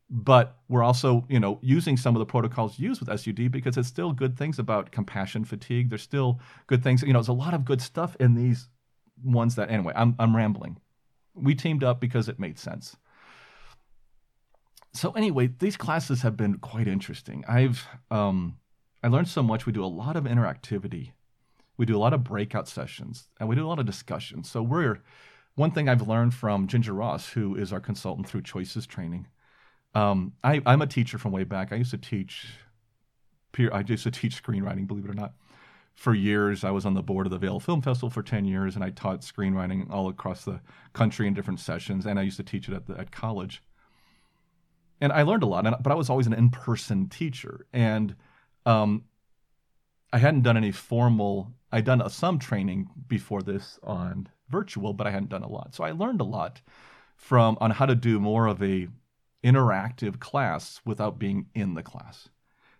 but 0.09 0.57
we're 0.67 0.83
also 0.83 1.25
you 1.29 1.39
know 1.39 1.59
using 1.61 1.95
some 1.95 2.15
of 2.15 2.19
the 2.19 2.25
protocols 2.25 2.79
used 2.79 3.01
with 3.01 3.19
SUD 3.19 3.51
because 3.51 3.77
it's 3.77 3.87
still 3.87 4.13
good 4.13 4.35
things 4.35 4.57
about 4.57 4.91
compassion 4.91 5.45
fatigue 5.45 5.89
there's 5.89 6.01
still 6.01 6.39
good 6.65 6.83
things 6.83 7.03
you 7.03 7.13
know 7.13 7.19
there's 7.19 7.27
a 7.27 7.33
lot 7.33 7.53
of 7.53 7.63
good 7.63 7.81
stuff 7.81 8.15
in 8.19 8.33
these 8.33 8.67
ones 9.23 9.55
that 9.55 9.69
anyway 9.69 9.93
I'm 9.95 10.15
I'm 10.17 10.35
rambling 10.35 10.77
we 11.35 11.53
teamed 11.53 11.83
up 11.83 12.01
because 12.01 12.27
it 12.27 12.39
made 12.39 12.57
sense 12.57 12.97
so 14.97 15.11
anyway 15.11 15.47
these 15.59 15.77
classes 15.77 16.21
have 16.21 16.35
been 16.35 16.57
quite 16.57 16.87
interesting 16.87 17.43
I've 17.47 17.85
um 18.11 18.57
I 19.03 19.07
learned 19.09 19.27
so 19.27 19.43
much 19.43 19.65
we 19.65 19.73
do 19.73 19.83
a 19.83 19.87
lot 19.87 20.15
of 20.15 20.25
interactivity 20.25 21.11
we 21.77 21.85
do 21.85 21.95
a 21.95 21.99
lot 21.99 22.13
of 22.13 22.23
breakout 22.23 22.67
sessions 22.67 23.29
and 23.39 23.47
we 23.47 23.55
do 23.55 23.65
a 23.65 23.69
lot 23.69 23.79
of 23.79 23.85
discussions. 23.85 24.49
So 24.49 24.61
we're 24.61 25.01
one 25.55 25.71
thing 25.71 25.87
I've 25.87 26.07
learned 26.07 26.33
from 26.33 26.67
Ginger 26.67 26.93
Ross, 26.93 27.29
who 27.29 27.55
is 27.55 27.71
our 27.71 27.79
consultant 27.79 28.27
through 28.27 28.41
Choices 28.41 28.85
Training. 28.85 29.27
Um, 29.93 30.33
I, 30.43 30.61
am 30.65 30.81
a 30.81 30.87
teacher 30.87 31.17
from 31.17 31.31
way 31.31 31.43
back. 31.43 31.71
I 31.71 31.77
used 31.77 31.91
to 31.91 31.97
teach 31.97 32.47
peer. 33.51 33.71
I 33.71 33.83
used 33.87 34.03
to 34.03 34.11
teach 34.11 34.41
screenwriting, 34.41 34.87
believe 34.87 35.05
it 35.05 35.11
or 35.11 35.15
not. 35.15 35.33
For 35.95 36.13
years, 36.13 36.63
I 36.63 36.69
was 36.69 36.85
on 36.85 36.93
the 36.93 37.01
board 37.01 37.25
of 37.25 37.31
the 37.31 37.39
Vail 37.39 37.59
Film 37.59 37.81
Festival 37.81 38.11
for 38.11 38.21
ten 38.21 38.45
years, 38.45 38.75
and 38.75 38.83
I 38.83 38.91
taught 38.91 39.21
screenwriting 39.21 39.89
all 39.89 40.09
across 40.09 40.45
the 40.45 40.61
country 40.93 41.25
in 41.25 41.33
different 41.33 41.59
sessions. 41.59 42.05
And 42.05 42.19
I 42.19 42.23
used 42.23 42.37
to 42.37 42.43
teach 42.43 42.69
it 42.69 42.75
at 42.75 42.85
the, 42.85 42.99
at 42.99 43.11
college. 43.11 43.63
And 44.99 45.11
I 45.11 45.21
learned 45.21 45.43
a 45.43 45.47
lot, 45.47 45.83
but 45.83 45.91
I 45.91 45.95
was 45.95 46.09
always 46.09 46.27
an 46.27 46.33
in-person 46.33 47.09
teacher, 47.09 47.67
and 47.71 48.15
um, 48.65 49.03
I 50.11 50.17
hadn't 50.17 50.41
done 50.41 50.57
any 50.57 50.71
formal. 50.71 51.51
I'd 51.71 51.85
done 51.85 52.07
some 52.09 52.39
training 52.39 52.89
before 53.07 53.43
this 53.43 53.77
on 53.83 54.29
virtual, 54.49 54.93
but 54.93 55.05
I 55.05 55.11
hadn't 55.11 55.29
done 55.29 55.43
a 55.43 55.49
lot. 55.49 55.75
So 55.75 55.83
I 55.83 55.91
learned 55.91 56.21
a 56.21 56.25
lot 56.25 56.61
from 57.15 57.57
on 57.61 57.71
how 57.71 57.85
to 57.85 57.95
do 57.95 58.19
more 58.19 58.47
of 58.47 58.63
a 58.63 58.87
interactive 59.43 60.19
class 60.19 60.81
without 60.85 61.19
being 61.19 61.47
in 61.53 61.75
the 61.75 61.83
class. 61.83 62.29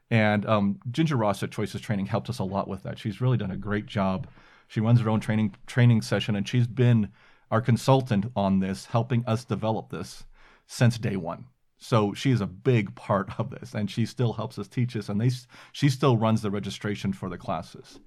And 0.10 0.45
um, 0.45 0.80
Ginger 0.89 1.17
Ross 1.17 1.43
at 1.43 1.51
Choices 1.51 1.82
Training 1.82 2.08
helped 2.08 2.30
us 2.30 2.39
a 2.39 2.43
lot 2.43 2.67
with 2.67 2.84
that. 2.84 2.97
She's 2.97 3.21
really 3.21 3.38
done 3.38 3.51
a 3.51 3.58
great 3.58 3.86
job. 3.86 4.27
She 4.67 4.80
runs 4.80 5.01
her 5.01 5.10
own 5.10 5.19
training 5.19 5.56
training 5.65 6.01
session, 6.01 6.36
and 6.36 6.47
she's 6.47 6.67
been 6.67 7.10
our 7.51 7.62
consultant 7.62 8.32
on 8.36 8.60
this, 8.60 8.86
helping 8.86 9.25
us 9.25 9.45
develop 9.45 9.89
this 9.89 10.25
since 10.65 10.97
day 10.97 11.15
one. 11.15 11.45
So 11.78 12.13
she 12.13 12.32
is 12.32 12.42
a 12.42 12.48
big 12.48 12.96
part 12.96 13.40
of 13.40 13.50
this, 13.50 13.74
and 13.74 13.90
she 13.90 14.06
still 14.06 14.34
helps 14.34 14.58
us 14.58 14.68
teach 14.68 14.96
us, 14.96 15.10
and 15.10 15.22
they 15.22 15.30
she 15.72 15.90
still 15.90 16.18
runs 16.18 16.42
the 16.42 16.52
registration 16.52 17.13
for 17.13 17.30
the 17.30 17.38
classes. 17.38 18.00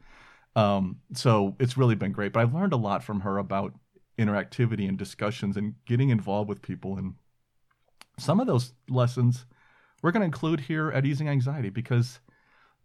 Um, 0.56 0.96
so 1.14 1.54
it's 1.60 1.76
really 1.76 1.94
been 1.94 2.12
great. 2.12 2.32
But 2.32 2.40
I've 2.40 2.54
learned 2.54 2.72
a 2.72 2.76
lot 2.76 3.04
from 3.04 3.20
her 3.20 3.38
about 3.38 3.74
interactivity 4.18 4.88
and 4.88 4.98
discussions 4.98 5.56
and 5.56 5.74
getting 5.86 6.10
involved 6.10 6.48
with 6.48 6.62
people. 6.62 6.98
And 6.98 7.14
some 8.18 8.40
of 8.40 8.46
those 8.46 8.72
lessons 8.88 9.46
we're 10.02 10.12
going 10.12 10.20
to 10.20 10.26
include 10.26 10.60
here 10.60 10.90
at 10.90 11.04
Easing 11.04 11.28
Anxiety 11.28 11.70
because 11.70 12.20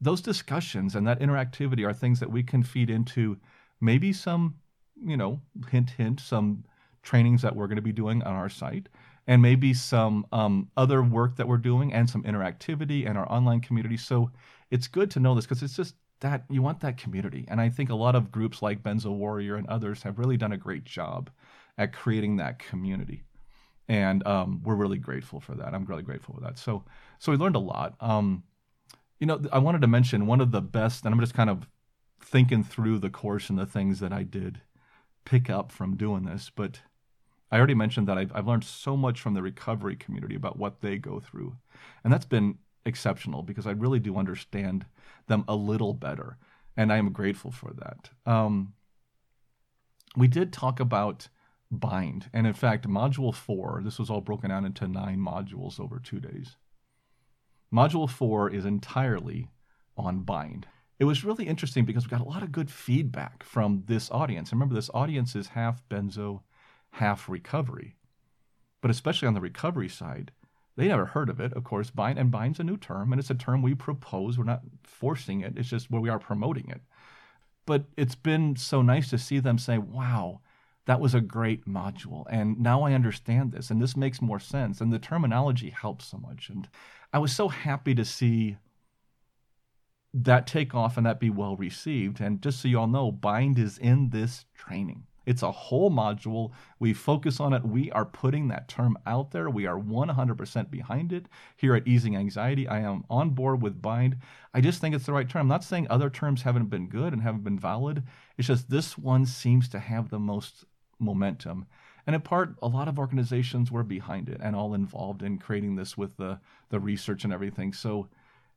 those 0.02 0.22
discussions 0.22 0.96
and 0.96 1.08
that 1.08 1.20
interactivity 1.20 1.88
are 1.88 1.94
things 1.94 2.20
that 2.20 2.32
we 2.32 2.44
can 2.44 2.64
feed 2.64 2.90
into 2.90 3.38
maybe 3.80 4.12
some, 4.12 4.56
you 5.02 5.16
know, 5.16 5.42
hint, 5.70 5.92
hint, 5.92 6.20
some 6.20 6.66
trainings 7.04 7.42
that 7.42 7.56
we're 7.56 7.68
going 7.68 7.78
to 7.78 7.82
be 7.82 7.94
doing 7.94 8.22
on 8.24 8.34
our 8.34 8.50
site 8.50 8.90
and 9.28 9.42
maybe 9.42 9.74
some 9.74 10.26
um, 10.32 10.70
other 10.78 11.02
work 11.02 11.36
that 11.38 11.48
we're 11.48 11.58
doing 11.58 11.94
and 11.94 12.10
some 12.10 12.24
interactivity 12.24 13.08
and 13.08 13.18
our 13.18 13.30
online 13.32 13.60
community. 13.60 13.98
So 13.98 14.32
it's 14.70 14.88
good 14.88 15.10
to 15.12 15.20
know 15.20 15.36
this 15.36 15.46
because 15.46 15.64
it's 15.64 15.76
just 15.76 15.96
that 16.20 16.44
you 16.50 16.62
want 16.62 16.80
that 16.82 16.98
community. 16.98 17.46
And 17.48 17.60
I 17.60 17.70
think 17.70 17.90
a 17.90 17.96
lot 17.96 18.16
of 18.16 18.32
groups 18.32 18.62
like 18.62 18.84
Benzo 18.84 19.16
Warrior 19.16 19.56
and 19.56 19.68
others 19.68 20.04
have 20.04 20.20
really 20.20 20.38
done 20.38 20.52
a 20.52 20.58
great 20.58 20.84
job 20.86 21.30
at 21.78 21.94
creating 21.94 22.38
that 22.38 22.60
community. 22.60 23.24
And 23.88 24.26
um, 24.26 24.62
we're 24.64 24.76
really 24.76 24.98
grateful 24.98 25.40
for 25.40 25.54
that. 25.56 25.74
I'm 25.74 25.86
really 25.86 26.04
grateful 26.04 26.36
for 26.36 26.42
that. 26.42 26.58
So, 26.58 26.84
so 27.20 27.32
we 27.32 27.38
learned 27.38 27.56
a 27.56 27.60
lot. 27.60 27.96
Um, 28.00 28.44
you 29.20 29.28
know, 29.28 29.42
I 29.52 29.60
wanted 29.60 29.82
to 29.82 29.88
mention 29.88 30.26
one 30.26 30.42
of 30.42 30.52
the 30.52 30.62
best, 30.62 31.06
and 31.06 31.14
I'm 31.14 31.20
just 31.20 31.34
kind 31.34 31.50
of 31.50 31.68
thinking 32.20 32.64
through 32.64 33.00
the 33.00 33.10
course 33.10 33.50
and 33.50 33.60
the 33.60 33.66
things 33.66 34.00
that 34.00 34.12
I 34.12 34.24
did 34.24 34.62
pick 35.26 35.50
up 35.50 35.72
from 35.72 35.96
doing 35.96 36.24
this, 36.24 36.52
but 36.56 36.80
I 37.56 37.58
already 37.58 37.74
mentioned 37.74 38.06
that 38.10 38.18
I've, 38.18 38.34
I've 38.36 38.48
learned 38.48 38.66
so 38.66 38.98
much 38.98 39.22
from 39.22 39.34
the 39.34 39.42
recovery 39.42 39.96
community 39.96 40.36
about 40.36 40.60
what 40.60 40.82
they 40.82 40.98
go 40.98 41.22
through. 41.22 41.56
And 42.04 42.12
that's 42.12 42.26
been 42.26 42.58
exceptional 42.86 43.44
because 43.44 43.66
I 43.66 43.72
really 43.72 44.02
do 44.02 44.18
understand 44.18 44.86
them 45.28 45.46
a 45.48 45.56
little 45.56 45.94
better. 45.94 46.36
And 46.76 46.92
I 46.92 46.98
am 46.98 47.14
grateful 47.14 47.52
for 47.52 47.72
that. 47.78 48.10
Um, 48.30 48.74
we 50.18 50.28
did 50.28 50.52
talk 50.52 50.82
about 50.82 51.30
bind. 51.72 52.30
And 52.34 52.46
in 52.46 52.52
fact, 52.52 52.90
module 52.90 53.34
four, 53.34 53.80
this 53.86 54.00
was 54.00 54.10
all 54.10 54.20
broken 54.20 54.50
down 54.50 54.66
into 54.66 54.86
nine 54.86 55.20
modules 55.20 55.80
over 55.80 55.98
two 55.98 56.20
days. 56.20 56.58
Module 57.74 58.10
four 58.10 58.50
is 58.50 58.66
entirely 58.66 59.48
on 59.96 60.24
bind. 60.24 60.68
It 61.00 61.06
was 61.06 61.24
really 61.24 61.48
interesting 61.48 61.86
because 61.86 62.04
we 62.04 62.10
got 62.10 62.20
a 62.20 62.30
lot 62.30 62.44
of 62.44 62.52
good 62.52 62.70
feedback 62.70 63.44
from 63.44 63.84
this 63.86 64.12
audience. 64.12 64.52
Remember, 64.52 64.76
this 64.76 64.92
audience 64.94 65.38
is 65.38 65.48
half 65.48 65.88
benzo, 65.88 66.42
half 66.96 67.28
recovery. 67.28 67.96
But 68.82 68.92
especially 68.92 69.28
on 69.28 69.34
the 69.34 69.42
recovery 69.42 69.90
side, 69.90 70.32
they 70.78 70.88
never 70.88 71.06
heard 71.06 71.30
of 71.30 71.40
it. 71.40 71.54
Of 71.54 71.64
course, 71.64 71.90
bind 71.90 72.20
and 72.20 72.32
bind's 72.32 72.60
a 72.60 72.64
new 72.64 72.78
term, 72.78 73.12
and 73.12 73.20
it's 73.20 73.30
a 73.30 73.36
term 73.36 73.62
we 73.62 73.76
propose. 73.76 74.38
We're 74.38 74.44
not 74.44 74.64
forcing 74.84 75.42
it. 75.42 75.58
It's 75.58 75.70
just 75.70 75.90
where 75.90 76.02
we 76.02 76.10
are 76.10 76.20
promoting 76.20 76.70
it. 76.70 76.82
But 77.66 77.86
it's 77.98 78.16
been 78.16 78.56
so 78.56 78.82
nice 78.82 79.10
to 79.10 79.18
see 79.18 79.40
them 79.40 79.58
say, 79.58 79.78
"Wow, 79.78 80.42
that 80.86 81.02
was 81.02 81.14
a 81.14 81.22
great 81.22 81.66
module, 81.66 82.26
and 82.30 82.60
now 82.60 82.84
I 82.84 82.94
understand 82.94 83.52
this, 83.52 83.72
and 83.72 83.82
this 83.82 83.98
makes 83.98 84.22
more 84.22 84.40
sense." 84.40 84.82
And 84.82 84.94
the 84.94 85.00
terminology 85.00 85.72
helps 85.72 86.06
so 86.06 86.18
much. 86.18 86.50
And 86.50 86.70
I 87.12 87.20
was 87.20 87.36
so 87.36 87.50
happy 87.50 87.96
to 87.96 88.06
see 88.06 88.58
that 90.14 90.48
take 90.48 90.74
off 90.74 90.96
and 90.96 91.06
that 91.06 91.20
be 91.20 91.30
well 91.30 91.58
received. 91.58 92.22
And 92.22 92.42
just 92.42 92.62
so 92.62 92.68
you 92.68 92.80
all 92.80 92.88
know, 92.88 93.12
bind 93.12 93.60
is 93.60 93.78
in 93.78 94.12
this 94.12 94.46
training. 94.54 95.08
It's 95.26 95.44
a 95.44 95.52
whole 95.52 95.92
module. 95.92 96.52
We 96.80 96.94
focus 96.94 97.40
on 97.40 97.54
it. 97.54 97.66
We 97.66 97.92
are 97.92 98.06
putting 98.06 98.48
that 98.50 98.68
term 98.68 98.98
out 99.06 99.32
there. 99.32 99.50
We 99.50 99.66
are 99.66 99.80
100% 99.80 100.72
behind 100.72 101.14
it 101.14 101.28
here 101.56 101.76
at 101.76 101.88
Easing 101.88 102.16
Anxiety. 102.16 102.68
I 102.68 102.80
am 102.80 103.04
on 103.10 103.32
board 103.32 103.62
with 103.62 103.82
bind. 103.82 104.18
I 104.54 104.62
just 104.62 104.82
think 104.82 104.96
it's 104.96 105.06
the 105.06 105.14
right 105.14 105.30
term. 105.30 105.42
I'm 105.42 105.48
not 105.48 105.64
saying 105.64 105.88
other 105.90 106.10
terms 106.10 106.44
haven't 106.44 106.70
been 106.70 106.88
good 106.88 107.14
and 107.14 107.22
haven't 107.22 107.44
been 107.44 107.60
valid. 107.60 108.04
It's 108.38 108.48
just 108.48 108.70
this 108.70 108.98
one 108.98 109.26
seems 109.26 109.68
to 109.70 109.80
have 109.80 110.10
the 110.10 110.20
most 110.20 110.66
momentum. 111.00 111.66
And 112.08 112.16
in 112.16 112.22
part, 112.22 112.56
a 112.62 112.68
lot 112.68 112.88
of 112.88 113.00
organizations 113.00 113.72
were 113.72 113.84
behind 113.84 114.30
it 114.30 114.40
and 114.42 114.56
all 114.56 114.74
involved 114.74 115.24
in 115.24 115.40
creating 115.40 115.76
this 115.76 115.98
with 115.98 116.18
the 116.18 116.40
the 116.70 116.80
research 116.80 117.24
and 117.24 117.34
everything. 117.34 117.74
So 117.74 118.10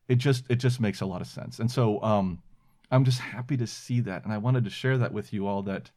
it 0.07 0.17
just 0.17 0.45
it 0.51 0.57
just 0.57 0.81
makes 0.81 1.01
a 1.01 1.07
lot 1.07 1.21
of 1.21 1.27
sense. 1.27 1.59
And 1.59 1.71
so 1.71 2.03
um, 2.03 2.43
I'm 2.91 3.05
just 3.05 3.21
happy 3.21 3.57
to 3.57 3.67
see 3.67 4.01
that, 4.01 4.25
and 4.25 4.33
I 4.33 4.39
wanted 4.39 4.65
to 4.65 4.71
share 4.71 4.99
that 4.99 5.13
with 5.13 5.33
you 5.33 5.47
all 5.47 5.63
that 5.63 5.91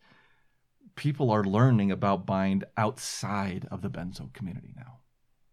people 1.02 1.32
are 1.32 1.44
learning 1.44 1.92
about 1.92 2.28
bind 2.28 2.64
outside 2.78 3.68
of 3.72 3.82
the 3.82 3.90
benzo 3.90 4.32
community 4.34 4.72
now. 4.78 5.00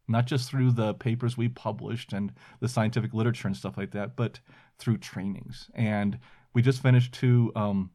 not 0.07 0.26
just 0.26 0.51
through 0.51 0.70
the 0.70 0.92
papers 0.92 1.38
we 1.38 1.49
published 1.49 2.12
and 2.12 2.30
the 2.61 2.68
scientific 2.68 3.14
literature 3.14 3.49
and 3.49 3.57
stuff 3.57 3.78
like 3.78 3.92
that, 3.92 4.14
but 4.14 4.40
through 4.78 4.99
trainings. 4.99 5.70
And 5.74 6.18
we 6.53 6.61
just 6.61 6.82
finished 6.82 7.14
two. 7.14 7.51
Um, 7.57 7.90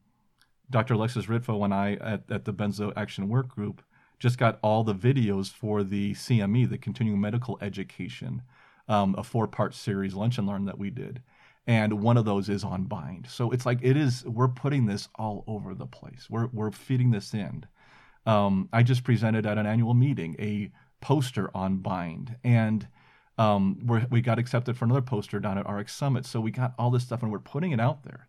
Dr. 0.71 0.95
Alexis 0.95 1.27
Ritvo 1.27 1.63
and 1.63 1.73
I 1.75 1.93
at, 2.01 2.23
at 2.31 2.45
the 2.45 2.53
Benzo 2.53 2.91
Action 2.95 3.29
Work 3.29 3.49
Group 3.49 3.83
just 4.17 4.39
got 4.39 4.57
all 4.63 4.83
the 4.83 4.95
videos 4.95 5.51
for 5.51 5.83
the 5.83 6.13
CME, 6.13 6.67
the 6.67 6.79
Continuing 6.79 7.21
Medical 7.21 7.59
Education, 7.61 8.41
um, 8.87 9.13
a 9.15 9.23
four-part 9.23 9.75
series 9.75 10.15
lunch 10.15 10.39
and 10.39 10.47
learn 10.47 10.65
that 10.65 10.79
we 10.79 10.89
did, 10.89 11.21
and 11.67 12.01
one 12.01 12.17
of 12.17 12.25
those 12.25 12.49
is 12.49 12.63
on 12.63 12.83
Bind. 12.83 13.27
So 13.29 13.51
it's 13.51 13.65
like 13.65 13.79
it 13.81 13.95
is. 13.97 14.25
We're 14.25 14.49
putting 14.49 14.85
this 14.85 15.07
all 15.15 15.43
over 15.47 15.73
the 15.73 15.87
place. 15.87 16.27
We're 16.29 16.47
we're 16.47 16.71
feeding 16.71 17.11
this 17.11 17.33
in. 17.33 17.65
Um, 18.25 18.69
I 18.71 18.83
just 18.83 19.03
presented 19.03 19.45
at 19.45 19.57
an 19.57 19.65
annual 19.65 19.93
meeting 19.93 20.35
a 20.39 20.71
poster 21.01 21.49
on 21.55 21.77
Bind, 21.77 22.37
and 22.43 22.87
um, 23.37 24.07
we 24.09 24.21
got 24.21 24.39
accepted 24.39 24.77
for 24.77 24.85
another 24.85 25.01
poster 25.01 25.39
down 25.39 25.57
at 25.57 25.69
RX 25.69 25.95
Summit. 25.95 26.25
So 26.25 26.39
we 26.39 26.51
got 26.51 26.73
all 26.77 26.91
this 26.91 27.03
stuff, 27.03 27.23
and 27.23 27.31
we're 27.31 27.39
putting 27.39 27.71
it 27.71 27.79
out 27.79 28.03
there. 28.03 28.27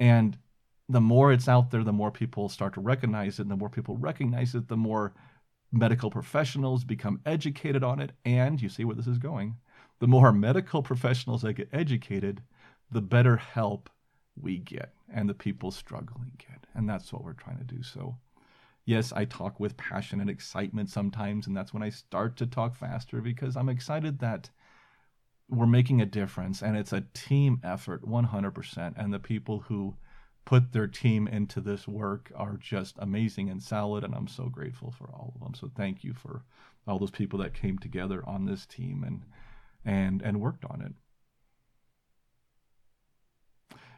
And 0.00 0.38
the 0.88 1.00
more 1.00 1.32
it's 1.32 1.48
out 1.48 1.70
there, 1.70 1.84
the 1.84 1.92
more 1.92 2.10
people 2.10 2.48
start 2.48 2.74
to 2.74 2.80
recognize 2.80 3.38
it. 3.38 3.42
And 3.42 3.50
the 3.50 3.56
more 3.56 3.70
people 3.70 3.96
recognize 3.96 4.54
it, 4.54 4.68
the 4.68 4.76
more 4.76 5.14
medical 5.72 6.10
professionals 6.10 6.84
become 6.84 7.20
educated 7.26 7.82
on 7.82 8.00
it. 8.00 8.12
And 8.24 8.60
you 8.60 8.68
see 8.68 8.84
where 8.84 8.96
this 8.96 9.06
is 9.06 9.18
going. 9.18 9.56
The 10.00 10.08
more 10.08 10.32
medical 10.32 10.82
professionals 10.82 11.42
that 11.42 11.54
get 11.54 11.68
educated, 11.72 12.42
the 12.90 13.00
better 13.00 13.36
help 13.36 13.90
we 14.40 14.58
get 14.58 14.92
and 15.12 15.28
the 15.28 15.34
people 15.34 15.70
struggling 15.70 16.32
get. 16.38 16.66
And 16.74 16.88
that's 16.88 17.12
what 17.12 17.24
we're 17.24 17.32
trying 17.34 17.58
to 17.58 17.64
do. 17.64 17.82
So, 17.82 18.16
yes, 18.84 19.12
I 19.12 19.24
talk 19.24 19.60
with 19.60 19.76
passion 19.76 20.20
and 20.20 20.28
excitement 20.28 20.90
sometimes. 20.90 21.46
And 21.46 21.56
that's 21.56 21.72
when 21.72 21.82
I 21.82 21.90
start 21.90 22.36
to 22.38 22.46
talk 22.46 22.74
faster 22.74 23.20
because 23.20 23.56
I'm 23.56 23.68
excited 23.68 24.18
that 24.18 24.50
we're 25.48 25.66
making 25.66 26.00
a 26.00 26.06
difference 26.06 26.62
and 26.62 26.76
it's 26.76 26.92
a 26.92 27.04
team 27.14 27.60
effort 27.62 28.02
100%. 28.06 28.94
And 28.96 29.12
the 29.12 29.18
people 29.18 29.60
who 29.60 29.96
put 30.44 30.72
their 30.72 30.86
team 30.86 31.26
into 31.26 31.60
this 31.60 31.88
work 31.88 32.30
are 32.34 32.56
just 32.58 32.96
amazing 32.98 33.48
and 33.48 33.62
solid, 33.62 34.04
and 34.04 34.14
I'm 34.14 34.28
so 34.28 34.46
grateful 34.46 34.90
for 34.90 35.06
all 35.06 35.32
of 35.34 35.40
them. 35.40 35.54
So 35.54 35.70
thank 35.74 36.04
you 36.04 36.12
for 36.12 36.42
all 36.86 36.98
those 36.98 37.10
people 37.10 37.38
that 37.38 37.54
came 37.54 37.78
together 37.78 38.22
on 38.26 38.44
this 38.44 38.66
team 38.66 39.04
and 39.06 39.22
and 39.84 40.22
and 40.22 40.40
worked 40.40 40.64
on 40.64 40.80
it. 40.80 40.92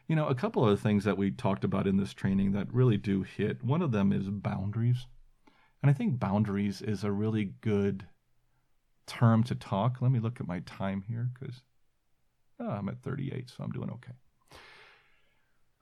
You 0.09 0.14
know, 0.14 0.28
a 0.28 0.34
couple 0.34 0.68
of 0.68 0.80
things 0.80 1.05
that 1.05 1.18
we 1.18 1.30
talked 1.32 1.64
about 1.64 1.87
in 1.87 1.97
this 1.97 2.14
training 2.14 2.53
that 2.53 2.72
really 2.72 2.97
do 2.97 3.22
hit. 3.22 3.64
One 3.64 3.82
of 3.82 3.91
them 3.91 4.12
is 4.12 4.28
boundaries. 4.30 5.07
And 5.82 5.91
I 5.91 5.95
think 5.95 6.18
boundaries 6.18 6.80
is 6.80 7.03
a 7.05 7.11
really 7.11 7.55
good 7.61 8.07
term 9.07 9.43
to 9.45 9.55
talk. 9.55 9.99
Let 10.01 10.11
me 10.11 10.20
look 10.20 10.41
at 10.41 10.47
my 10.47 10.61
time 10.61 11.05
here 11.09 11.30
because 11.34 11.62
oh, 12.61 12.68
I'm 12.68 12.89
at 12.89 13.03
38, 13.03 13.51
so 13.51 13.64
I'm 13.64 13.72
doing 13.72 13.91
okay. 13.91 14.12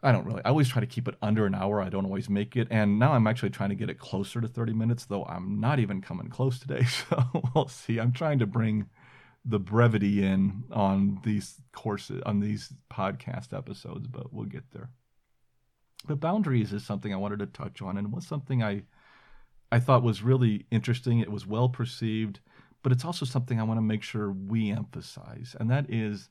I 0.02 0.12
don't 0.12 0.26
really. 0.26 0.42
I 0.44 0.50
always 0.50 0.68
try 0.68 0.80
to 0.80 0.86
keep 0.86 1.08
it 1.08 1.16
under 1.22 1.46
an 1.46 1.54
hour. 1.54 1.80
I 1.80 1.88
don't 1.88 2.04
always 2.04 2.28
make 2.28 2.56
it, 2.56 2.68
and 2.70 2.98
now 2.98 3.12
I'm 3.12 3.26
actually 3.26 3.50
trying 3.50 3.70
to 3.70 3.74
get 3.74 3.88
it 3.88 3.98
closer 3.98 4.40
to 4.42 4.48
30 4.48 4.74
minutes, 4.74 5.06
though 5.06 5.24
I'm 5.24 5.58
not 5.60 5.78
even 5.78 6.02
coming 6.02 6.28
close 6.28 6.58
today. 6.58 6.84
So 7.08 7.24
we'll 7.54 7.68
see. 7.68 7.98
I'm 7.98 8.12
trying 8.12 8.38
to 8.40 8.46
bring 8.46 8.86
the 9.44 9.58
brevity 9.58 10.24
in 10.24 10.64
on 10.72 11.20
these 11.22 11.60
courses, 11.72 12.22
on 12.24 12.40
these 12.40 12.72
podcast 12.90 13.56
episodes, 13.56 14.06
but 14.06 14.32
we'll 14.32 14.46
get 14.46 14.70
there. 14.72 14.90
But 16.06 16.20
boundaries 16.20 16.72
is 16.72 16.84
something 16.84 17.12
I 17.12 17.18
wanted 17.18 17.40
to 17.40 17.46
touch 17.46 17.82
on, 17.82 17.96
and 17.96 18.12
was 18.12 18.26
something 18.26 18.62
I 18.62 18.82
I 19.70 19.80
thought 19.80 20.02
was 20.02 20.22
really 20.22 20.66
interesting. 20.70 21.18
It 21.18 21.32
was 21.32 21.46
well 21.46 21.68
perceived, 21.68 22.40
but 22.82 22.92
it's 22.92 23.04
also 23.04 23.24
something 23.26 23.58
I 23.58 23.64
want 23.64 23.78
to 23.78 23.82
make 23.82 24.02
sure 24.02 24.30
we 24.30 24.70
emphasize, 24.70 25.56
and 25.58 25.70
that 25.70 25.90
is, 25.90 26.30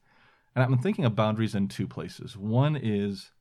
and 0.56 0.64
I'm 0.64 0.78
thinking 0.78 1.06
of 1.06 1.16
boundaries 1.16 1.56
in 1.56 1.68
two 1.68 1.88
places. 1.88 2.38
One 2.38 2.76
is 2.76 3.32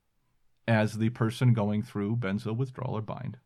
as 0.67 0.97
the 0.97 1.09
person 1.09 1.53
going 1.53 1.83
through 1.83 2.17
benzo 2.17 2.55
withdrawal 2.55 2.97
or 2.97 3.01
bind, 3.01 3.37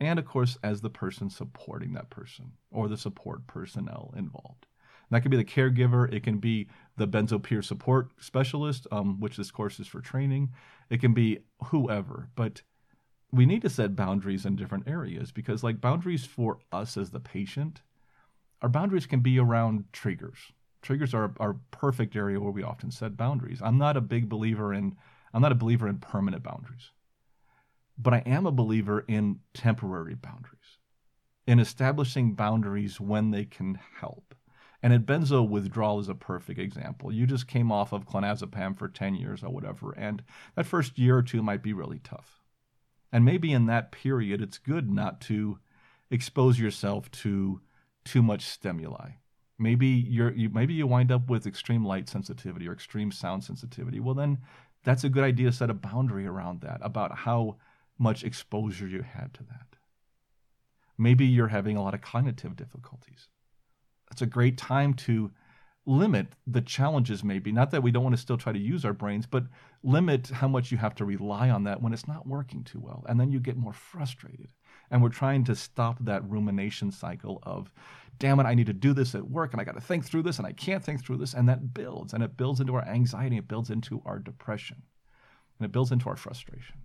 and 0.00 0.18
of 0.18 0.24
course, 0.24 0.58
as 0.62 0.80
the 0.80 0.90
person 0.90 1.30
supporting 1.30 1.92
that 1.94 2.10
person 2.10 2.52
or 2.70 2.88
the 2.88 2.96
support 2.96 3.46
personnel 3.46 4.12
involved. 4.16 4.66
That 5.10 5.22
could 5.22 5.30
be 5.30 5.36
the 5.36 5.44
caregiver, 5.44 6.12
it 6.12 6.22
can 6.22 6.38
be 6.38 6.68
the 6.96 7.08
benzo 7.08 7.42
peer 7.42 7.62
support 7.62 8.10
specialist, 8.18 8.86
um, 8.92 9.20
which 9.20 9.36
this 9.36 9.50
course 9.50 9.80
is 9.80 9.86
for 9.86 10.00
training, 10.00 10.50
it 10.90 11.00
can 11.00 11.14
be 11.14 11.38
whoever. 11.66 12.28
But 12.34 12.62
we 13.30 13.46
need 13.46 13.62
to 13.62 13.70
set 13.70 13.96
boundaries 13.96 14.44
in 14.44 14.56
different 14.56 14.88
areas 14.88 15.32
because, 15.32 15.62
like, 15.62 15.80
boundaries 15.80 16.24
for 16.24 16.58
us 16.72 16.96
as 16.96 17.10
the 17.10 17.20
patient, 17.20 17.82
our 18.62 18.68
boundaries 18.68 19.06
can 19.06 19.20
be 19.20 19.38
around 19.38 19.84
triggers. 19.92 20.38
Triggers 20.82 21.14
are 21.14 21.32
our 21.38 21.56
perfect 21.70 22.16
area 22.16 22.40
where 22.40 22.52
we 22.52 22.62
often 22.62 22.90
set 22.90 23.16
boundaries. 23.16 23.60
I'm 23.62 23.78
not 23.78 23.96
a 23.96 24.00
big 24.00 24.28
believer 24.28 24.72
in 24.72 24.96
I'm 25.34 25.42
not 25.42 25.52
a 25.52 25.56
believer 25.56 25.86
in 25.88 25.98
permanent 25.98 26.42
boundaries, 26.42 26.92
but 27.98 28.14
I 28.14 28.22
am 28.24 28.46
a 28.46 28.50
believer 28.50 29.04
in 29.06 29.40
temporary 29.52 30.14
boundaries, 30.14 30.78
in 31.46 31.58
establishing 31.58 32.34
boundaries 32.34 32.98
when 32.98 33.30
they 33.30 33.44
can 33.44 33.78
help. 34.00 34.34
And 34.82 34.92
in 34.92 35.02
benzo 35.02 35.48
withdrawal 35.48 35.98
is 35.98 36.08
a 36.08 36.14
perfect 36.14 36.60
example. 36.60 37.12
You 37.12 37.26
just 37.26 37.48
came 37.48 37.72
off 37.72 37.92
of 37.92 38.06
clonazepam 38.06 38.78
for 38.78 38.88
10 38.88 39.16
years 39.16 39.42
or 39.42 39.50
whatever, 39.50 39.92
and 39.92 40.22
that 40.54 40.66
first 40.66 40.98
year 40.98 41.18
or 41.18 41.22
two 41.22 41.42
might 41.42 41.62
be 41.62 41.72
really 41.72 41.98
tough. 41.98 42.42
And 43.10 43.24
maybe 43.24 43.52
in 43.52 43.66
that 43.66 43.90
period, 43.90 44.40
it's 44.40 44.58
good 44.58 44.90
not 44.90 45.20
to 45.22 45.58
expose 46.10 46.58
yourself 46.58 47.10
to 47.10 47.60
too 48.04 48.22
much 48.22 48.42
stimuli. 48.42 49.10
Maybe 49.58 49.88
you're 49.88 50.32
you, 50.32 50.50
maybe 50.50 50.74
you 50.74 50.86
wind 50.86 51.10
up 51.10 51.28
with 51.28 51.46
extreme 51.46 51.84
light 51.84 52.08
sensitivity 52.08 52.68
or 52.68 52.72
extreme 52.72 53.10
sound 53.10 53.42
sensitivity. 53.42 53.98
Well, 53.98 54.14
then 54.14 54.38
that's 54.84 55.04
a 55.04 55.08
good 55.08 55.24
idea 55.24 55.50
to 55.50 55.56
set 55.56 55.70
a 55.70 55.74
boundary 55.74 56.26
around 56.26 56.60
that 56.60 56.78
about 56.82 57.18
how 57.18 57.56
much 57.98 58.22
exposure 58.22 58.86
you 58.86 59.02
had 59.02 59.34
to 59.34 59.42
that. 59.44 59.76
Maybe 60.96 61.26
you're 61.26 61.48
having 61.48 61.76
a 61.76 61.82
lot 61.82 61.94
of 61.94 62.00
cognitive 62.00 62.54
difficulties. 62.54 63.28
It's 64.10 64.22
a 64.22 64.26
great 64.26 64.56
time 64.56 64.94
to 64.94 65.30
limit 65.88 66.26
the 66.46 66.60
challenges, 66.60 67.24
maybe. 67.24 67.50
Not 67.50 67.70
that 67.70 67.82
we 67.82 67.90
don't 67.90 68.04
want 68.04 68.14
to 68.14 68.20
still 68.20 68.36
try 68.36 68.52
to 68.52 68.58
use 68.58 68.84
our 68.84 68.92
brains, 68.92 69.26
but 69.26 69.44
limit 69.82 70.28
how 70.28 70.46
much 70.46 70.70
you 70.70 70.76
have 70.76 70.94
to 70.96 71.06
rely 71.06 71.48
on 71.48 71.64
that 71.64 71.82
when 71.82 71.94
it's 71.94 72.06
not 72.06 72.26
working 72.26 72.62
too 72.62 72.78
well. 72.78 73.04
And 73.08 73.18
then 73.18 73.32
you 73.32 73.40
get 73.40 73.56
more 73.56 73.72
frustrated. 73.72 74.48
And 74.90 75.02
we're 75.02 75.08
trying 75.08 75.44
to 75.44 75.56
stop 75.56 75.96
that 76.00 76.28
rumination 76.28 76.92
cycle 76.92 77.38
of, 77.42 77.70
damn 78.18 78.38
it, 78.38 78.44
I 78.44 78.54
need 78.54 78.66
to 78.66 78.74
do 78.74 78.92
this 78.92 79.14
at 79.14 79.30
work 79.30 79.52
and 79.52 79.60
I 79.60 79.64
got 79.64 79.76
to 79.76 79.80
think 79.80 80.04
through 80.04 80.22
this 80.22 80.38
and 80.38 80.46
I 80.46 80.52
can't 80.52 80.84
think 80.84 81.02
through 81.02 81.18
this. 81.18 81.32
And 81.32 81.48
that 81.48 81.72
builds 81.72 82.12
and 82.12 82.22
it 82.22 82.36
builds 82.36 82.60
into 82.60 82.74
our 82.74 82.86
anxiety, 82.86 83.38
it 83.38 83.48
builds 83.48 83.70
into 83.70 84.02
our 84.04 84.18
depression, 84.18 84.82
and 85.58 85.64
it 85.64 85.72
builds 85.72 85.90
into 85.90 86.10
our 86.10 86.16
frustration. 86.16 86.76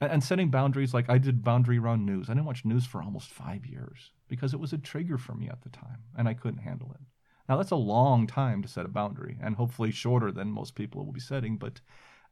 And, 0.00 0.12
and 0.12 0.24
setting 0.24 0.50
boundaries, 0.50 0.94
like 0.94 1.10
I 1.10 1.18
did 1.18 1.42
boundary 1.42 1.78
around 1.78 2.06
news. 2.06 2.30
I 2.30 2.34
didn't 2.34 2.46
watch 2.46 2.64
news 2.64 2.86
for 2.86 3.02
almost 3.02 3.30
five 3.30 3.66
years 3.66 4.12
because 4.30 4.54
it 4.54 4.60
was 4.60 4.72
a 4.72 4.78
trigger 4.78 5.18
for 5.18 5.34
me 5.34 5.48
at 5.48 5.60
the 5.60 5.68
time 5.68 6.04
and 6.16 6.26
I 6.26 6.34
couldn't 6.34 6.62
handle 6.62 6.92
it. 6.92 7.00
Now, 7.48 7.56
that's 7.56 7.72
a 7.72 7.76
long 7.76 8.28
time 8.28 8.62
to 8.62 8.68
set 8.68 8.86
a 8.86 8.88
boundary 8.88 9.36
and 9.42 9.56
hopefully 9.56 9.90
shorter 9.90 10.30
than 10.30 10.52
most 10.52 10.76
people 10.76 11.04
will 11.04 11.12
be 11.12 11.20
setting, 11.20 11.58
but 11.58 11.80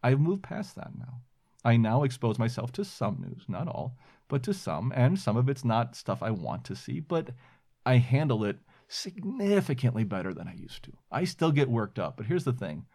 I've 0.03 0.20
moved 0.20 0.44
past 0.44 0.76
that 0.76 0.92
now. 0.96 1.22
I 1.64 1.76
now 1.76 2.05
expose 2.05 2.38
myself 2.38 2.70
to 2.72 2.84
some 2.84 3.18
news, 3.20 3.44
not 3.49 3.66
all, 3.66 3.99
but 4.28 4.44
to 4.44 4.55
some, 4.55 4.92
and 4.94 5.18
some 5.18 5.36
of 5.36 5.49
it's 5.49 5.64
not 5.64 5.96
stuff 5.96 6.22
I 6.22 6.30
want 6.30 6.64
to 6.66 6.76
see, 6.76 7.01
but 7.01 7.30
I 7.84 7.96
handle 7.96 8.44
it 8.44 8.59
significantly 8.86 10.05
better 10.05 10.32
than 10.32 10.46
I 10.46 10.55
used 10.55 10.84
to. 10.84 10.92
I 11.11 11.24
still 11.24 11.51
get 11.51 11.68
worked 11.68 11.99
up, 11.99 12.16
but 12.16 12.26
here's 12.26 12.44
the 12.44 12.53
thing. 12.53 12.86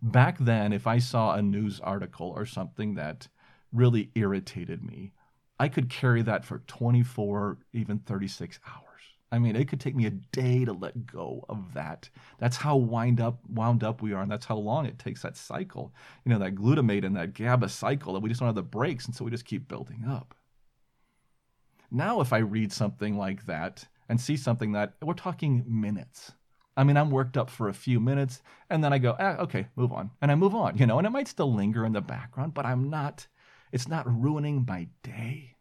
Back 0.00 0.38
then, 0.38 0.72
if 0.72 0.86
I 0.86 0.98
saw 0.98 1.34
a 1.34 1.42
news 1.42 1.80
article 1.80 2.32
or 2.34 2.46
something 2.46 2.94
that 2.94 3.28
really 3.72 4.10
irritated 4.14 4.82
me, 4.84 5.12
I 5.62 5.68
could 5.68 5.88
carry 5.88 6.22
that 6.22 6.44
for 6.44 6.58
24, 6.66 7.56
even 7.72 8.00
36 8.00 8.58
hours. 8.66 8.82
I 9.30 9.38
mean, 9.38 9.54
it 9.54 9.68
could 9.68 9.78
take 9.78 9.94
me 9.94 10.06
a 10.06 10.10
day 10.10 10.64
to 10.64 10.72
let 10.72 11.06
go 11.06 11.44
of 11.48 11.72
that. 11.74 12.10
That's 12.40 12.56
how 12.56 12.74
wind 12.74 13.20
up, 13.20 13.38
wound 13.48 13.84
up 13.84 14.02
we 14.02 14.12
are, 14.12 14.22
and 14.22 14.30
that's 14.30 14.46
how 14.46 14.56
long 14.56 14.86
it 14.86 14.98
takes 14.98 15.22
that 15.22 15.36
cycle. 15.36 15.94
You 16.24 16.30
know, 16.30 16.40
that 16.40 16.56
glutamate 16.56 17.04
and 17.04 17.14
that 17.14 17.34
GABA 17.34 17.68
cycle 17.68 18.12
that 18.12 18.18
we 18.18 18.28
just 18.28 18.40
don't 18.40 18.48
have 18.48 18.56
the 18.56 18.62
brakes, 18.64 19.06
and 19.06 19.14
so 19.14 19.24
we 19.24 19.30
just 19.30 19.44
keep 19.44 19.68
building 19.68 20.04
up. 20.04 20.34
Now, 21.92 22.20
if 22.20 22.32
I 22.32 22.38
read 22.38 22.72
something 22.72 23.16
like 23.16 23.46
that 23.46 23.86
and 24.08 24.20
see 24.20 24.36
something 24.36 24.72
that 24.72 24.94
we're 25.00 25.14
talking 25.14 25.62
minutes, 25.68 26.32
I 26.76 26.82
mean, 26.82 26.96
I'm 26.96 27.12
worked 27.12 27.36
up 27.36 27.48
for 27.48 27.68
a 27.68 27.72
few 27.72 28.00
minutes, 28.00 28.42
and 28.68 28.82
then 28.82 28.92
I 28.92 28.98
go, 28.98 29.14
ah, 29.16 29.36
okay, 29.42 29.68
move 29.76 29.92
on, 29.92 30.10
and 30.20 30.32
I 30.32 30.34
move 30.34 30.56
on, 30.56 30.76
you 30.76 30.86
know, 30.86 30.98
and 30.98 31.06
it 31.06 31.10
might 31.10 31.28
still 31.28 31.54
linger 31.54 31.86
in 31.86 31.92
the 31.92 32.00
background, 32.00 32.52
but 32.52 32.66
I'm 32.66 32.90
not. 32.90 33.28
It's 33.70 33.86
not 33.86 34.04
ruining 34.06 34.66
my 34.66 34.88
day. 35.04 35.51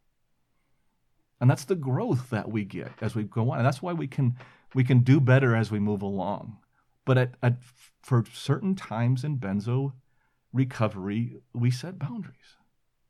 And 1.41 1.49
that's 1.49 1.65
the 1.65 1.75
growth 1.75 2.29
that 2.29 2.49
we 2.49 2.63
get 2.63 2.91
as 3.01 3.15
we 3.15 3.23
go 3.23 3.51
on. 3.51 3.57
And 3.57 3.65
that's 3.65 3.81
why 3.81 3.91
we 3.91 4.07
can 4.07 4.37
we 4.73 4.85
can 4.85 4.99
do 4.99 5.19
better 5.19 5.53
as 5.55 5.71
we 5.71 5.79
move 5.79 6.01
along. 6.01 6.59
But 7.03 7.17
at, 7.17 7.31
at 7.43 7.57
for 8.01 8.23
certain 8.33 8.75
times 8.75 9.23
in 9.23 9.39
benzo 9.39 9.91
recovery, 10.53 11.41
we 11.53 11.71
set 11.71 11.99
boundaries. 11.99 12.55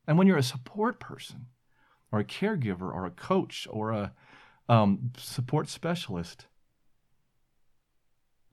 And 0.08 0.18
when 0.18 0.28
you're 0.28 0.38
a 0.38 0.44
support 0.44 1.00
person 1.00 1.46
or 2.12 2.20
a 2.20 2.26
caregiver 2.26 2.92
or 2.92 3.06
a 3.06 3.12
coach 3.12 3.68
or 3.70 3.92
a 3.92 4.14
Um, 4.70 5.12
support 5.18 5.68
specialist. 5.70 6.48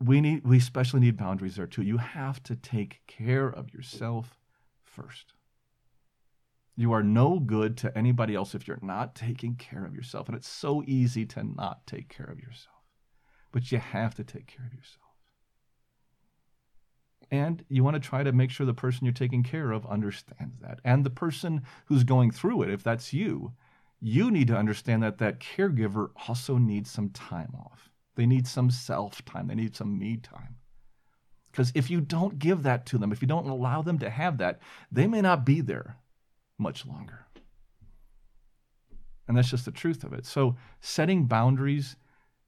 We 0.00 0.20
need 0.20 0.40
we 0.44 0.56
especially 0.56 1.00
need 1.00 1.16
boundaries 1.16 1.54
there 1.54 1.68
too. 1.68 1.82
You 1.82 1.98
have 1.98 2.42
to 2.42 2.56
take 2.56 3.02
care 3.06 3.48
of 3.48 3.72
yourself 3.72 4.40
first. 4.82 5.34
You 6.78 6.92
are 6.92 7.02
no 7.02 7.40
good 7.40 7.76
to 7.78 7.98
anybody 7.98 8.36
else 8.36 8.54
if 8.54 8.68
you're 8.68 8.78
not 8.80 9.16
taking 9.16 9.56
care 9.56 9.84
of 9.84 9.96
yourself. 9.96 10.28
And 10.28 10.36
it's 10.36 10.46
so 10.46 10.84
easy 10.86 11.26
to 11.26 11.42
not 11.42 11.84
take 11.88 12.08
care 12.08 12.26
of 12.26 12.38
yourself. 12.38 12.76
But 13.50 13.72
you 13.72 13.78
have 13.78 14.14
to 14.14 14.22
take 14.22 14.46
care 14.46 14.64
of 14.64 14.72
yourself. 14.72 15.02
And 17.32 17.64
you 17.68 17.82
want 17.82 17.94
to 17.94 18.08
try 18.08 18.22
to 18.22 18.30
make 18.30 18.52
sure 18.52 18.64
the 18.64 18.74
person 18.74 19.04
you're 19.04 19.12
taking 19.12 19.42
care 19.42 19.72
of 19.72 19.86
understands 19.86 20.60
that. 20.60 20.78
And 20.84 21.02
the 21.02 21.10
person 21.10 21.62
who's 21.86 22.04
going 22.04 22.30
through 22.30 22.62
it, 22.62 22.70
if 22.70 22.84
that's 22.84 23.12
you, 23.12 23.54
you 24.00 24.30
need 24.30 24.46
to 24.46 24.56
understand 24.56 25.02
that 25.02 25.18
that 25.18 25.40
caregiver 25.40 26.10
also 26.28 26.58
needs 26.58 26.92
some 26.92 27.10
time 27.10 27.56
off. 27.58 27.90
They 28.14 28.24
need 28.24 28.46
some 28.46 28.70
self 28.70 29.24
time, 29.24 29.48
they 29.48 29.56
need 29.56 29.74
some 29.74 29.98
me 29.98 30.16
time. 30.16 30.54
Because 31.50 31.72
if 31.74 31.90
you 31.90 32.00
don't 32.00 32.38
give 32.38 32.62
that 32.62 32.86
to 32.86 32.98
them, 32.98 33.10
if 33.10 33.20
you 33.20 33.26
don't 33.26 33.48
allow 33.48 33.82
them 33.82 33.98
to 33.98 34.10
have 34.10 34.38
that, 34.38 34.60
they 34.92 35.08
may 35.08 35.20
not 35.20 35.44
be 35.44 35.60
there 35.60 35.96
much 36.58 36.86
longer. 36.86 37.26
And 39.26 39.36
that's 39.36 39.50
just 39.50 39.64
the 39.64 39.70
truth 39.70 40.04
of 40.04 40.12
it. 40.12 40.24
So, 40.26 40.56
setting 40.80 41.26
boundaries 41.26 41.96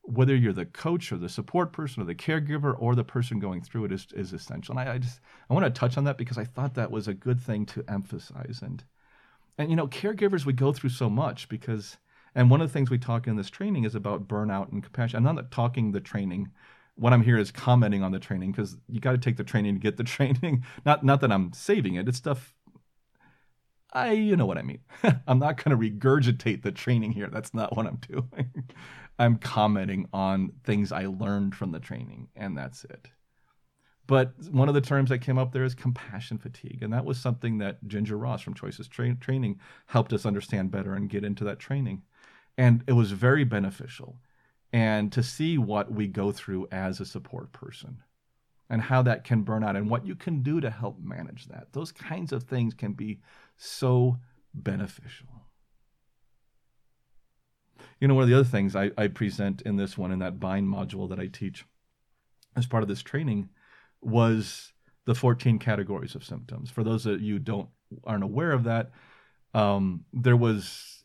whether 0.03 0.35
you're 0.35 0.53
the 0.53 0.67
coach 0.67 1.13
or 1.13 1.17
the 1.17 1.29
support 1.29 1.73
person 1.73 2.03
or 2.03 2.07
the 2.07 2.15
caregiver 2.15 2.75
or 2.79 2.95
the 2.95 3.05
person 3.05 3.39
going 3.39 3.63
through 3.63 3.85
it 3.85 3.93
is, 3.93 4.07
is 4.15 4.33
essential. 4.33 4.77
And 4.77 4.89
I, 4.89 4.95
I 4.95 4.99
just 4.99 5.21
I 5.49 5.55
want 5.55 5.65
to 5.67 5.79
touch 5.79 5.97
on 5.97 6.05
that 6.05 6.19
because 6.19 6.39
I 6.39 6.45
thought 6.45 6.75
that 6.75 6.91
was 6.91 7.09
a 7.09 7.15
good 7.15 7.41
thing 7.41 7.67
to 7.67 7.85
emphasize. 7.89 8.61
And 8.63 8.83
and 9.59 9.71
you 9.71 9.77
know, 9.77 9.87
caregivers 9.87 10.45
we 10.45 10.53
go 10.53 10.73
through 10.73 10.91
so 10.91 11.11
much 11.11 11.49
because 11.49 11.99
and 12.35 12.51
one 12.51 12.61
of 12.61 12.69
the 12.69 12.73
things 12.73 12.91
we 12.91 12.99
talk 12.99 13.27
in 13.27 13.37
this 13.37 13.51
training 13.51 13.85
is 13.85 13.95
about 13.95 14.29
burnout 14.29 14.73
and 14.73 14.83
compassion. 14.83 15.27
I'm 15.27 15.35
not 15.35 15.51
talking 15.51 15.93
the 15.93 16.01
training. 16.01 16.51
What 16.95 17.13
I'm 17.13 17.23
here 17.23 17.39
is 17.39 17.51
commenting 17.51 18.03
on 18.03 18.13
the 18.13 18.21
training 18.21 18.53
because 18.53 18.77
you 18.89 19.01
got 19.01 19.13
to 19.13 19.19
take 19.19 19.37
the 19.37 19.45
training 19.45 19.75
to 19.75 19.81
get 19.81 19.97
the 19.97 20.05
training. 20.17 20.65
Not 20.85 21.05
not 21.05 21.21
that 21.21 21.33
I'm 21.33 21.53
saving 21.53 21.95
it. 21.95 22.09
It's 22.09 22.19
stuff 22.19 22.55
I, 23.93 24.13
you 24.13 24.37
know 24.37 24.47
what 24.47 24.59
I 24.59 24.63
mean. 24.63 24.81
I'm 25.27 25.39
not 25.39 25.63
going 25.63 25.77
to 25.77 25.91
regurgitate 25.91 26.63
the 26.63 26.73
training 26.73 27.13
here. 27.13 27.29
That's 27.29 27.55
not 27.55 27.77
what 27.77 27.87
I'm 27.87 27.97
doing. 28.09 28.71
I'm 29.19 29.37
commenting 29.37 30.09
on 30.13 30.53
things 30.65 30.93
I 30.93 31.07
learned 31.07 31.55
from 31.55 31.73
the 31.73 31.81
training, 31.81 32.29
and 32.37 32.57
that's 32.57 32.85
it. 32.85 33.09
But 34.07 34.33
one 34.51 34.69
of 34.69 34.75
the 34.75 34.81
terms 34.81 35.11
that 35.11 35.19
came 35.19 35.39
up 35.39 35.53
there 35.53 35.63
is 35.63 35.75
compassion 35.75 36.39
fatigue. 36.39 36.83
And 36.83 36.93
that 36.93 37.05
was 37.05 37.17
something 37.17 37.59
that 37.59 37.87
Ginger 37.87 38.17
Ross 38.17 38.43
from 38.43 38.55
Choices 38.55 38.89
Tra- 38.89 39.15
Training 39.15 39.61
helped 39.87 40.13
us 40.13 40.27
understand 40.27 40.73
better 40.73 40.95
and 40.95 41.09
get 41.09 41.25
into 41.25 41.45
that 41.45 41.61
training. 41.61 42.03
And 42.59 42.83
it 42.89 42.95
was 42.95 43.13
very 43.13 43.45
beneficial. 43.45 44.19
And 44.73 45.13
to 45.13 45.23
see 45.23 45.59
what 45.59 45.93
we 45.93 46.09
go 46.09 46.33
through 46.33 46.67
as 46.73 46.99
a 46.99 47.07
support 47.07 47.53
person 47.53 48.03
and 48.71 48.81
how 48.81 49.03
that 49.03 49.25
can 49.25 49.43
burn 49.43 49.65
out 49.65 49.75
and 49.75 49.91
what 49.91 50.07
you 50.07 50.15
can 50.15 50.43
do 50.43 50.61
to 50.61 50.71
help 50.71 50.99
manage 51.03 51.47
that. 51.49 51.73
Those 51.73 51.91
kinds 51.91 52.33
of 52.33 52.45
things 52.45 52.73
can 52.73 52.93
be 52.93 53.21
so 53.57 54.19
beneficial. 54.55 55.27
You 58.01 58.09
know, 58.09 58.15
one 58.15 58.23
of 58.23 58.31
the 58.31 58.37
other 58.37 58.45
things 58.45 58.77
I, 58.77 58.93
I 58.97 59.09
present 59.09 59.61
in 59.63 59.77
this 59.77 59.99
one, 59.99 60.13
in 60.13 60.21
that 60.21 60.39
bind 60.39 60.69
module 60.69 61.09
that 61.11 61.19
I 61.19 61.27
teach 61.27 61.67
as 62.57 62.67
part 62.67 62.83
of 62.83 62.89
this 62.89 63.03
training, 63.03 63.51
was 64.01 64.73
the 65.05 65.15
14 65.15 65.59
categories 65.59 66.15
of 66.15 66.25
symptoms. 66.25 66.71
For 66.71 66.85
those 66.85 67.05
of 67.07 67.21
you 67.21 67.39
don't 67.39 67.69
aren't 68.05 68.23
aware 68.23 68.53
of 68.53 68.65
that, 68.65 68.93
um, 69.53 70.05
there 70.13 70.37
was 70.37 71.05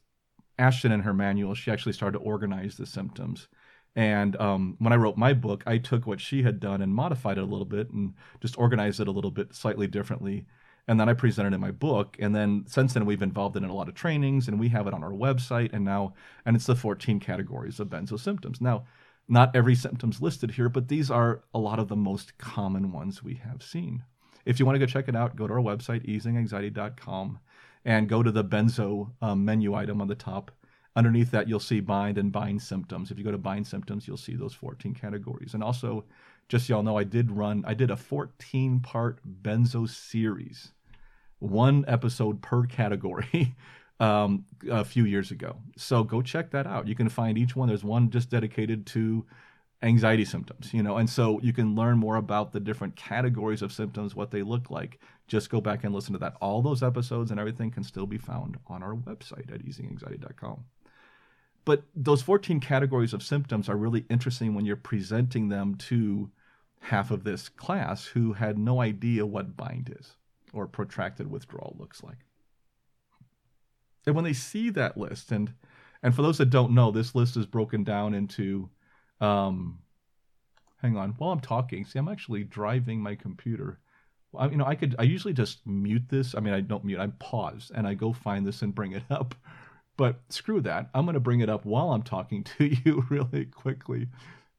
Ashton 0.59 0.91
in 0.91 1.01
her 1.01 1.13
manual. 1.13 1.55
She 1.55 1.71
actually 1.71 1.93
started 1.93 2.19
to 2.19 2.23
organize 2.23 2.77
the 2.77 2.85
symptoms. 2.85 3.47
And 3.95 4.35
um, 4.41 4.75
when 4.79 4.91
I 4.91 4.97
wrote 4.97 5.17
my 5.17 5.33
book, 5.33 5.63
I 5.65 5.77
took 5.77 6.05
what 6.05 6.19
she 6.19 6.43
had 6.43 6.59
done 6.59 6.81
and 6.81 6.93
modified 6.93 7.37
it 7.37 7.41
a 7.41 7.45
little 7.45 7.65
bit 7.65 7.89
and 7.91 8.13
just 8.41 8.57
organized 8.57 8.99
it 8.99 9.07
a 9.07 9.11
little 9.11 9.31
bit 9.31 9.55
slightly 9.55 9.87
differently 9.87 10.45
and 10.87 10.99
then 10.99 11.09
I 11.09 11.13
presented 11.13 11.53
in 11.53 11.61
my 11.61 11.71
book. 11.71 12.15
And 12.19 12.35
then 12.35 12.65
since 12.67 12.93
then, 12.93 13.05
we've 13.05 13.21
involved 13.21 13.55
it 13.55 13.63
in 13.63 13.69
a 13.69 13.73
lot 13.75 13.87
of 13.87 13.95
trainings, 13.95 14.47
and 14.47 14.59
we 14.59 14.69
have 14.69 14.87
it 14.87 14.93
on 14.93 15.03
our 15.03 15.11
website. 15.11 15.73
And 15.73 15.83
now, 15.83 16.13
and 16.45 16.55
it's 16.55 16.67
the 16.67 16.75
14 16.75 17.19
categories 17.19 17.79
of 17.79 17.89
benzo 17.89 18.19
symptoms. 18.19 18.61
Now, 18.61 18.85
not 19.27 19.55
every 19.55 19.75
symptom's 19.75 20.21
listed 20.21 20.51
here, 20.51 20.69
but 20.69 20.87
these 20.87 21.09
are 21.09 21.43
a 21.53 21.59
lot 21.59 21.79
of 21.79 21.87
the 21.87 21.95
most 21.95 22.37
common 22.37 22.91
ones 22.91 23.23
we 23.23 23.35
have 23.35 23.63
seen. 23.63 24.03
If 24.45 24.59
you 24.59 24.65
want 24.65 24.75
to 24.75 24.79
go 24.79 24.85
check 24.85 25.07
it 25.07 25.15
out, 25.15 25.35
go 25.35 25.47
to 25.47 25.53
our 25.53 25.59
website, 25.59 26.07
easinganxiety.com, 26.07 27.39
and 27.83 28.07
go 28.07 28.21
to 28.21 28.31
the 28.31 28.43
benzo 28.43 29.11
um, 29.21 29.43
menu 29.43 29.73
item 29.73 30.01
on 30.01 30.07
the 30.07 30.15
top. 30.15 30.51
Underneath 30.95 31.31
that, 31.31 31.47
you'll 31.47 31.59
see 31.59 31.81
bind 31.81 32.17
and 32.17 32.31
bind 32.31 32.61
symptoms. 32.61 33.11
If 33.11 33.17
you 33.17 33.23
go 33.23 33.31
to 33.31 33.37
bind 33.37 33.67
symptoms, 33.67 34.07
you'll 34.07 34.17
see 34.17 34.35
those 34.35 34.53
14 34.53 34.93
categories. 34.93 35.53
And 35.53 35.63
also, 35.63 36.05
just 36.47 36.67
so 36.67 36.75
y'all 36.75 36.83
know, 36.83 36.97
I 36.97 37.03
did 37.03 37.31
run, 37.31 37.63
I 37.67 37.73
did 37.73 37.91
a 37.91 37.97
14 37.97 38.79
part 38.79 39.19
benzo 39.43 39.89
series 39.89 40.71
one 41.39 41.85
episode 41.87 42.41
per 42.41 42.65
category 42.65 43.55
um, 43.99 44.45
a 44.69 44.83
few 44.83 45.05
years 45.05 45.31
ago. 45.31 45.57
So 45.77 46.03
go 46.03 46.21
check 46.21 46.51
that 46.51 46.67
out. 46.67 46.87
You 46.87 46.95
can 46.95 47.09
find 47.09 47.37
each 47.37 47.55
one. 47.55 47.67
There's 47.67 47.83
one 47.83 48.09
just 48.09 48.29
dedicated 48.29 48.85
to 48.87 49.25
anxiety 49.83 50.25
symptoms, 50.25 50.73
you 50.73 50.81
know, 50.81 50.97
and 50.97 51.09
so 51.09 51.39
you 51.41 51.53
can 51.53 51.75
learn 51.75 51.97
more 51.97 52.15
about 52.15 52.51
the 52.51 52.59
different 52.59 52.95
categories 52.95 53.61
of 53.61 53.71
symptoms, 53.71 54.15
what 54.15 54.31
they 54.31 54.41
look 54.41 54.71
like. 54.71 54.99
Just 55.27 55.49
go 55.49 55.61
back 55.61 55.83
and 55.83 55.93
listen 55.93 56.13
to 56.13 56.19
that. 56.19 56.35
All 56.41 56.61
those 56.61 56.81
episodes 56.81 57.29
and 57.29 57.39
everything 57.39 57.71
can 57.71 57.83
still 57.83 58.07
be 58.07 58.17
found 58.17 58.57
on 58.67 58.81
our 58.81 58.95
website 58.95 59.53
at 59.53 59.63
easinganxiety.com. 59.63 60.63
But 61.65 61.83
those 61.95 62.21
14 62.21 62.59
categories 62.59 63.13
of 63.13 63.23
symptoms 63.23 63.67
are 63.67 63.75
really 63.75 64.05
interesting 64.09 64.53
when 64.53 64.65
you're 64.65 64.75
presenting 64.75 65.49
them 65.49 65.75
to 65.75 66.31
half 66.79 67.09
of 67.09 67.23
this 67.23 67.49
class 67.49 68.05
who 68.05 68.33
had 68.33 68.57
no 68.57 68.81
idea 68.81 69.25
what 69.25 69.57
bind 69.57 69.93
is 69.99 70.13
or 70.53 70.67
protracted 70.67 71.29
withdrawal 71.29 71.75
looks 71.79 72.03
like. 72.03 72.19
And 74.05 74.15
when 74.15 74.23
they 74.23 74.33
see 74.33 74.69
that 74.69 74.97
list, 74.97 75.31
and 75.31 75.53
and 76.03 76.13
for 76.13 76.21
those 76.21 76.37
that 76.37 76.51
don't 76.51 76.73
know, 76.73 76.91
this 76.91 77.15
list 77.15 77.35
is 77.35 77.47
broken 77.47 77.83
down 77.83 78.13
into 78.13 78.69
um, 79.19 79.79
hang 80.85 80.97
on, 80.97 81.11
while 81.17 81.31
I'm 81.31 81.39
talking, 81.39 81.85
see, 81.85 81.97
I'm 81.97 82.07
actually 82.07 82.43
driving 82.43 83.01
my 83.01 83.15
computer. 83.15 83.79
I, 84.37 84.49
you 84.49 84.57
know, 84.57 84.65
I 84.65 84.75
could, 84.75 84.95
I 84.99 85.03
usually 85.03 85.33
just 85.33 85.65
mute 85.65 86.09
this. 86.09 86.35
I 86.35 86.39
mean, 86.39 86.53
I 86.53 86.61
don't 86.61 86.83
mute, 86.83 86.99
I 86.99 87.07
pause 87.19 87.71
and 87.73 87.87
I 87.87 87.93
go 87.93 88.13
find 88.13 88.45
this 88.45 88.61
and 88.61 88.75
bring 88.75 88.91
it 88.91 89.03
up. 89.09 89.33
But 89.97 90.21
screw 90.29 90.61
that. 90.61 90.89
I'm 90.93 91.05
going 91.05 91.13
to 91.13 91.19
bring 91.19 91.39
it 91.39 91.49
up 91.49 91.65
while 91.65 91.91
I'm 91.91 92.03
talking 92.03 92.43
to 92.57 92.65
you 92.65 93.05
really 93.09 93.45
quickly. 93.45 94.07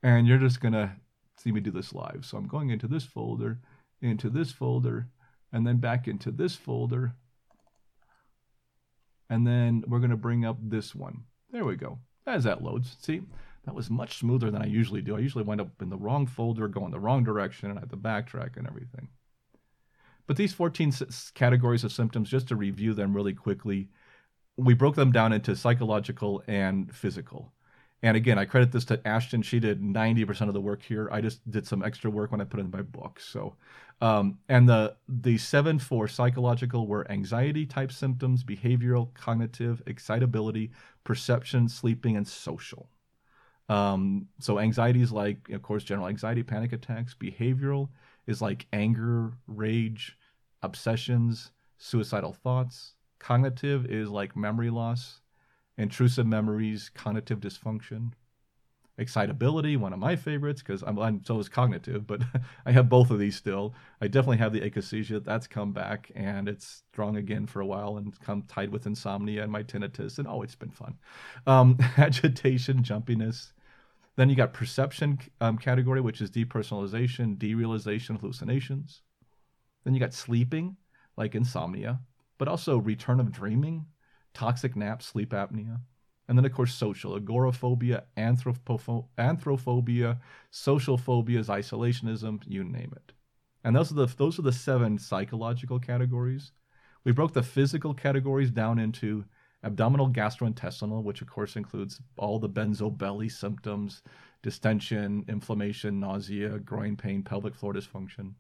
And 0.03 0.27
you're 0.27 0.39
just 0.39 0.61
going 0.61 0.75
to 0.75 0.93
see 1.37 1.53
me 1.53 1.61
do 1.61 1.71
this 1.71 1.93
live. 1.93 2.25
So 2.25 2.37
I'm 2.39 2.49
going 2.49 2.71
into 2.71 2.87
this 2.87 3.05
folder, 3.05 3.59
into 4.01 4.31
this 4.31 4.53
folder, 4.53 5.09
and 5.53 5.67
then 5.67 5.77
back 5.77 6.09
into 6.09 6.31
this 6.31 6.55
folder. 6.55 7.15
And 9.29 9.47
then 9.47 9.85
we're 9.87 9.99
going 9.99 10.11
to 10.11 10.17
bring 10.17 10.45
up 10.45 10.59
this 10.61 10.95
one. 10.95 11.25
There 11.51 11.65
we 11.65 11.77
go. 11.77 11.99
As 12.27 12.45
that 12.45 12.63
loads, 12.63 12.97
see, 13.01 13.23
that 13.65 13.75
was 13.75 13.91
much 13.91 14.19
smoother 14.19 14.51
than 14.51 14.63
I 14.63 14.67
usually 14.67 15.03
do. 15.03 15.17
I 15.17 15.21
usually 15.21 15.45
wind 15.45 15.61
up 15.61 15.83
in 15.83 15.91
the 15.91 15.97
wrong 15.97 16.27
folder, 16.27 16.69
going 16.69 16.93
the 16.93 17.01
wrong 17.01 17.25
direction, 17.25 17.69
and 17.69 17.79
I 17.79 17.83
have 17.83 17.91
to 17.91 17.97
backtrack 17.97 18.57
and 18.57 18.67
everything. 18.67 19.09
But 20.27 20.37
these 20.37 20.53
14 20.53 20.93
categories 21.35 21.85
of 21.85 21.93
symptoms, 21.93 22.31
just 22.31 22.49
to 22.49 22.57
review 22.57 22.95
them 22.95 23.15
really 23.15 23.35
quickly, 23.35 23.89
we 24.57 24.75
broke 24.75 24.95
them 24.95 25.13
down 25.13 25.33
into 25.33 25.55
psychological 25.55 26.43
and 26.47 26.95
physical. 26.95 27.53
And 28.03 28.17
again, 28.17 28.39
I 28.39 28.45
credit 28.45 28.73
this 28.73 28.85
to 28.87 29.07
Ashton. 29.07 29.43
She 29.43 29.59
did 29.59 29.83
90% 29.83 30.49
of 30.49 30.55
the 30.55 30.61
work 30.61 30.83
here. 30.83 31.09
I 31.11 31.21
just 31.21 31.49
did 31.51 31.67
some 31.67 31.83
extra 31.83 32.11
work 32.11 32.31
when 32.31 32.41
I 32.41 32.45
put 32.45 32.61
in 32.61 32.71
my 32.71 32.83
book. 32.83 33.19
So, 33.21 33.57
um, 34.01 34.39
and 34.49 34.69
the 34.69 34.97
the 35.09 35.39
seven 35.39 35.79
for 35.79 36.07
psychological 36.07 36.87
were 36.87 37.11
anxiety 37.11 37.65
type 37.65 37.91
symptoms, 37.91 38.45
behavioral, 38.45 39.15
cognitive, 39.15 39.83
excitability, 39.87 40.71
perception, 41.05 41.69
sleeping, 41.69 42.17
and 42.17 42.29
social. 42.29 42.91
Um, 43.69 44.29
so 44.39 44.59
anxiety 44.59 45.01
is 45.01 45.11
like, 45.13 45.49
of 45.51 45.63
course, 45.63 45.83
general 45.83 46.09
anxiety, 46.09 46.43
panic 46.43 46.73
attacks. 46.73 47.15
Behavioral 47.15 47.89
is 48.27 48.43
like 48.43 48.67
anger, 48.73 49.33
rage, 49.47 50.17
obsessions, 50.63 51.51
suicidal 51.79 52.35
thoughts. 52.35 52.93
Cognitive 53.19 53.87
is 53.87 54.09
like 54.09 54.37
memory 54.37 54.71
loss 54.71 55.21
intrusive 55.79 56.27
memories, 56.27 56.91
cognitive 56.95 57.41
dysfunction, 57.41 58.13
excitability, 58.99 59.77
one 59.77 59.93
of 59.93 59.99
my 59.99 60.17
favorites 60.17 60.63
because 60.63 60.83
I'm, 60.83 60.99
I'm, 60.99 61.23
so 61.25 61.39
is 61.39 61.49
cognitive, 61.49 62.07
but 62.07 62.23
I 62.67 62.73
have 62.73 62.89
both 62.89 63.11
of 63.11 63.19
these 63.19 63.37
still. 63.37 63.75
I 64.01 64.09
definitely 64.09 64.39
have 64.39 64.53
the 64.53 64.63
akathisia 64.63 65.23
that's 65.23 65.47
come 65.47 65.73
back 65.73 66.11
and 66.15 66.49
it's 66.49 66.83
strong 66.93 67.17
again 67.17 67.47
for 67.47 67.61
a 67.61 67.67
while 67.67 67.99
and 67.99 68.19
come 68.21 68.43
tied 68.43 68.71
with 68.71 68.87
insomnia 68.87 69.43
and 69.43 69.53
my 69.53 69.63
tinnitus 69.63 70.19
and 70.19 70.27
oh, 70.27 70.43
it's 70.43 70.55
been 70.55 70.71
fun. 70.71 70.95
Um, 71.47 71.79
agitation, 71.99 72.83
jumpiness. 72.83 73.53
Then 74.17 74.31
you 74.31 74.35
got 74.35 74.55
perception 74.55 75.19
um, 75.43 75.59
category, 75.59 76.01
which 76.01 76.23
is 76.23 76.31
depersonalization, 76.31 77.37
derealization, 77.37 78.19
hallucinations. 78.19 79.03
Then 79.85 79.93
you 79.93 80.01
got 80.01 80.15
sleeping, 80.15 80.79
like 81.19 81.35
insomnia, 81.35 82.01
but 82.39 82.49
also 82.49 82.79
return 82.79 83.21
of 83.21 83.33
dreaming, 83.33 83.87
toxic 84.35 84.77
naps, 84.77 85.07
sleep 85.07 85.31
apnea, 85.31 85.81
And 86.29 86.37
then, 86.37 86.45
of 86.45 86.53
course, 86.53 86.75
social 86.75 87.15
agoraphobia, 87.15 88.05
anthropopho- 88.17 89.07
social 90.51 90.99
phobias, 90.99 91.49
isolationism, 91.49 92.43
you 92.47 92.65
name 92.65 92.93
it. 92.97 93.13
And 93.63 93.77
those 93.77 93.93
are 93.93 93.95
the 93.95 94.07
those 94.07 94.39
are 94.39 94.43
the 94.43 94.53
seven 94.53 94.99
psychological 94.99 95.79
categories. 95.79 96.53
We 97.05 97.13
broke 97.13 97.33
the 97.33 97.43
physical 97.43 97.95
categories 97.95 98.51
down 98.51 98.79
into 98.79 99.25
abdominal 99.63 100.11
gastrointestinal, 100.11 101.03
which 101.03 101.23
of 101.23 101.29
course 101.29 101.57
includes 101.57 102.01
all 102.17 102.39
the 102.39 102.49
benzo 102.49 102.97
belly 102.97 103.29
symptoms, 103.29 104.03
distension, 104.43 105.25
inflammation, 105.29 106.01
nausea, 106.01 106.59
groin 106.59 106.97
pain, 106.97 107.23
pelvic 107.23 107.55
floor 107.55 107.75
dysfunction. 107.75 108.35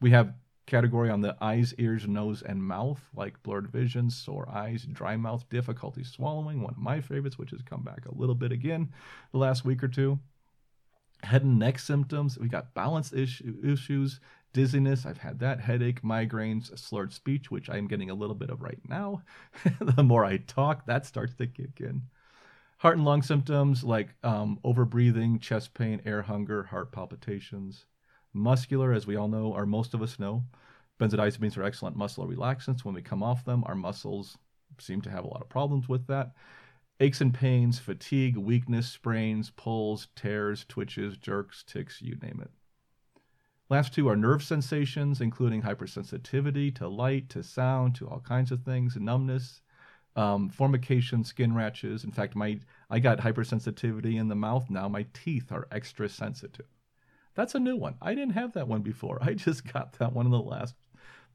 We 0.00 0.10
have 0.10 0.34
category 0.66 1.08
on 1.10 1.20
the 1.20 1.36
eyes, 1.40 1.74
ears, 1.78 2.06
nose, 2.06 2.42
and 2.42 2.62
mouth, 2.62 3.00
like 3.14 3.42
blurred 3.42 3.68
vision, 3.68 4.10
sore 4.10 4.48
eyes, 4.48 4.84
dry 4.84 5.16
mouth, 5.16 5.48
difficulty 5.48 6.02
swallowing, 6.02 6.60
one 6.60 6.74
of 6.74 6.78
my 6.78 7.00
favorites, 7.00 7.38
which 7.38 7.50
has 7.50 7.62
come 7.62 7.82
back 7.82 8.04
a 8.06 8.14
little 8.14 8.34
bit 8.34 8.52
again 8.52 8.92
the 9.32 9.38
last 9.38 9.64
week 9.64 9.82
or 9.82 9.88
two. 9.88 10.18
Head 11.22 11.44
and 11.44 11.58
neck 11.58 11.78
symptoms, 11.78 12.38
we 12.38 12.48
got 12.48 12.74
balance 12.74 13.12
issues, 13.12 14.20
dizziness, 14.52 15.06
I've 15.06 15.18
had 15.18 15.38
that, 15.38 15.60
headache, 15.60 16.02
migraines, 16.02 16.76
slurred 16.78 17.12
speech, 17.12 17.50
which 17.50 17.70
I'm 17.70 17.88
getting 17.88 18.10
a 18.10 18.14
little 18.14 18.34
bit 18.34 18.50
of 18.50 18.60
right 18.60 18.80
now. 18.88 19.22
the 19.80 20.02
more 20.02 20.24
I 20.24 20.38
talk, 20.38 20.86
that 20.86 21.06
starts 21.06 21.34
to 21.36 21.46
kick 21.46 21.80
in. 21.80 22.02
Heart 22.78 22.96
and 22.96 23.06
lung 23.06 23.22
symptoms 23.22 23.82
like 23.82 24.10
um, 24.22 24.58
overbreathing, 24.62 25.40
chest 25.40 25.72
pain, 25.72 26.02
air 26.04 26.22
hunger, 26.22 26.64
heart 26.64 26.92
palpitations 26.92 27.86
Muscular, 28.36 28.92
as 28.92 29.06
we 29.06 29.16
all 29.16 29.28
know, 29.28 29.52
or 29.52 29.66
most 29.66 29.94
of 29.94 30.02
us 30.02 30.18
know, 30.18 30.44
benzodiazepines 31.00 31.56
are 31.56 31.64
excellent 31.64 31.96
muscle 31.96 32.26
relaxants. 32.26 32.84
When 32.84 32.94
we 32.94 33.02
come 33.02 33.22
off 33.22 33.44
them, 33.44 33.64
our 33.66 33.74
muscles 33.74 34.38
seem 34.78 35.00
to 35.02 35.10
have 35.10 35.24
a 35.24 35.28
lot 35.28 35.42
of 35.42 35.48
problems 35.48 35.88
with 35.88 36.06
that. 36.06 36.32
Aches 37.00 37.20
and 37.20 37.34
pains, 37.34 37.78
fatigue, 37.78 38.36
weakness, 38.36 38.88
sprains, 38.88 39.50
pulls, 39.50 40.08
tears, 40.16 40.64
twitches, 40.66 41.16
jerks, 41.16 41.62
tics, 41.66 42.00
you 42.00 42.16
name 42.22 42.40
it. 42.42 42.50
Last 43.68 43.92
two 43.92 44.08
are 44.08 44.16
nerve 44.16 44.42
sensations, 44.42 45.20
including 45.20 45.62
hypersensitivity 45.62 46.74
to 46.76 46.88
light, 46.88 47.28
to 47.30 47.42
sound, 47.42 47.96
to 47.96 48.08
all 48.08 48.20
kinds 48.20 48.52
of 48.52 48.62
things, 48.62 48.96
numbness, 48.96 49.60
um, 50.14 50.48
formication, 50.48 51.24
skin 51.24 51.54
rashes. 51.54 52.04
In 52.04 52.12
fact, 52.12 52.34
my 52.34 52.60
I 52.88 53.00
got 53.00 53.18
hypersensitivity 53.18 54.18
in 54.18 54.28
the 54.28 54.34
mouth 54.34 54.70
now. 54.70 54.88
My 54.88 55.06
teeth 55.12 55.50
are 55.52 55.68
extra 55.70 56.08
sensitive. 56.08 56.66
That's 57.36 57.54
a 57.54 57.60
new 57.60 57.76
one. 57.76 57.94
I 58.02 58.14
didn't 58.14 58.34
have 58.34 58.54
that 58.54 58.66
one 58.66 58.82
before. 58.82 59.18
I 59.22 59.34
just 59.34 59.72
got 59.72 59.92
that 59.98 60.12
one 60.12 60.26
in 60.26 60.32
the 60.32 60.40
last 60.40 60.74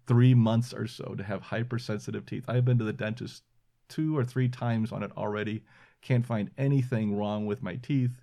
three 0.08 0.34
months 0.34 0.74
or 0.74 0.88
so 0.88 1.16
to 1.16 1.24
have 1.24 1.42
hypersensitive 1.42 2.26
teeth. 2.26 2.46
I've 2.48 2.66
been 2.66 2.80
to 2.80 2.84
the 2.84 2.92
dentist 2.92 3.44
two 3.88 4.18
or 4.18 4.26
three 4.26 4.50
times 4.50 4.92
on 4.92 5.04
it 5.04 5.12
already. 5.16 5.64
Can't 6.02 6.26
find 6.26 6.50
anything 6.58 7.16
wrong 7.16 7.46
with 7.46 7.62
my 7.62 7.76
teeth, 7.76 8.22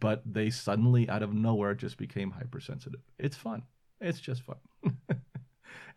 but 0.00 0.22
they 0.24 0.50
suddenly, 0.50 1.08
out 1.08 1.22
of 1.22 1.34
nowhere, 1.34 1.74
just 1.74 1.98
became 1.98 2.30
hypersensitive. 2.30 3.00
It's 3.18 3.36
fun. 3.36 3.62
It's 4.00 4.20
just 4.20 4.42
fun. 4.42 4.56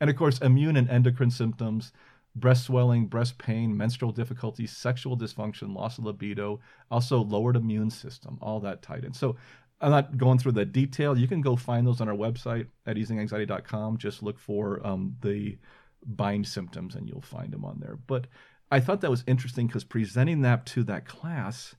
and 0.01 0.09
of 0.09 0.15
course, 0.15 0.39
immune 0.39 0.75
and 0.75 0.89
endocrine 0.89 1.32
symptoms 1.32 1.93
breast 2.36 2.65
swelling, 2.65 3.07
breast 3.07 3.38
pain, 3.38 3.75
menstrual 3.75 4.11
difficulties, 4.11 4.75
sexual 4.75 5.17
dysfunction, 5.17 5.75
loss 5.75 5.97
of 5.97 6.05
libido, 6.05 6.59
also 6.89 7.19
lowered 7.19 7.55
immune 7.55 7.89
system, 7.89 8.38
all 8.41 8.59
that 8.59 8.82
tied 8.82 9.03
in. 9.03 9.13
So 9.13 9.36
I'm 9.82 9.91
not 9.91 10.17
going 10.17 10.38
through 10.38 10.53
the 10.53 10.65
detail. 10.65 11.17
You 11.17 11.27
can 11.27 11.41
go 11.41 11.55
find 11.55 11.86
those 11.86 12.01
on 12.01 12.07
our 12.07 12.15
website 12.15 12.67
at 12.86 12.97
easinganxiety.com. 12.97 13.97
Just 13.97 14.21
look 14.21 14.39
for 14.39 14.86
um, 14.86 15.15
the 15.21 15.57
bind 16.05 16.47
symptoms 16.47 16.95
and 16.95 17.09
you'll 17.09 17.21
find 17.21 17.51
them 17.51 17.65
on 17.65 17.79
there. 17.79 17.97
But 18.07 18.27
I 18.69 18.79
thought 18.79 19.01
that 19.01 19.09
was 19.09 19.23
interesting 19.27 19.67
because 19.67 19.84
presenting 19.84 20.41
that 20.41 20.65
to 20.67 20.84
that 20.84 21.05
class, 21.05 21.75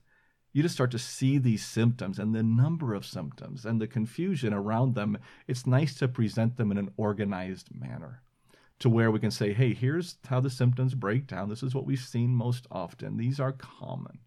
you 0.51 0.61
just 0.61 0.75
start 0.75 0.91
to 0.91 0.99
see 0.99 1.37
these 1.37 1.65
symptoms 1.65 2.19
and 2.19 2.35
the 2.35 2.43
number 2.43 2.93
of 2.93 3.05
symptoms 3.05 3.65
and 3.65 3.81
the 3.81 3.87
confusion 3.87 4.53
around 4.53 4.95
them. 4.95 5.17
It's 5.47 5.65
nice 5.65 5.95
to 5.95 6.07
present 6.07 6.57
them 6.57 6.71
in 6.71 6.77
an 6.77 6.91
organized 6.97 7.69
manner 7.73 8.21
to 8.79 8.89
where 8.89 9.11
we 9.11 9.19
can 9.19 9.31
say, 9.31 9.53
hey, 9.53 9.73
here's 9.73 10.17
how 10.27 10.41
the 10.41 10.49
symptoms 10.49 10.93
break 10.93 11.25
down. 11.25 11.47
This 11.47 11.63
is 11.63 11.73
what 11.73 11.85
we've 11.85 11.99
seen 11.99 12.35
most 12.35 12.67
often. 12.69 13.15
These 13.17 13.39
are 13.39 13.53
common 13.53 14.19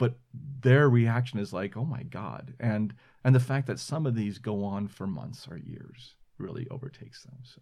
but 0.00 0.18
their 0.62 0.88
reaction 0.88 1.38
is 1.38 1.52
like, 1.52 1.76
"Oh 1.76 1.84
my 1.84 2.02
god!" 2.02 2.54
and 2.58 2.94
and 3.22 3.34
the 3.34 3.40
fact 3.40 3.66
that 3.66 3.78
some 3.78 4.06
of 4.06 4.14
these 4.14 4.38
go 4.38 4.64
on 4.64 4.88
for 4.88 5.06
months 5.06 5.46
or 5.46 5.58
years 5.58 6.16
really 6.38 6.66
overtakes 6.70 7.22
them. 7.22 7.36
So 7.44 7.60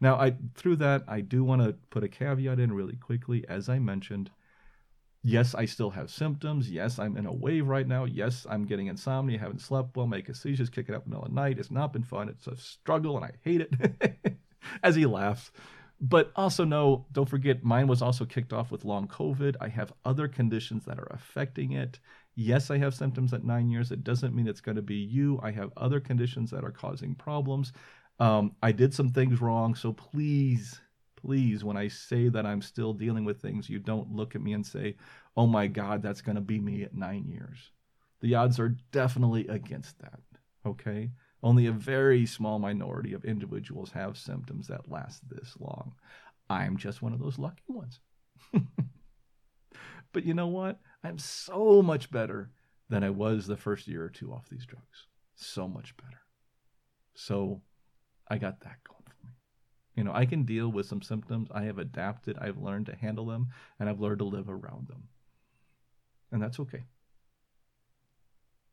now, 0.00 0.16
I 0.16 0.34
through 0.54 0.76
that, 0.76 1.04
I 1.06 1.20
do 1.20 1.44
want 1.44 1.62
to 1.62 1.74
put 1.90 2.02
a 2.02 2.08
caveat 2.08 2.58
in 2.58 2.72
really 2.72 2.96
quickly, 2.96 3.46
as 3.48 3.68
I 3.68 3.78
mentioned. 3.78 4.30
Yes, 5.22 5.54
I 5.54 5.64
still 5.64 5.90
have 5.90 6.10
symptoms. 6.10 6.70
Yes, 6.70 6.98
I'm 6.98 7.16
in 7.16 7.24
a 7.24 7.32
wave 7.32 7.66
right 7.68 7.86
now. 7.86 8.04
Yes, 8.04 8.46
I'm 8.50 8.66
getting 8.66 8.88
insomnia, 8.88 9.38
haven't 9.38 9.62
slept 9.62 9.96
well, 9.96 10.06
make 10.06 10.34
seizures, 10.34 10.68
kicking 10.68 10.94
up 10.94 11.06
in 11.06 11.10
the 11.10 11.16
middle 11.16 11.24
of 11.24 11.30
the 11.30 11.40
night. 11.40 11.58
It's 11.58 11.70
not 11.70 11.94
been 11.94 12.02
fun. 12.02 12.28
It's 12.28 12.46
a 12.48 12.56
struggle, 12.56 13.16
and 13.16 13.24
I 13.24 13.32
hate 13.42 13.62
it. 13.62 14.36
as 14.82 14.96
he 14.96 15.06
laughs. 15.06 15.50
But 16.06 16.32
also 16.36 16.64
no, 16.64 17.06
don't 17.12 17.28
forget, 17.28 17.64
mine 17.64 17.86
was 17.86 18.02
also 18.02 18.26
kicked 18.26 18.52
off 18.52 18.70
with 18.70 18.84
long 18.84 19.08
COVID. 19.08 19.56
I 19.58 19.68
have 19.68 19.94
other 20.04 20.28
conditions 20.28 20.84
that 20.84 20.98
are 20.98 21.08
affecting 21.10 21.72
it. 21.72 21.98
Yes, 22.34 22.70
I 22.70 22.76
have 22.76 22.94
symptoms 22.94 23.32
at 23.32 23.42
nine 23.42 23.70
years. 23.70 23.90
It 23.90 24.04
doesn't 24.04 24.34
mean 24.34 24.46
it's 24.46 24.60
going 24.60 24.76
to 24.76 24.82
be 24.82 24.96
you. 24.96 25.40
I 25.42 25.50
have 25.52 25.72
other 25.78 26.00
conditions 26.00 26.50
that 26.50 26.62
are 26.62 26.70
causing 26.70 27.14
problems. 27.14 27.72
Um, 28.20 28.54
I 28.62 28.70
did 28.70 28.92
some 28.92 29.08
things 29.08 29.40
wrong. 29.40 29.74
So 29.74 29.94
please, 29.94 30.78
please, 31.16 31.64
when 31.64 31.78
I 31.78 31.88
say 31.88 32.28
that 32.28 32.44
I'm 32.44 32.60
still 32.60 32.92
dealing 32.92 33.24
with 33.24 33.40
things, 33.40 33.70
you 33.70 33.78
don't 33.78 34.12
look 34.12 34.34
at 34.34 34.42
me 34.42 34.52
and 34.52 34.66
say, 34.66 34.96
oh 35.38 35.46
my 35.46 35.66
God, 35.68 36.02
that's 36.02 36.20
going 36.20 36.36
to 36.36 36.42
be 36.42 36.60
me 36.60 36.82
at 36.82 36.94
nine 36.94 37.24
years. 37.26 37.70
The 38.20 38.34
odds 38.34 38.60
are 38.60 38.76
definitely 38.92 39.48
against 39.48 39.98
that. 40.00 40.20
Okay. 40.66 41.12
Only 41.44 41.66
a 41.66 41.72
very 41.72 42.24
small 42.24 42.58
minority 42.58 43.12
of 43.12 43.26
individuals 43.26 43.92
have 43.92 44.16
symptoms 44.16 44.66
that 44.68 44.90
last 44.90 45.28
this 45.28 45.54
long. 45.60 45.92
I'm 46.48 46.78
just 46.78 47.02
one 47.02 47.12
of 47.12 47.20
those 47.20 47.38
lucky 47.38 47.64
ones. 47.68 48.00
but 50.14 50.24
you 50.24 50.32
know 50.32 50.46
what? 50.46 50.80
I'm 51.04 51.18
so 51.18 51.82
much 51.82 52.10
better 52.10 52.50
than 52.88 53.04
I 53.04 53.10
was 53.10 53.46
the 53.46 53.58
first 53.58 53.86
year 53.86 54.02
or 54.02 54.08
two 54.08 54.32
off 54.32 54.48
these 54.48 54.64
drugs. 54.64 55.06
So 55.34 55.68
much 55.68 55.94
better. 55.98 56.22
So 57.12 57.60
I 58.26 58.38
got 58.38 58.60
that 58.60 58.78
going 58.88 59.04
for 59.04 59.26
me. 59.26 59.34
You 59.96 60.04
know, 60.04 60.14
I 60.14 60.24
can 60.24 60.44
deal 60.44 60.72
with 60.72 60.86
some 60.86 61.02
symptoms. 61.02 61.50
I 61.54 61.64
have 61.64 61.78
adapted, 61.78 62.38
I've 62.40 62.56
learned 62.56 62.86
to 62.86 62.96
handle 62.96 63.26
them, 63.26 63.48
and 63.78 63.90
I've 63.90 64.00
learned 64.00 64.20
to 64.20 64.24
live 64.24 64.48
around 64.48 64.88
them. 64.88 65.08
And 66.32 66.42
that's 66.42 66.58
okay. 66.58 66.84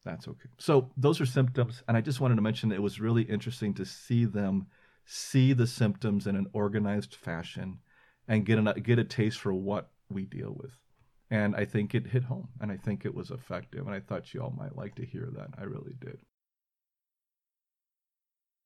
That's 0.04 0.28
okay. 0.28 0.50
So 0.58 0.90
those 0.98 1.22
are 1.22 1.26
symptoms, 1.26 1.84
and 1.88 1.96
I 1.96 2.02
just 2.02 2.20
wanted 2.20 2.36
to 2.36 2.42
mention 2.42 2.72
it 2.72 2.82
was 2.82 3.00
really 3.00 3.24
interesting 3.24 3.74
to 3.76 3.86
see 3.86 4.26
them 4.26 4.68
see 5.06 5.52
the 5.54 5.68
symptoms 5.68 6.28
in 6.28 6.36
an 6.36 6.48
organized 6.54 7.16
fashion 7.16 7.80
and 8.28 8.46
get 8.46 8.58
a 8.58 8.80
get 8.80 9.00
a 9.00 9.04
taste 9.04 9.40
for 9.40 9.54
what 9.54 9.92
we 10.10 10.26
deal 10.26 10.56
with. 10.58 10.72
And 11.30 11.56
I 11.56 11.66
think 11.66 11.96
it 11.96 12.08
hit 12.08 12.24
home, 12.24 12.50
and 12.60 12.72
I 12.72 12.78
think 12.78 13.06
it 13.06 13.14
was 13.14 13.32
effective, 13.32 13.86
and 13.86 13.96
I 13.96 14.00
thought 14.00 14.34
you 14.34 14.42
all 14.42 14.54
might 14.58 14.76
like 14.76 14.96
to 14.96 15.06
hear 15.06 15.30
that. 15.36 15.50
I 15.58 15.64
really 15.64 15.94
did. 16.00 16.20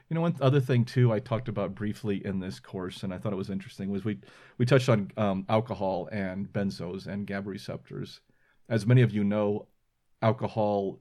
You 0.09 0.15
know, 0.15 0.21
one 0.21 0.35
other 0.39 0.59
thing 0.59 0.85
too, 0.85 1.11
I 1.11 1.19
talked 1.19 1.47
about 1.47 1.73
briefly 1.73 2.23
in 2.25 2.39
this 2.39 2.59
course, 2.59 3.03
and 3.03 3.13
I 3.13 3.17
thought 3.17 3.33
it 3.33 3.37
was 3.37 3.49
interesting, 3.49 3.89
was 3.89 4.05
we 4.05 4.19
we 4.57 4.65
touched 4.65 4.89
on 4.89 5.11
um, 5.17 5.45
alcohol 5.49 6.07
and 6.11 6.51
benzos 6.51 7.07
and 7.07 7.27
GABA 7.27 7.49
receptors. 7.49 8.21
As 8.69 8.85
many 8.85 9.01
of 9.01 9.11
you 9.11 9.23
know, 9.23 9.67
alcohol 10.21 10.99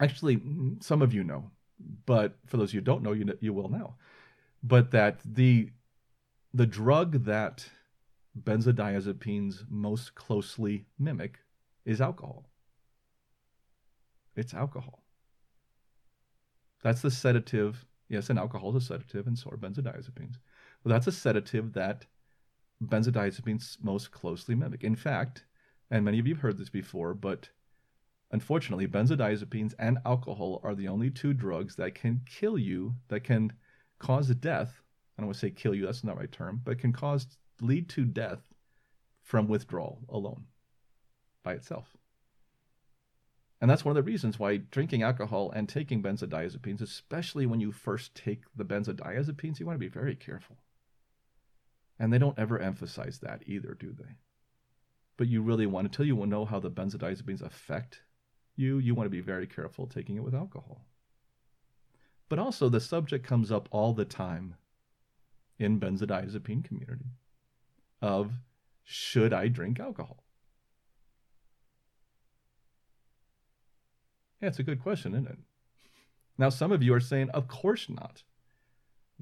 actually 0.00 0.40
some 0.80 1.02
of 1.02 1.12
you 1.14 1.24
know 1.24 1.50
but 2.04 2.36
for 2.46 2.56
those 2.56 2.74
you 2.74 2.80
don't 2.80 3.02
know 3.02 3.12
you 3.12 3.26
you 3.40 3.52
will 3.52 3.68
now 3.68 3.96
but 4.62 4.90
that 4.90 5.20
the 5.24 5.70
the 6.52 6.66
drug 6.66 7.24
that 7.24 7.68
benzodiazepines 8.42 9.64
most 9.68 10.14
closely 10.14 10.86
mimic 10.98 11.38
is 11.84 12.00
alcohol. 12.00 12.48
It's 14.34 14.54
alcohol. 14.54 15.02
That's 16.82 17.02
the 17.02 17.10
sedative 17.10 17.84
yes 18.08 18.30
and 18.30 18.38
alcohol 18.38 18.76
is 18.76 18.84
a 18.84 18.86
sedative 18.86 19.26
and 19.26 19.38
so 19.38 19.50
are 19.50 19.56
benzodiazepines. 19.56 20.36
But 20.82 20.90
that's 20.90 21.06
a 21.06 21.12
sedative 21.12 21.72
that 21.72 22.06
benzodiazepines 22.84 23.78
most 23.82 24.10
closely 24.10 24.54
mimic. 24.54 24.84
In 24.84 24.96
fact 24.96 25.44
and 25.90 26.04
many 26.04 26.18
of 26.18 26.26
you 26.26 26.34
have 26.34 26.42
heard 26.42 26.58
this 26.58 26.68
before 26.68 27.14
but 27.14 27.48
Unfortunately, 28.30 28.86
benzodiazepines 28.88 29.74
and 29.78 29.98
alcohol 30.04 30.60
are 30.64 30.74
the 30.74 30.88
only 30.88 31.10
two 31.10 31.32
drugs 31.32 31.76
that 31.76 31.94
can 31.94 32.22
kill 32.26 32.58
you, 32.58 32.94
that 33.08 33.20
can 33.20 33.52
cause 33.98 34.28
death. 34.28 34.80
I 35.16 35.22
don't 35.22 35.28
want 35.28 35.36
to 35.36 35.40
say 35.40 35.50
kill 35.50 35.74
you, 35.74 35.86
that's 35.86 36.02
not 36.04 36.16
the 36.16 36.20
right 36.20 36.32
term, 36.32 36.60
but 36.64 36.78
can 36.78 36.92
cause 36.92 37.26
lead 37.60 37.88
to 37.90 38.04
death 38.04 38.52
from 39.22 39.48
withdrawal 39.48 40.00
alone 40.08 40.44
by 41.42 41.54
itself. 41.54 41.96
And 43.60 43.70
that's 43.70 43.84
one 43.84 43.96
of 43.96 44.04
the 44.04 44.10
reasons 44.10 44.38
why 44.38 44.58
drinking 44.58 45.02
alcohol 45.02 45.50
and 45.52 45.68
taking 45.68 46.02
benzodiazepines, 46.02 46.82
especially 46.82 47.46
when 47.46 47.60
you 47.60 47.72
first 47.72 48.14
take 48.14 48.42
the 48.54 48.64
benzodiazepines, 48.64 49.58
you 49.58 49.66
want 49.66 49.76
to 49.76 49.80
be 49.80 49.88
very 49.88 50.14
careful. 50.14 50.58
And 51.98 52.12
they 52.12 52.18
don't 52.18 52.38
ever 52.38 52.58
emphasize 52.58 53.20
that 53.20 53.42
either, 53.46 53.72
do 53.72 53.92
they? 53.92 54.16
but 55.16 55.28
you 55.28 55.42
really 55.42 55.66
want 55.66 55.86
until 55.86 56.04
you 56.04 56.26
know 56.26 56.44
how 56.44 56.60
the 56.60 56.70
benzodiazepines 56.70 57.42
affect 57.42 58.02
you, 58.56 58.78
you 58.78 58.94
want 58.94 59.06
to 59.06 59.10
be 59.10 59.20
very 59.20 59.46
careful 59.46 59.86
taking 59.86 60.16
it 60.16 60.22
with 60.22 60.34
alcohol. 60.34 60.84
But 62.28 62.38
also 62.38 62.68
the 62.68 62.80
subject 62.80 63.26
comes 63.26 63.52
up 63.52 63.68
all 63.70 63.92
the 63.92 64.04
time 64.04 64.56
in 65.58 65.78
benzodiazepine 65.78 66.64
community 66.64 67.06
of 68.02 68.32
should 68.84 69.32
I 69.32 69.48
drink 69.48 69.80
alcohol? 69.80 70.22
Yeah, 74.40 74.48
it's 74.48 74.58
a 74.58 74.64
good 74.64 74.82
question, 74.82 75.14
isn't 75.14 75.28
it? 75.28 75.38
Now, 76.38 76.50
some 76.50 76.72
of 76.72 76.82
you 76.82 76.92
are 76.94 77.00
saying, 77.00 77.30
of 77.30 77.48
course 77.48 77.88
not. 77.88 78.22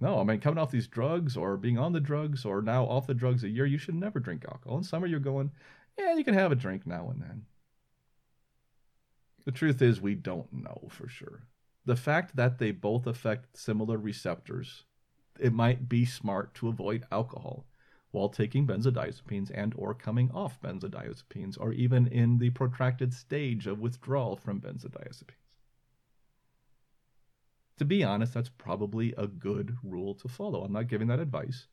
No, 0.00 0.18
I 0.18 0.24
mean, 0.24 0.40
coming 0.40 0.58
off 0.58 0.72
these 0.72 0.88
drugs 0.88 1.36
or 1.36 1.56
being 1.56 1.78
on 1.78 1.92
the 1.92 2.00
drugs 2.00 2.44
or 2.44 2.60
now 2.60 2.84
off 2.84 3.06
the 3.06 3.14
drugs 3.14 3.44
a 3.44 3.48
year, 3.48 3.64
you 3.64 3.78
should 3.78 3.94
never 3.94 4.18
drink 4.18 4.44
alcohol. 4.44 4.78
And 4.78 4.86
some 4.86 5.04
of 5.04 5.10
you 5.10 5.16
are 5.16 5.20
going, 5.20 5.52
yeah, 5.96 6.14
you 6.14 6.24
can 6.24 6.34
have 6.34 6.50
a 6.50 6.56
drink 6.56 6.86
now 6.86 7.08
and 7.10 7.22
then. 7.22 7.44
The 9.44 9.52
truth 9.52 9.82
is, 9.82 10.00
we 10.00 10.14
don't 10.14 10.52
know 10.52 10.88
for 10.90 11.08
sure. 11.08 11.46
The 11.84 11.96
fact 11.96 12.36
that 12.36 12.58
they 12.58 12.70
both 12.70 13.06
affect 13.06 13.58
similar 13.58 13.98
receptors, 13.98 14.84
it 15.38 15.52
might 15.52 15.88
be 15.88 16.04
smart 16.04 16.54
to 16.54 16.68
avoid 16.68 17.04
alcohol 17.12 17.66
while 18.10 18.28
taking 18.28 18.66
benzodiazepines 18.66 19.50
and 19.52 19.74
or 19.76 19.92
coming 19.92 20.30
off 20.32 20.60
benzodiazepines 20.62 21.58
or 21.60 21.72
even 21.72 22.06
in 22.06 22.38
the 22.38 22.50
protracted 22.50 23.12
stage 23.12 23.66
of 23.66 23.80
withdrawal 23.80 24.36
from 24.36 24.60
benzodiazepines. 24.60 25.34
To 27.78 27.84
be 27.84 28.04
honest, 28.04 28.32
that's 28.32 28.48
probably 28.48 29.12
a 29.18 29.26
good 29.26 29.76
rule 29.82 30.14
to 30.14 30.28
follow. 30.28 30.62
I'm 30.62 30.72
not 30.72 30.86
giving 30.86 31.08
that 31.08 31.18
advice. 31.18 31.66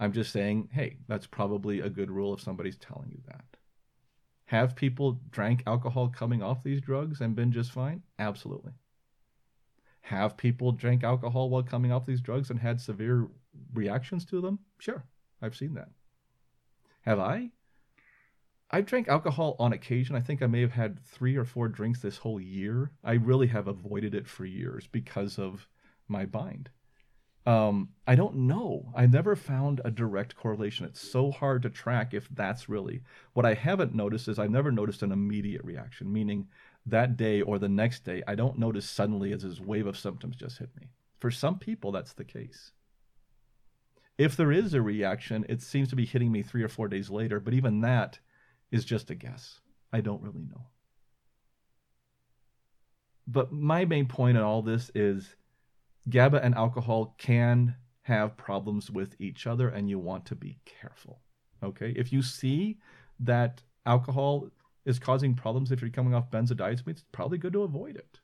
I'm 0.00 0.12
just 0.12 0.32
saying, 0.32 0.70
hey, 0.72 0.96
that's 1.06 1.26
probably 1.26 1.80
a 1.80 1.90
good 1.90 2.10
rule 2.10 2.32
if 2.34 2.40
somebody's 2.40 2.78
telling 2.78 3.10
you 3.10 3.20
that. 3.28 3.44
Have 4.52 4.76
people 4.76 5.18
drank 5.30 5.62
alcohol 5.66 6.10
coming 6.10 6.42
off 6.42 6.62
these 6.62 6.82
drugs 6.82 7.22
and 7.22 7.34
been 7.34 7.52
just 7.52 7.72
fine? 7.72 8.02
Absolutely. 8.18 8.72
Have 10.02 10.36
people 10.36 10.72
drank 10.72 11.02
alcohol 11.02 11.48
while 11.48 11.62
coming 11.62 11.90
off 11.90 12.04
these 12.04 12.20
drugs 12.20 12.50
and 12.50 12.60
had 12.60 12.78
severe 12.78 13.28
reactions 13.72 14.26
to 14.26 14.42
them? 14.42 14.58
Sure, 14.78 15.06
I've 15.40 15.56
seen 15.56 15.72
that. 15.72 15.88
Have 17.00 17.18
I? 17.18 17.52
I've 18.70 18.84
drank 18.84 19.08
alcohol 19.08 19.56
on 19.58 19.72
occasion. 19.72 20.16
I 20.16 20.20
think 20.20 20.42
I 20.42 20.46
may 20.48 20.60
have 20.60 20.72
had 20.72 21.02
three 21.02 21.34
or 21.34 21.46
four 21.46 21.68
drinks 21.68 22.00
this 22.00 22.18
whole 22.18 22.38
year. 22.38 22.90
I 23.02 23.14
really 23.14 23.46
have 23.46 23.68
avoided 23.68 24.14
it 24.14 24.28
for 24.28 24.44
years 24.44 24.86
because 24.86 25.38
of 25.38 25.66
my 26.08 26.26
bind. 26.26 26.68
Um, 27.44 27.88
I 28.06 28.14
don't 28.14 28.36
know. 28.36 28.92
I 28.94 29.06
never 29.06 29.34
found 29.34 29.80
a 29.84 29.90
direct 29.90 30.36
correlation. 30.36 30.86
It's 30.86 31.00
so 31.00 31.32
hard 31.32 31.62
to 31.62 31.70
track 31.70 32.14
if 32.14 32.28
that's 32.28 32.68
really. 32.68 33.02
What 33.32 33.46
I 33.46 33.54
haven't 33.54 33.94
noticed 33.94 34.28
is 34.28 34.38
I've 34.38 34.50
never 34.50 34.70
noticed 34.70 35.02
an 35.02 35.10
immediate 35.10 35.64
reaction, 35.64 36.12
meaning 36.12 36.46
that 36.86 37.16
day 37.16 37.40
or 37.40 37.58
the 37.58 37.68
next 37.68 38.04
day, 38.04 38.22
I 38.26 38.34
don't 38.34 38.58
notice 38.58 38.88
suddenly 38.88 39.32
as 39.32 39.42
this 39.42 39.60
wave 39.60 39.86
of 39.86 39.98
symptoms 39.98 40.36
just 40.36 40.58
hit 40.58 40.70
me. 40.80 40.88
For 41.18 41.30
some 41.30 41.58
people, 41.58 41.92
that's 41.92 42.12
the 42.12 42.24
case. 42.24 42.72
If 44.18 44.36
there 44.36 44.52
is 44.52 44.74
a 44.74 44.82
reaction, 44.82 45.44
it 45.48 45.62
seems 45.62 45.88
to 45.90 45.96
be 45.96 46.04
hitting 46.04 46.30
me 46.30 46.42
three 46.42 46.62
or 46.62 46.68
four 46.68 46.86
days 46.86 47.10
later, 47.10 47.40
but 47.40 47.54
even 47.54 47.80
that 47.80 48.18
is 48.70 48.84
just 48.84 49.10
a 49.10 49.14
guess. 49.14 49.60
I 49.92 50.00
don't 50.00 50.22
really 50.22 50.42
know. 50.42 50.66
But 53.26 53.52
my 53.52 53.84
main 53.84 54.06
point 54.06 54.36
in 54.36 54.42
all 54.42 54.62
this 54.62 54.90
is 54.94 55.36
GABA 56.08 56.44
and 56.44 56.54
alcohol 56.54 57.14
can 57.18 57.76
have 58.02 58.36
problems 58.36 58.90
with 58.90 59.14
each 59.20 59.46
other, 59.46 59.68
and 59.68 59.88
you 59.88 59.98
want 59.98 60.26
to 60.26 60.34
be 60.34 60.58
careful. 60.64 61.20
Okay, 61.62 61.92
if 61.96 62.12
you 62.12 62.22
see 62.22 62.78
that 63.20 63.62
alcohol 63.86 64.48
is 64.84 64.98
causing 64.98 65.34
problems 65.34 65.70
if 65.70 65.80
you're 65.80 65.90
coming 65.90 66.14
off 66.14 66.30
benzodiazepines, 66.30 66.88
it's 66.88 67.04
probably 67.12 67.38
good 67.38 67.52
to 67.52 67.62
avoid 67.62 67.96
it. 67.96 68.18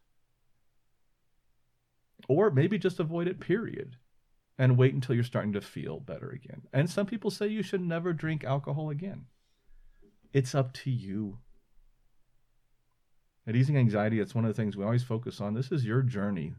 Or 2.29 2.51
maybe 2.51 2.79
just 2.79 2.99
avoid 2.99 3.29
it, 3.29 3.39
period, 3.39 3.97
and 4.59 4.77
wait 4.77 4.93
until 4.93 5.15
you're 5.15 5.23
starting 5.23 5.53
to 5.53 5.61
feel 5.61 6.01
better 6.01 6.31
again. 6.31 6.63
And 6.73 6.91
some 6.91 7.07
people 7.07 7.31
say 7.31 7.47
you 7.47 7.63
should 7.63 7.81
never 7.81 8.13
drink 8.13 8.43
alcohol 8.43 8.91
again. 8.91 9.27
It's 10.33 10.55
up 10.55 10.73
to 10.75 10.91
you. 10.91 11.39
At 13.47 13.57
Easing 13.57 13.79
Anxiety, 13.79 14.19
it's 14.19 14.35
one 14.35 14.45
of 14.45 14.55
the 14.55 14.61
things 14.61 14.77
we 14.77 14.85
always 14.85 15.05
focus 15.05 15.41
on. 15.41 15.55
This 15.55 15.71
is 15.71 15.85
your 15.85 16.03
journey. 16.03 16.55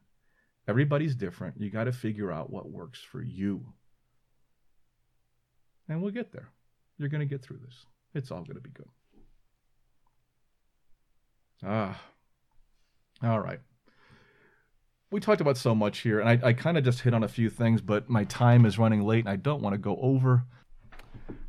Everybody's 0.70 1.16
different. 1.16 1.60
You 1.60 1.72
got 1.72 1.86
to 1.86 1.92
figure 1.92 2.32
out 2.32 2.52
what 2.52 2.70
works 2.70 3.00
for 3.02 3.24
you. 3.24 3.66
And 5.88 6.00
we'll 6.00 6.12
get 6.12 6.32
there. 6.32 6.50
You're 7.00 7.10
going 7.10 7.22
to 7.22 7.26
get 7.26 7.42
through 7.42 7.58
this. 7.66 7.88
It's 8.14 8.30
all 8.30 8.44
going 8.44 8.58
to 8.58 8.62
be 8.62 8.70
good. 8.70 8.88
Ah. 11.66 12.00
All 13.24 13.40
right. 13.40 13.60
We 15.10 15.20
talked 15.20 15.42
about 15.42 15.58
so 15.58 15.74
much 15.74 16.02
here, 16.02 16.20
and 16.20 16.30
I, 16.30 16.50
I 16.50 16.54
kind 16.54 16.78
of 16.78 16.84
just 16.84 17.02
hit 17.02 17.16
on 17.16 17.24
a 17.24 17.28
few 17.28 17.50
things, 17.50 17.82
but 17.82 18.08
my 18.08 18.24
time 18.26 18.64
is 18.64 18.78
running 18.78 19.02
late 19.02 19.22
and 19.26 19.30
I 19.30 19.38
don't 19.38 19.64
want 19.64 19.74
to 19.74 19.80
go 19.80 19.98
over. 20.00 20.46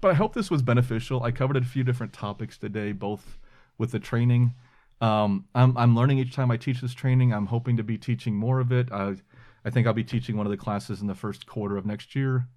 But 0.00 0.12
I 0.12 0.14
hope 0.14 0.32
this 0.32 0.50
was 0.50 0.62
beneficial. 0.62 1.22
I 1.22 1.30
covered 1.30 1.58
a 1.58 1.62
few 1.62 1.84
different 1.84 2.14
topics 2.14 2.56
today, 2.56 2.92
both 2.92 3.38
with 3.76 3.90
the 3.90 3.98
training 3.98 4.54
um, 5.01 5.46
I'm, 5.55 5.76
I'm 5.76 5.96
learning 5.96 6.18
each 6.18 6.34
time 6.34 6.51
I 6.51 6.57
teach 6.57 6.80
this 6.80 6.94
training. 6.94 7.32
I'm 7.32 7.46
hoping 7.46 7.76
to 7.78 7.82
be 7.82 7.96
teaching 7.96 8.34
more 8.34 8.61
of 8.61 8.72
it. 8.72 8.92
I, 8.92 9.16
I 9.64 9.70
think 9.70 9.86
I'll 9.86 9.92
be 9.92 10.05
teaching 10.05 10.36
one 10.36 10.46
of 10.46 10.51
the 10.51 10.57
classes 10.57 11.01
in 11.01 11.07
the 11.07 11.14
first 11.14 11.46
quarter 11.46 11.76
of 11.76 11.86
next 11.86 12.14
year 12.14 12.48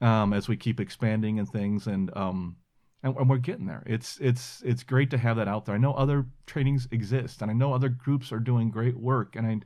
um, 0.00 0.32
as 0.32 0.48
we 0.48 0.56
keep 0.56 0.80
expanding 0.80 1.38
and 1.38 1.48
things. 1.48 1.86
And, 1.86 2.16
um, 2.16 2.56
and, 3.02 3.16
and 3.16 3.28
we're 3.28 3.38
getting 3.38 3.66
there. 3.66 3.82
It's, 3.86 4.18
it's, 4.20 4.62
it's 4.64 4.84
great 4.84 5.10
to 5.10 5.18
have 5.18 5.36
that 5.36 5.48
out 5.48 5.64
there. 5.64 5.74
I 5.74 5.78
know 5.78 5.94
other 5.94 6.26
trainings 6.46 6.86
exist 6.92 7.42
and 7.42 7.50
I 7.50 7.54
know 7.54 7.72
other 7.72 7.88
groups 7.88 8.30
are 8.32 8.38
doing 8.38 8.70
great 8.70 8.96
work. 8.96 9.34
And 9.34 9.46
I, 9.46 9.60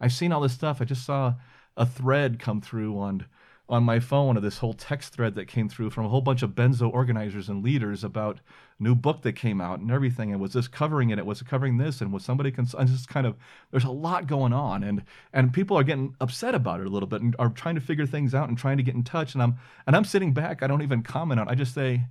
I've 0.00 0.12
seen 0.12 0.32
all 0.32 0.40
this 0.40 0.52
stuff. 0.52 0.80
I 0.80 0.84
just 0.84 1.06
saw 1.06 1.34
a 1.76 1.86
thread 1.86 2.40
come 2.40 2.60
through 2.60 2.98
on 2.98 3.26
on 3.68 3.84
my 3.84 4.00
phone 4.00 4.36
of 4.36 4.42
this 4.42 4.58
whole 4.58 4.74
text 4.74 5.14
thread 5.14 5.34
that 5.34 5.46
came 5.46 5.68
through 5.68 5.88
from 5.90 6.04
a 6.04 6.08
whole 6.08 6.20
bunch 6.20 6.42
of 6.42 6.50
benzo 6.50 6.92
organizers 6.92 7.48
and 7.48 7.64
leaders 7.64 8.02
about 8.02 8.40
new 8.78 8.94
book 8.94 9.22
that 9.22 9.34
came 9.34 9.60
out 9.60 9.78
and 9.78 9.90
everything 9.90 10.32
and 10.32 10.40
was 10.40 10.52
this 10.52 10.66
covering 10.66 11.10
it 11.10 11.18
it 11.18 11.24
was 11.24 11.42
covering 11.42 11.76
this 11.76 12.00
and 12.00 12.12
was 12.12 12.24
somebody 12.24 12.50
cons- 12.50 12.74
just 12.86 13.08
kind 13.08 13.26
of 13.26 13.36
there's 13.70 13.84
a 13.84 13.90
lot 13.90 14.26
going 14.26 14.52
on 14.52 14.82
and 14.82 15.04
and 15.32 15.52
people 15.52 15.78
are 15.78 15.84
getting 15.84 16.14
upset 16.20 16.54
about 16.54 16.80
it 16.80 16.86
a 16.86 16.90
little 16.90 17.06
bit 17.06 17.22
and 17.22 17.36
are 17.38 17.50
trying 17.50 17.76
to 17.76 17.80
figure 17.80 18.06
things 18.06 18.34
out 18.34 18.48
and 18.48 18.58
trying 18.58 18.76
to 18.76 18.82
get 18.82 18.94
in 18.94 19.04
touch 19.04 19.34
and 19.34 19.42
I'm 19.42 19.54
and 19.86 19.94
I'm 19.94 20.04
sitting 20.04 20.34
back 20.34 20.62
I 20.62 20.66
don't 20.66 20.82
even 20.82 21.02
comment 21.02 21.40
on 21.40 21.48
it. 21.48 21.50
I 21.50 21.54
just 21.54 21.74
say 21.74 22.06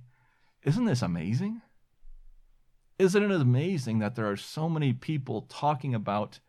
isn't 0.62 0.84
this 0.86 1.02
amazing 1.02 1.60
isn't 2.98 3.30
it 3.30 3.40
amazing 3.40 3.98
that 3.98 4.16
there 4.16 4.30
are 4.30 4.36
so 4.36 4.68
many 4.68 4.92
people 4.92 5.42
talking 5.42 5.94
about 5.94 6.40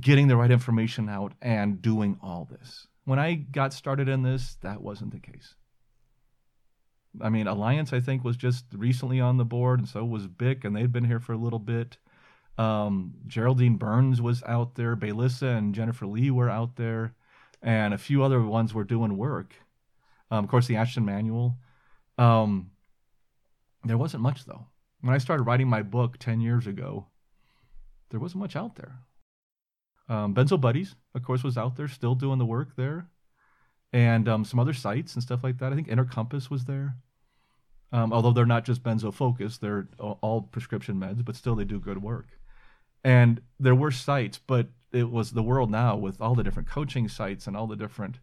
getting 0.00 0.28
the 0.28 0.36
right 0.36 0.50
information 0.50 1.08
out 1.08 1.34
and 1.42 1.82
doing 1.82 2.18
all 2.22 2.48
this 2.50 2.88
when 3.08 3.18
I 3.18 3.36
got 3.36 3.72
started 3.72 4.06
in 4.06 4.22
this, 4.22 4.58
that 4.60 4.82
wasn't 4.82 5.12
the 5.12 5.18
case. 5.18 5.54
I 7.22 7.30
mean, 7.30 7.46
Alliance, 7.46 7.94
I 7.94 8.00
think, 8.00 8.22
was 8.22 8.36
just 8.36 8.66
recently 8.74 9.18
on 9.18 9.38
the 9.38 9.46
board, 9.46 9.78
and 9.78 9.88
so 9.88 10.04
was 10.04 10.26
BIC, 10.26 10.62
and 10.62 10.76
they'd 10.76 10.92
been 10.92 11.06
here 11.06 11.18
for 11.18 11.32
a 11.32 11.38
little 11.38 11.58
bit. 11.58 11.96
Um, 12.58 13.14
Geraldine 13.26 13.76
Burns 13.76 14.20
was 14.20 14.42
out 14.42 14.74
there, 14.74 14.94
Baylissa 14.94 15.56
and 15.56 15.74
Jennifer 15.74 16.06
Lee 16.06 16.30
were 16.30 16.50
out 16.50 16.76
there, 16.76 17.14
and 17.62 17.94
a 17.94 17.98
few 17.98 18.22
other 18.22 18.42
ones 18.42 18.74
were 18.74 18.84
doing 18.84 19.16
work. 19.16 19.54
Um, 20.30 20.44
of 20.44 20.50
course, 20.50 20.66
the 20.66 20.76
Ashton 20.76 21.06
Manual. 21.06 21.56
Um, 22.18 22.72
there 23.84 23.96
wasn't 23.96 24.22
much, 24.22 24.44
though. 24.44 24.66
When 25.00 25.14
I 25.14 25.18
started 25.18 25.44
writing 25.44 25.68
my 25.68 25.80
book 25.80 26.18
10 26.18 26.42
years 26.42 26.66
ago, 26.66 27.06
there 28.10 28.20
wasn't 28.20 28.42
much 28.42 28.54
out 28.54 28.76
there. 28.76 28.98
Um, 30.08 30.34
Benzo 30.34 30.60
Buddies, 30.60 30.94
of 31.14 31.22
course, 31.22 31.42
was 31.42 31.58
out 31.58 31.76
there 31.76 31.88
still 31.88 32.14
doing 32.14 32.38
the 32.38 32.46
work 32.46 32.76
there, 32.76 33.06
and 33.92 34.28
um, 34.28 34.44
some 34.44 34.60
other 34.60 34.72
sites 34.72 35.14
and 35.14 35.22
stuff 35.22 35.44
like 35.44 35.58
that. 35.58 35.72
I 35.72 35.76
think 35.76 35.88
Inner 35.88 36.04
Compass 36.04 36.50
was 36.50 36.64
there. 36.64 36.96
Um, 37.90 38.12
although 38.12 38.32
they're 38.32 38.46
not 38.46 38.64
just 38.64 38.82
benzo 38.82 39.12
focused, 39.12 39.60
they're 39.60 39.88
all 39.98 40.42
prescription 40.42 40.96
meds, 40.96 41.24
but 41.24 41.36
still 41.36 41.54
they 41.54 41.64
do 41.64 41.80
good 41.80 42.02
work. 42.02 42.26
And 43.02 43.40
there 43.58 43.74
were 43.74 43.90
sites, 43.90 44.38
but 44.38 44.68
it 44.92 45.10
was 45.10 45.30
the 45.30 45.42
world 45.42 45.70
now 45.70 45.96
with 45.96 46.20
all 46.20 46.34
the 46.34 46.42
different 46.42 46.68
coaching 46.68 47.08
sites 47.08 47.46
and 47.46 47.56
all 47.56 47.66
the 47.66 47.76
different 47.76 48.18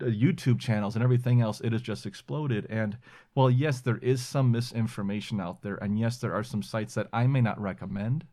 uh, 0.00 0.06
YouTube 0.06 0.58
channels 0.58 0.94
and 0.94 1.04
everything 1.04 1.40
else. 1.40 1.60
It 1.60 1.72
has 1.72 1.82
just 1.82 2.06
exploded. 2.06 2.66
And 2.68 2.98
well, 3.34 3.50
yes, 3.50 3.80
there 3.80 3.98
is 3.98 4.24
some 4.24 4.50
misinformation 4.50 5.40
out 5.40 5.62
there, 5.62 5.76
and 5.76 5.98
yes, 5.98 6.18
there 6.18 6.34
are 6.34 6.44
some 6.44 6.62
sites 6.62 6.94
that 6.94 7.08
I 7.12 7.26
may 7.26 7.40
not 7.40 7.60
recommend 7.60 8.26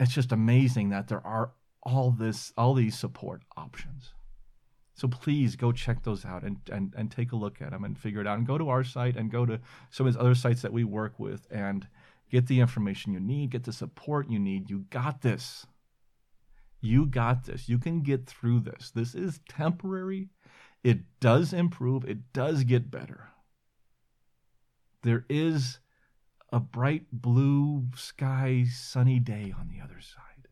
it's 0.00 0.12
just 0.12 0.32
amazing 0.32 0.90
that 0.90 1.08
there 1.08 1.24
are 1.26 1.52
all 1.82 2.10
this 2.10 2.52
all 2.56 2.74
these 2.74 2.98
support 2.98 3.42
options. 3.56 4.12
So 4.94 5.08
please 5.08 5.56
go 5.56 5.72
check 5.72 6.02
those 6.02 6.24
out 6.24 6.42
and, 6.42 6.58
and 6.70 6.94
and 6.96 7.10
take 7.10 7.32
a 7.32 7.36
look 7.36 7.60
at 7.60 7.70
them 7.70 7.84
and 7.84 7.98
figure 7.98 8.20
it 8.20 8.26
out 8.26 8.38
and 8.38 8.46
go 8.46 8.58
to 8.58 8.68
our 8.68 8.84
site 8.84 9.16
and 9.16 9.30
go 9.30 9.44
to 9.44 9.60
some 9.90 10.06
of 10.06 10.14
these 10.14 10.20
other 10.20 10.34
sites 10.34 10.62
that 10.62 10.72
we 10.72 10.84
work 10.84 11.18
with 11.18 11.46
and 11.50 11.86
get 12.30 12.46
the 12.46 12.60
information 12.60 13.12
you 13.12 13.20
need 13.20 13.50
get 13.50 13.64
the 13.64 13.72
support 13.72 14.30
you 14.30 14.38
need. 14.38 14.70
You 14.70 14.86
got 14.90 15.22
this. 15.22 15.66
You 16.80 17.06
got 17.06 17.44
this. 17.44 17.68
You 17.68 17.78
can 17.78 18.02
get 18.02 18.26
through 18.26 18.60
this. 18.60 18.90
This 18.94 19.14
is 19.14 19.40
temporary. 19.48 20.28
It 20.82 20.98
does 21.18 21.52
improve. 21.52 22.04
It 22.04 22.32
does 22.34 22.64
get 22.64 22.90
better. 22.90 23.28
There 25.02 25.24
is 25.28 25.78
a 26.54 26.60
bright 26.60 27.02
blue 27.10 27.82
sky, 27.96 28.64
sunny 28.70 29.18
day 29.18 29.52
on 29.58 29.68
the 29.68 29.82
other 29.82 30.00
side. 30.00 30.46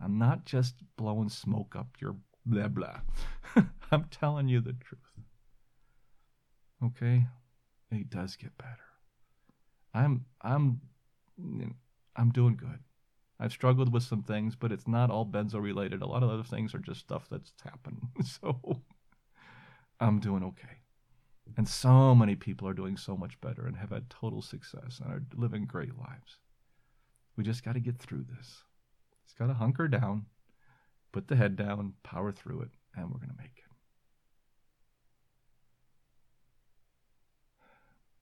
I'm 0.00 0.18
not 0.18 0.46
just 0.46 0.76
blowing 0.96 1.28
smoke 1.28 1.76
up 1.76 1.88
your 2.00 2.16
blah 2.46 2.68
blah. 2.68 3.00
I'm 3.92 4.04
telling 4.04 4.48
you 4.48 4.62
the 4.62 4.72
truth. 4.72 5.00
Okay? 6.82 7.26
It 7.90 8.08
does 8.08 8.36
get 8.36 8.56
better. 8.56 8.88
I'm 9.92 10.24
I'm 10.40 10.80
I'm 12.16 12.30
doing 12.30 12.56
good. 12.56 12.78
I've 13.38 13.52
struggled 13.52 13.92
with 13.92 14.04
some 14.04 14.22
things, 14.22 14.56
but 14.56 14.72
it's 14.72 14.88
not 14.88 15.10
all 15.10 15.26
benzo 15.26 15.62
related. 15.62 16.00
A 16.00 16.06
lot 16.06 16.22
of 16.22 16.30
other 16.30 16.44
things 16.44 16.74
are 16.74 16.78
just 16.78 17.00
stuff 17.00 17.28
that's 17.30 17.52
happened. 17.62 18.00
So 18.24 18.80
I'm 20.00 20.18
doing 20.18 20.44
okay. 20.44 20.78
And 21.56 21.68
so 21.68 22.14
many 22.14 22.36
people 22.36 22.68
are 22.68 22.74
doing 22.74 22.96
so 22.96 23.16
much 23.16 23.40
better 23.40 23.66
and 23.66 23.76
have 23.76 23.90
had 23.90 24.10
total 24.10 24.42
success 24.42 25.00
and 25.02 25.12
are 25.12 25.22
living 25.34 25.64
great 25.64 25.96
lives. 25.98 26.38
We 27.36 27.44
just 27.44 27.64
got 27.64 27.74
to 27.74 27.80
get 27.80 27.98
through 27.98 28.24
this. 28.36 28.64
It's 29.24 29.34
got 29.34 29.46
to 29.46 29.54
hunker 29.54 29.88
down, 29.88 30.26
put 31.12 31.28
the 31.28 31.36
head 31.36 31.56
down, 31.56 31.94
power 32.02 32.32
through 32.32 32.62
it, 32.62 32.70
and 32.94 33.06
we're 33.06 33.18
going 33.18 33.30
to 33.30 33.42
make 33.42 33.56
it. 33.56 33.64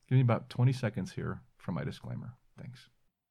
Give 0.08 0.16
me 0.16 0.22
about 0.22 0.48
20 0.48 0.72
seconds 0.72 1.12
here 1.12 1.40
for 1.58 1.72
my 1.72 1.84
disclaimer. 1.84 2.34
Thanks. 2.58 2.88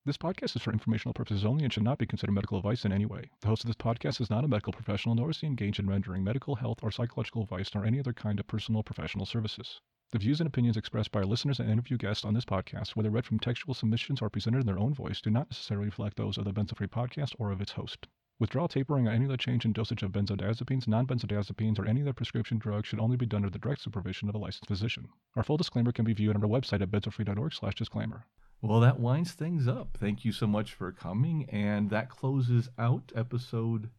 This 0.08 0.18
podcast 0.18 0.56
is 0.56 0.62
for 0.62 0.72
informational 0.72 1.16
purposes 1.16 1.46
only 1.46 1.64
and 1.64 1.74
should 1.74 1.82
not 1.82 1.98
be 1.98 2.06
considered 2.06 2.34
medical 2.34 2.60
advice 2.60 2.86
in 2.86 2.92
any 2.92 3.08
way. 3.08 3.32
The 3.42 3.48
host 3.48 3.64
of 3.64 3.70
this 3.70 3.76
podcast 3.76 4.22
is 4.22 4.30
not 4.30 4.44
a 4.44 4.48
medical 4.48 4.72
professional 4.72 5.16
nor 5.16 5.32
is 5.32 5.40
he 5.40 5.48
engaged 5.48 5.80
in 5.80 5.90
rendering 5.90 6.24
medical, 6.24 6.54
health, 6.54 6.84
or 6.84 6.92
psychological 6.92 7.42
advice 7.42 7.74
nor 7.74 7.84
any 7.84 7.98
other 7.98 8.14
kind 8.14 8.40
of 8.40 8.46
personal 8.46 8.84
professional 8.84 9.26
services. 9.26 9.82
The 10.12 10.20
views 10.20 10.40
and 10.40 10.48
opinions 10.48 10.78
expressed 10.78 11.12
by 11.12 11.22
our 11.22 11.26
listeners 11.26 11.60
and 11.60 11.72
interview 11.72 11.98
guests 11.98 12.24
on 12.24 12.36
this 12.36 12.46
podcast, 12.46 12.90
whether 12.90 13.10
read 13.10 13.26
from 13.26 13.40
textual 13.40 13.74
submissions 13.74 14.22
or 14.22 14.30
presented 14.30 14.60
in 14.60 14.68
their 14.68 14.78
own 14.78 14.94
voice, 14.94 15.22
do 15.22 15.32
not 15.32 15.50
necessarily 15.50 15.88
reflect 15.88 16.18
those 16.18 16.38
of 16.38 16.46
the 16.46 16.54
Benzo-Free 16.54 16.86
podcast 16.86 17.34
or 17.40 17.52
of 17.52 17.60
its 17.60 17.72
host. 17.72 18.06
Withdrawal 18.38 18.68
tapering 18.68 19.08
or 19.08 19.12
any 19.12 19.26
other 19.26 19.38
change 19.38 19.66
in 19.66 19.74
dosage 19.74 20.04
of 20.04 20.12
benzodiazepines, 20.12 20.88
non-benzodiazepines, 20.88 21.80
or 21.80 21.88
any 21.88 22.04
other 22.04 22.14
prescription 22.14 22.60
drug 22.60 22.86
should 22.86 23.00
only 23.00 23.18
be 23.18 23.26
done 23.26 23.38
under 23.38 23.50
the 23.50 23.58
direct 23.58 23.82
supervision 23.82 24.30
of 24.30 24.36
a 24.36 24.38
licensed 24.38 24.68
physician. 24.68 25.08
Our 25.36 25.44
full 25.44 25.58
disclaimer 25.58 25.92
can 25.92 26.06
be 26.06 26.14
viewed 26.14 26.36
on 26.36 26.44
our 26.44 26.48
website 26.48 26.84
at 26.84 26.92
benzofree.org 26.92 27.56
slash 27.56 27.74
disclaimer. 27.74 28.28
Well, 28.66 28.80
that 28.80 29.00
winds 29.00 29.34
things 29.34 29.68
up. 29.68 29.96
Thank 30.00 30.26
you 30.26 30.32
so 30.32 30.48
much 30.48 30.74
for 30.74 30.92
coming. 30.92 31.48
And 31.52 31.92
that 31.92 32.10
closes 32.10 32.68
out 32.80 33.12
episode, 33.16 33.92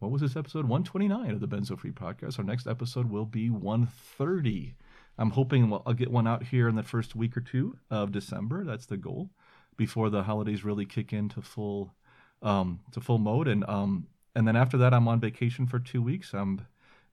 what 0.00 0.10
was 0.10 0.22
this 0.22 0.34
episode? 0.34 0.64
129 0.64 1.30
of 1.30 1.38
the 1.38 1.46
Benzo 1.46 1.78
Free 1.78 1.92
Podcast. 1.92 2.36
Our 2.36 2.44
next 2.44 2.66
episode 2.66 3.08
will 3.08 3.26
be 3.26 3.48
130. 3.48 4.74
I'm 5.18 5.30
hoping 5.30 5.72
I'll 5.72 5.92
get 5.92 6.10
one 6.10 6.26
out 6.26 6.42
here 6.42 6.68
in 6.68 6.74
the 6.74 6.82
first 6.82 7.14
week 7.14 7.36
or 7.36 7.40
two 7.40 7.78
of 7.88 8.10
December. 8.10 8.64
That's 8.64 8.86
the 8.86 8.96
goal 8.96 9.30
before 9.76 10.10
the 10.10 10.24
holidays 10.24 10.64
really 10.64 10.84
kick 10.84 11.12
into 11.12 11.40
full 11.40 11.94
um, 12.42 12.80
to 12.90 13.00
full 13.00 13.18
mode. 13.18 13.46
And 13.46 13.64
um, 13.68 14.08
and 14.34 14.48
then 14.48 14.56
after 14.56 14.76
that, 14.78 14.94
I'm 14.94 15.06
on 15.06 15.20
vacation 15.20 15.68
for 15.68 15.78
two 15.78 16.02
weeks. 16.02 16.34
I'm 16.34 16.66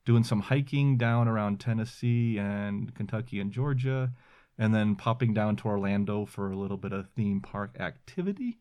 doing 0.04 0.24
some 0.24 0.40
hiking 0.40 0.96
down 0.96 1.28
around 1.28 1.60
Tennessee 1.60 2.36
and 2.36 2.92
Kentucky 2.96 3.38
and 3.38 3.52
Georgia, 3.52 4.10
and 4.58 4.74
then 4.74 4.96
popping 4.96 5.34
down 5.34 5.56
to 5.56 5.68
Orlando 5.68 6.24
for 6.26 6.50
a 6.50 6.56
little 6.56 6.76
bit 6.76 6.92
of 6.92 7.08
theme 7.16 7.40
park 7.40 7.76
activity. 7.80 8.58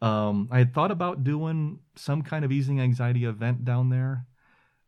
Um, 0.00 0.48
I 0.50 0.58
had 0.58 0.74
thought 0.74 0.90
about 0.90 1.24
doing 1.24 1.80
some 1.96 2.22
kind 2.22 2.44
of 2.44 2.52
easing 2.52 2.80
anxiety 2.80 3.24
event 3.24 3.64
down 3.64 3.90
there, 3.90 4.26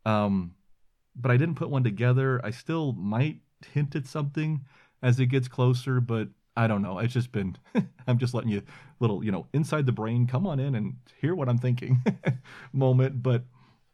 um, 0.05 0.55
but 1.15 1.31
I 1.31 1.37
didn't 1.37 1.55
put 1.55 1.71
one 1.71 1.85
together. 1.85 2.41
I 2.45 2.51
still 2.51 2.93
might 2.93 3.41
hint 3.73 3.97
at 3.97 4.07
something 4.07 4.65
as 5.03 5.19
it 5.21 5.27
gets 5.27 5.49
closer, 5.49 6.01
but 6.01 6.29
I 6.57 6.67
don't 6.67 6.83
know. 6.83 6.99
It's 6.99 7.13
just 7.13 7.33
been, 7.33 7.57
I'm 8.07 8.19
just 8.19 8.35
letting 8.35 8.51
you 8.51 8.63
little, 8.99 9.23
you 9.25 9.31
know, 9.31 9.47
inside 9.53 9.87
the 9.87 9.93
brain, 9.93 10.27
come 10.27 10.47
on 10.47 10.59
in 10.59 10.75
and 10.75 10.95
hear 11.21 11.35
what 11.35 11.49
I'm 11.49 11.59
thinking 11.59 12.03
moment. 12.73 13.23
But 13.23 13.45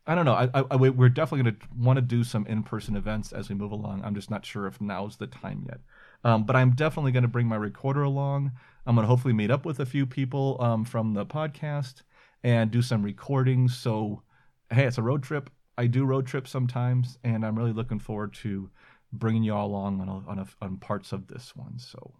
I 0.06 0.14
don't 0.14 0.24
know. 0.24 0.34
I, 0.34 0.48
I, 0.70 0.76
we're 0.76 1.08
definitely 1.08 1.44
going 1.44 1.56
to 1.56 1.66
want 1.76 1.96
to 1.96 2.02
do 2.02 2.24
some 2.24 2.46
in 2.46 2.62
person 2.62 2.96
events 2.96 3.32
as 3.32 3.48
we 3.48 3.54
move 3.54 3.72
along. 3.72 4.02
I'm 4.04 4.14
just 4.14 4.30
not 4.30 4.44
sure 4.44 4.66
if 4.66 4.80
now's 4.80 5.16
the 5.16 5.26
time 5.26 5.64
yet. 5.68 5.80
Um, 6.24 6.44
but 6.44 6.56
I'm 6.56 6.72
definitely 6.72 7.12
going 7.12 7.22
to 7.22 7.28
bring 7.28 7.48
my 7.48 7.56
recorder 7.56 8.02
along. 8.02 8.52
I'm 8.86 8.94
going 8.94 9.04
to 9.04 9.08
hopefully 9.08 9.34
meet 9.34 9.50
up 9.50 9.64
with 9.64 9.80
a 9.80 9.86
few 9.86 10.06
people 10.06 10.56
um, 10.60 10.84
from 10.84 11.14
the 11.14 11.26
podcast 11.26 12.02
and 12.42 12.70
do 12.70 12.82
some 12.82 13.02
recordings. 13.02 13.76
So, 13.76 14.22
hey, 14.70 14.84
it's 14.84 14.98
a 14.98 15.02
road 15.02 15.22
trip. 15.22 15.50
I 15.78 15.86
do 15.86 16.04
road 16.04 16.26
trips 16.26 16.50
sometimes, 16.50 17.18
and 17.24 17.44
I'm 17.44 17.56
really 17.56 17.72
looking 17.72 17.98
forward 17.98 18.34
to 18.34 18.70
bringing 19.12 19.42
you 19.42 19.54
all 19.54 19.66
along 19.66 20.00
on, 20.00 20.08
a, 20.08 20.30
on, 20.30 20.38
a, 20.38 20.46
on 20.64 20.76
parts 20.76 21.12
of 21.12 21.28
this 21.28 21.56
one. 21.56 21.78
So, 21.78 22.14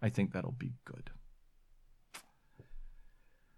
I 0.00 0.08
think 0.08 0.32
that'll 0.32 0.52
be 0.52 0.72
good. 0.84 1.10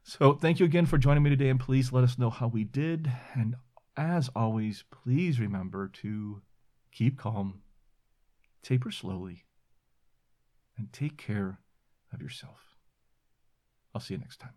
So, 0.02 0.34
thank 0.34 0.60
you 0.60 0.66
again 0.66 0.86
for 0.86 0.98
joining 0.98 1.22
me 1.22 1.30
today, 1.30 1.50
and 1.50 1.60
please 1.60 1.92
let 1.92 2.04
us 2.04 2.18
know 2.18 2.30
how 2.30 2.48
we 2.48 2.64
did. 2.64 3.10
And 3.34 3.56
as 3.96 4.30
always, 4.34 4.84
please 4.90 5.38
remember 5.38 5.88
to 6.02 6.42
keep 6.90 7.18
calm, 7.18 7.60
taper 8.62 8.90
slowly, 8.90 9.44
and 10.80 10.90
take 10.94 11.18
care 11.18 11.58
of 12.10 12.22
yourself. 12.22 12.74
I'll 13.94 14.00
see 14.00 14.14
you 14.14 14.20
next 14.20 14.40
time. 14.40 14.54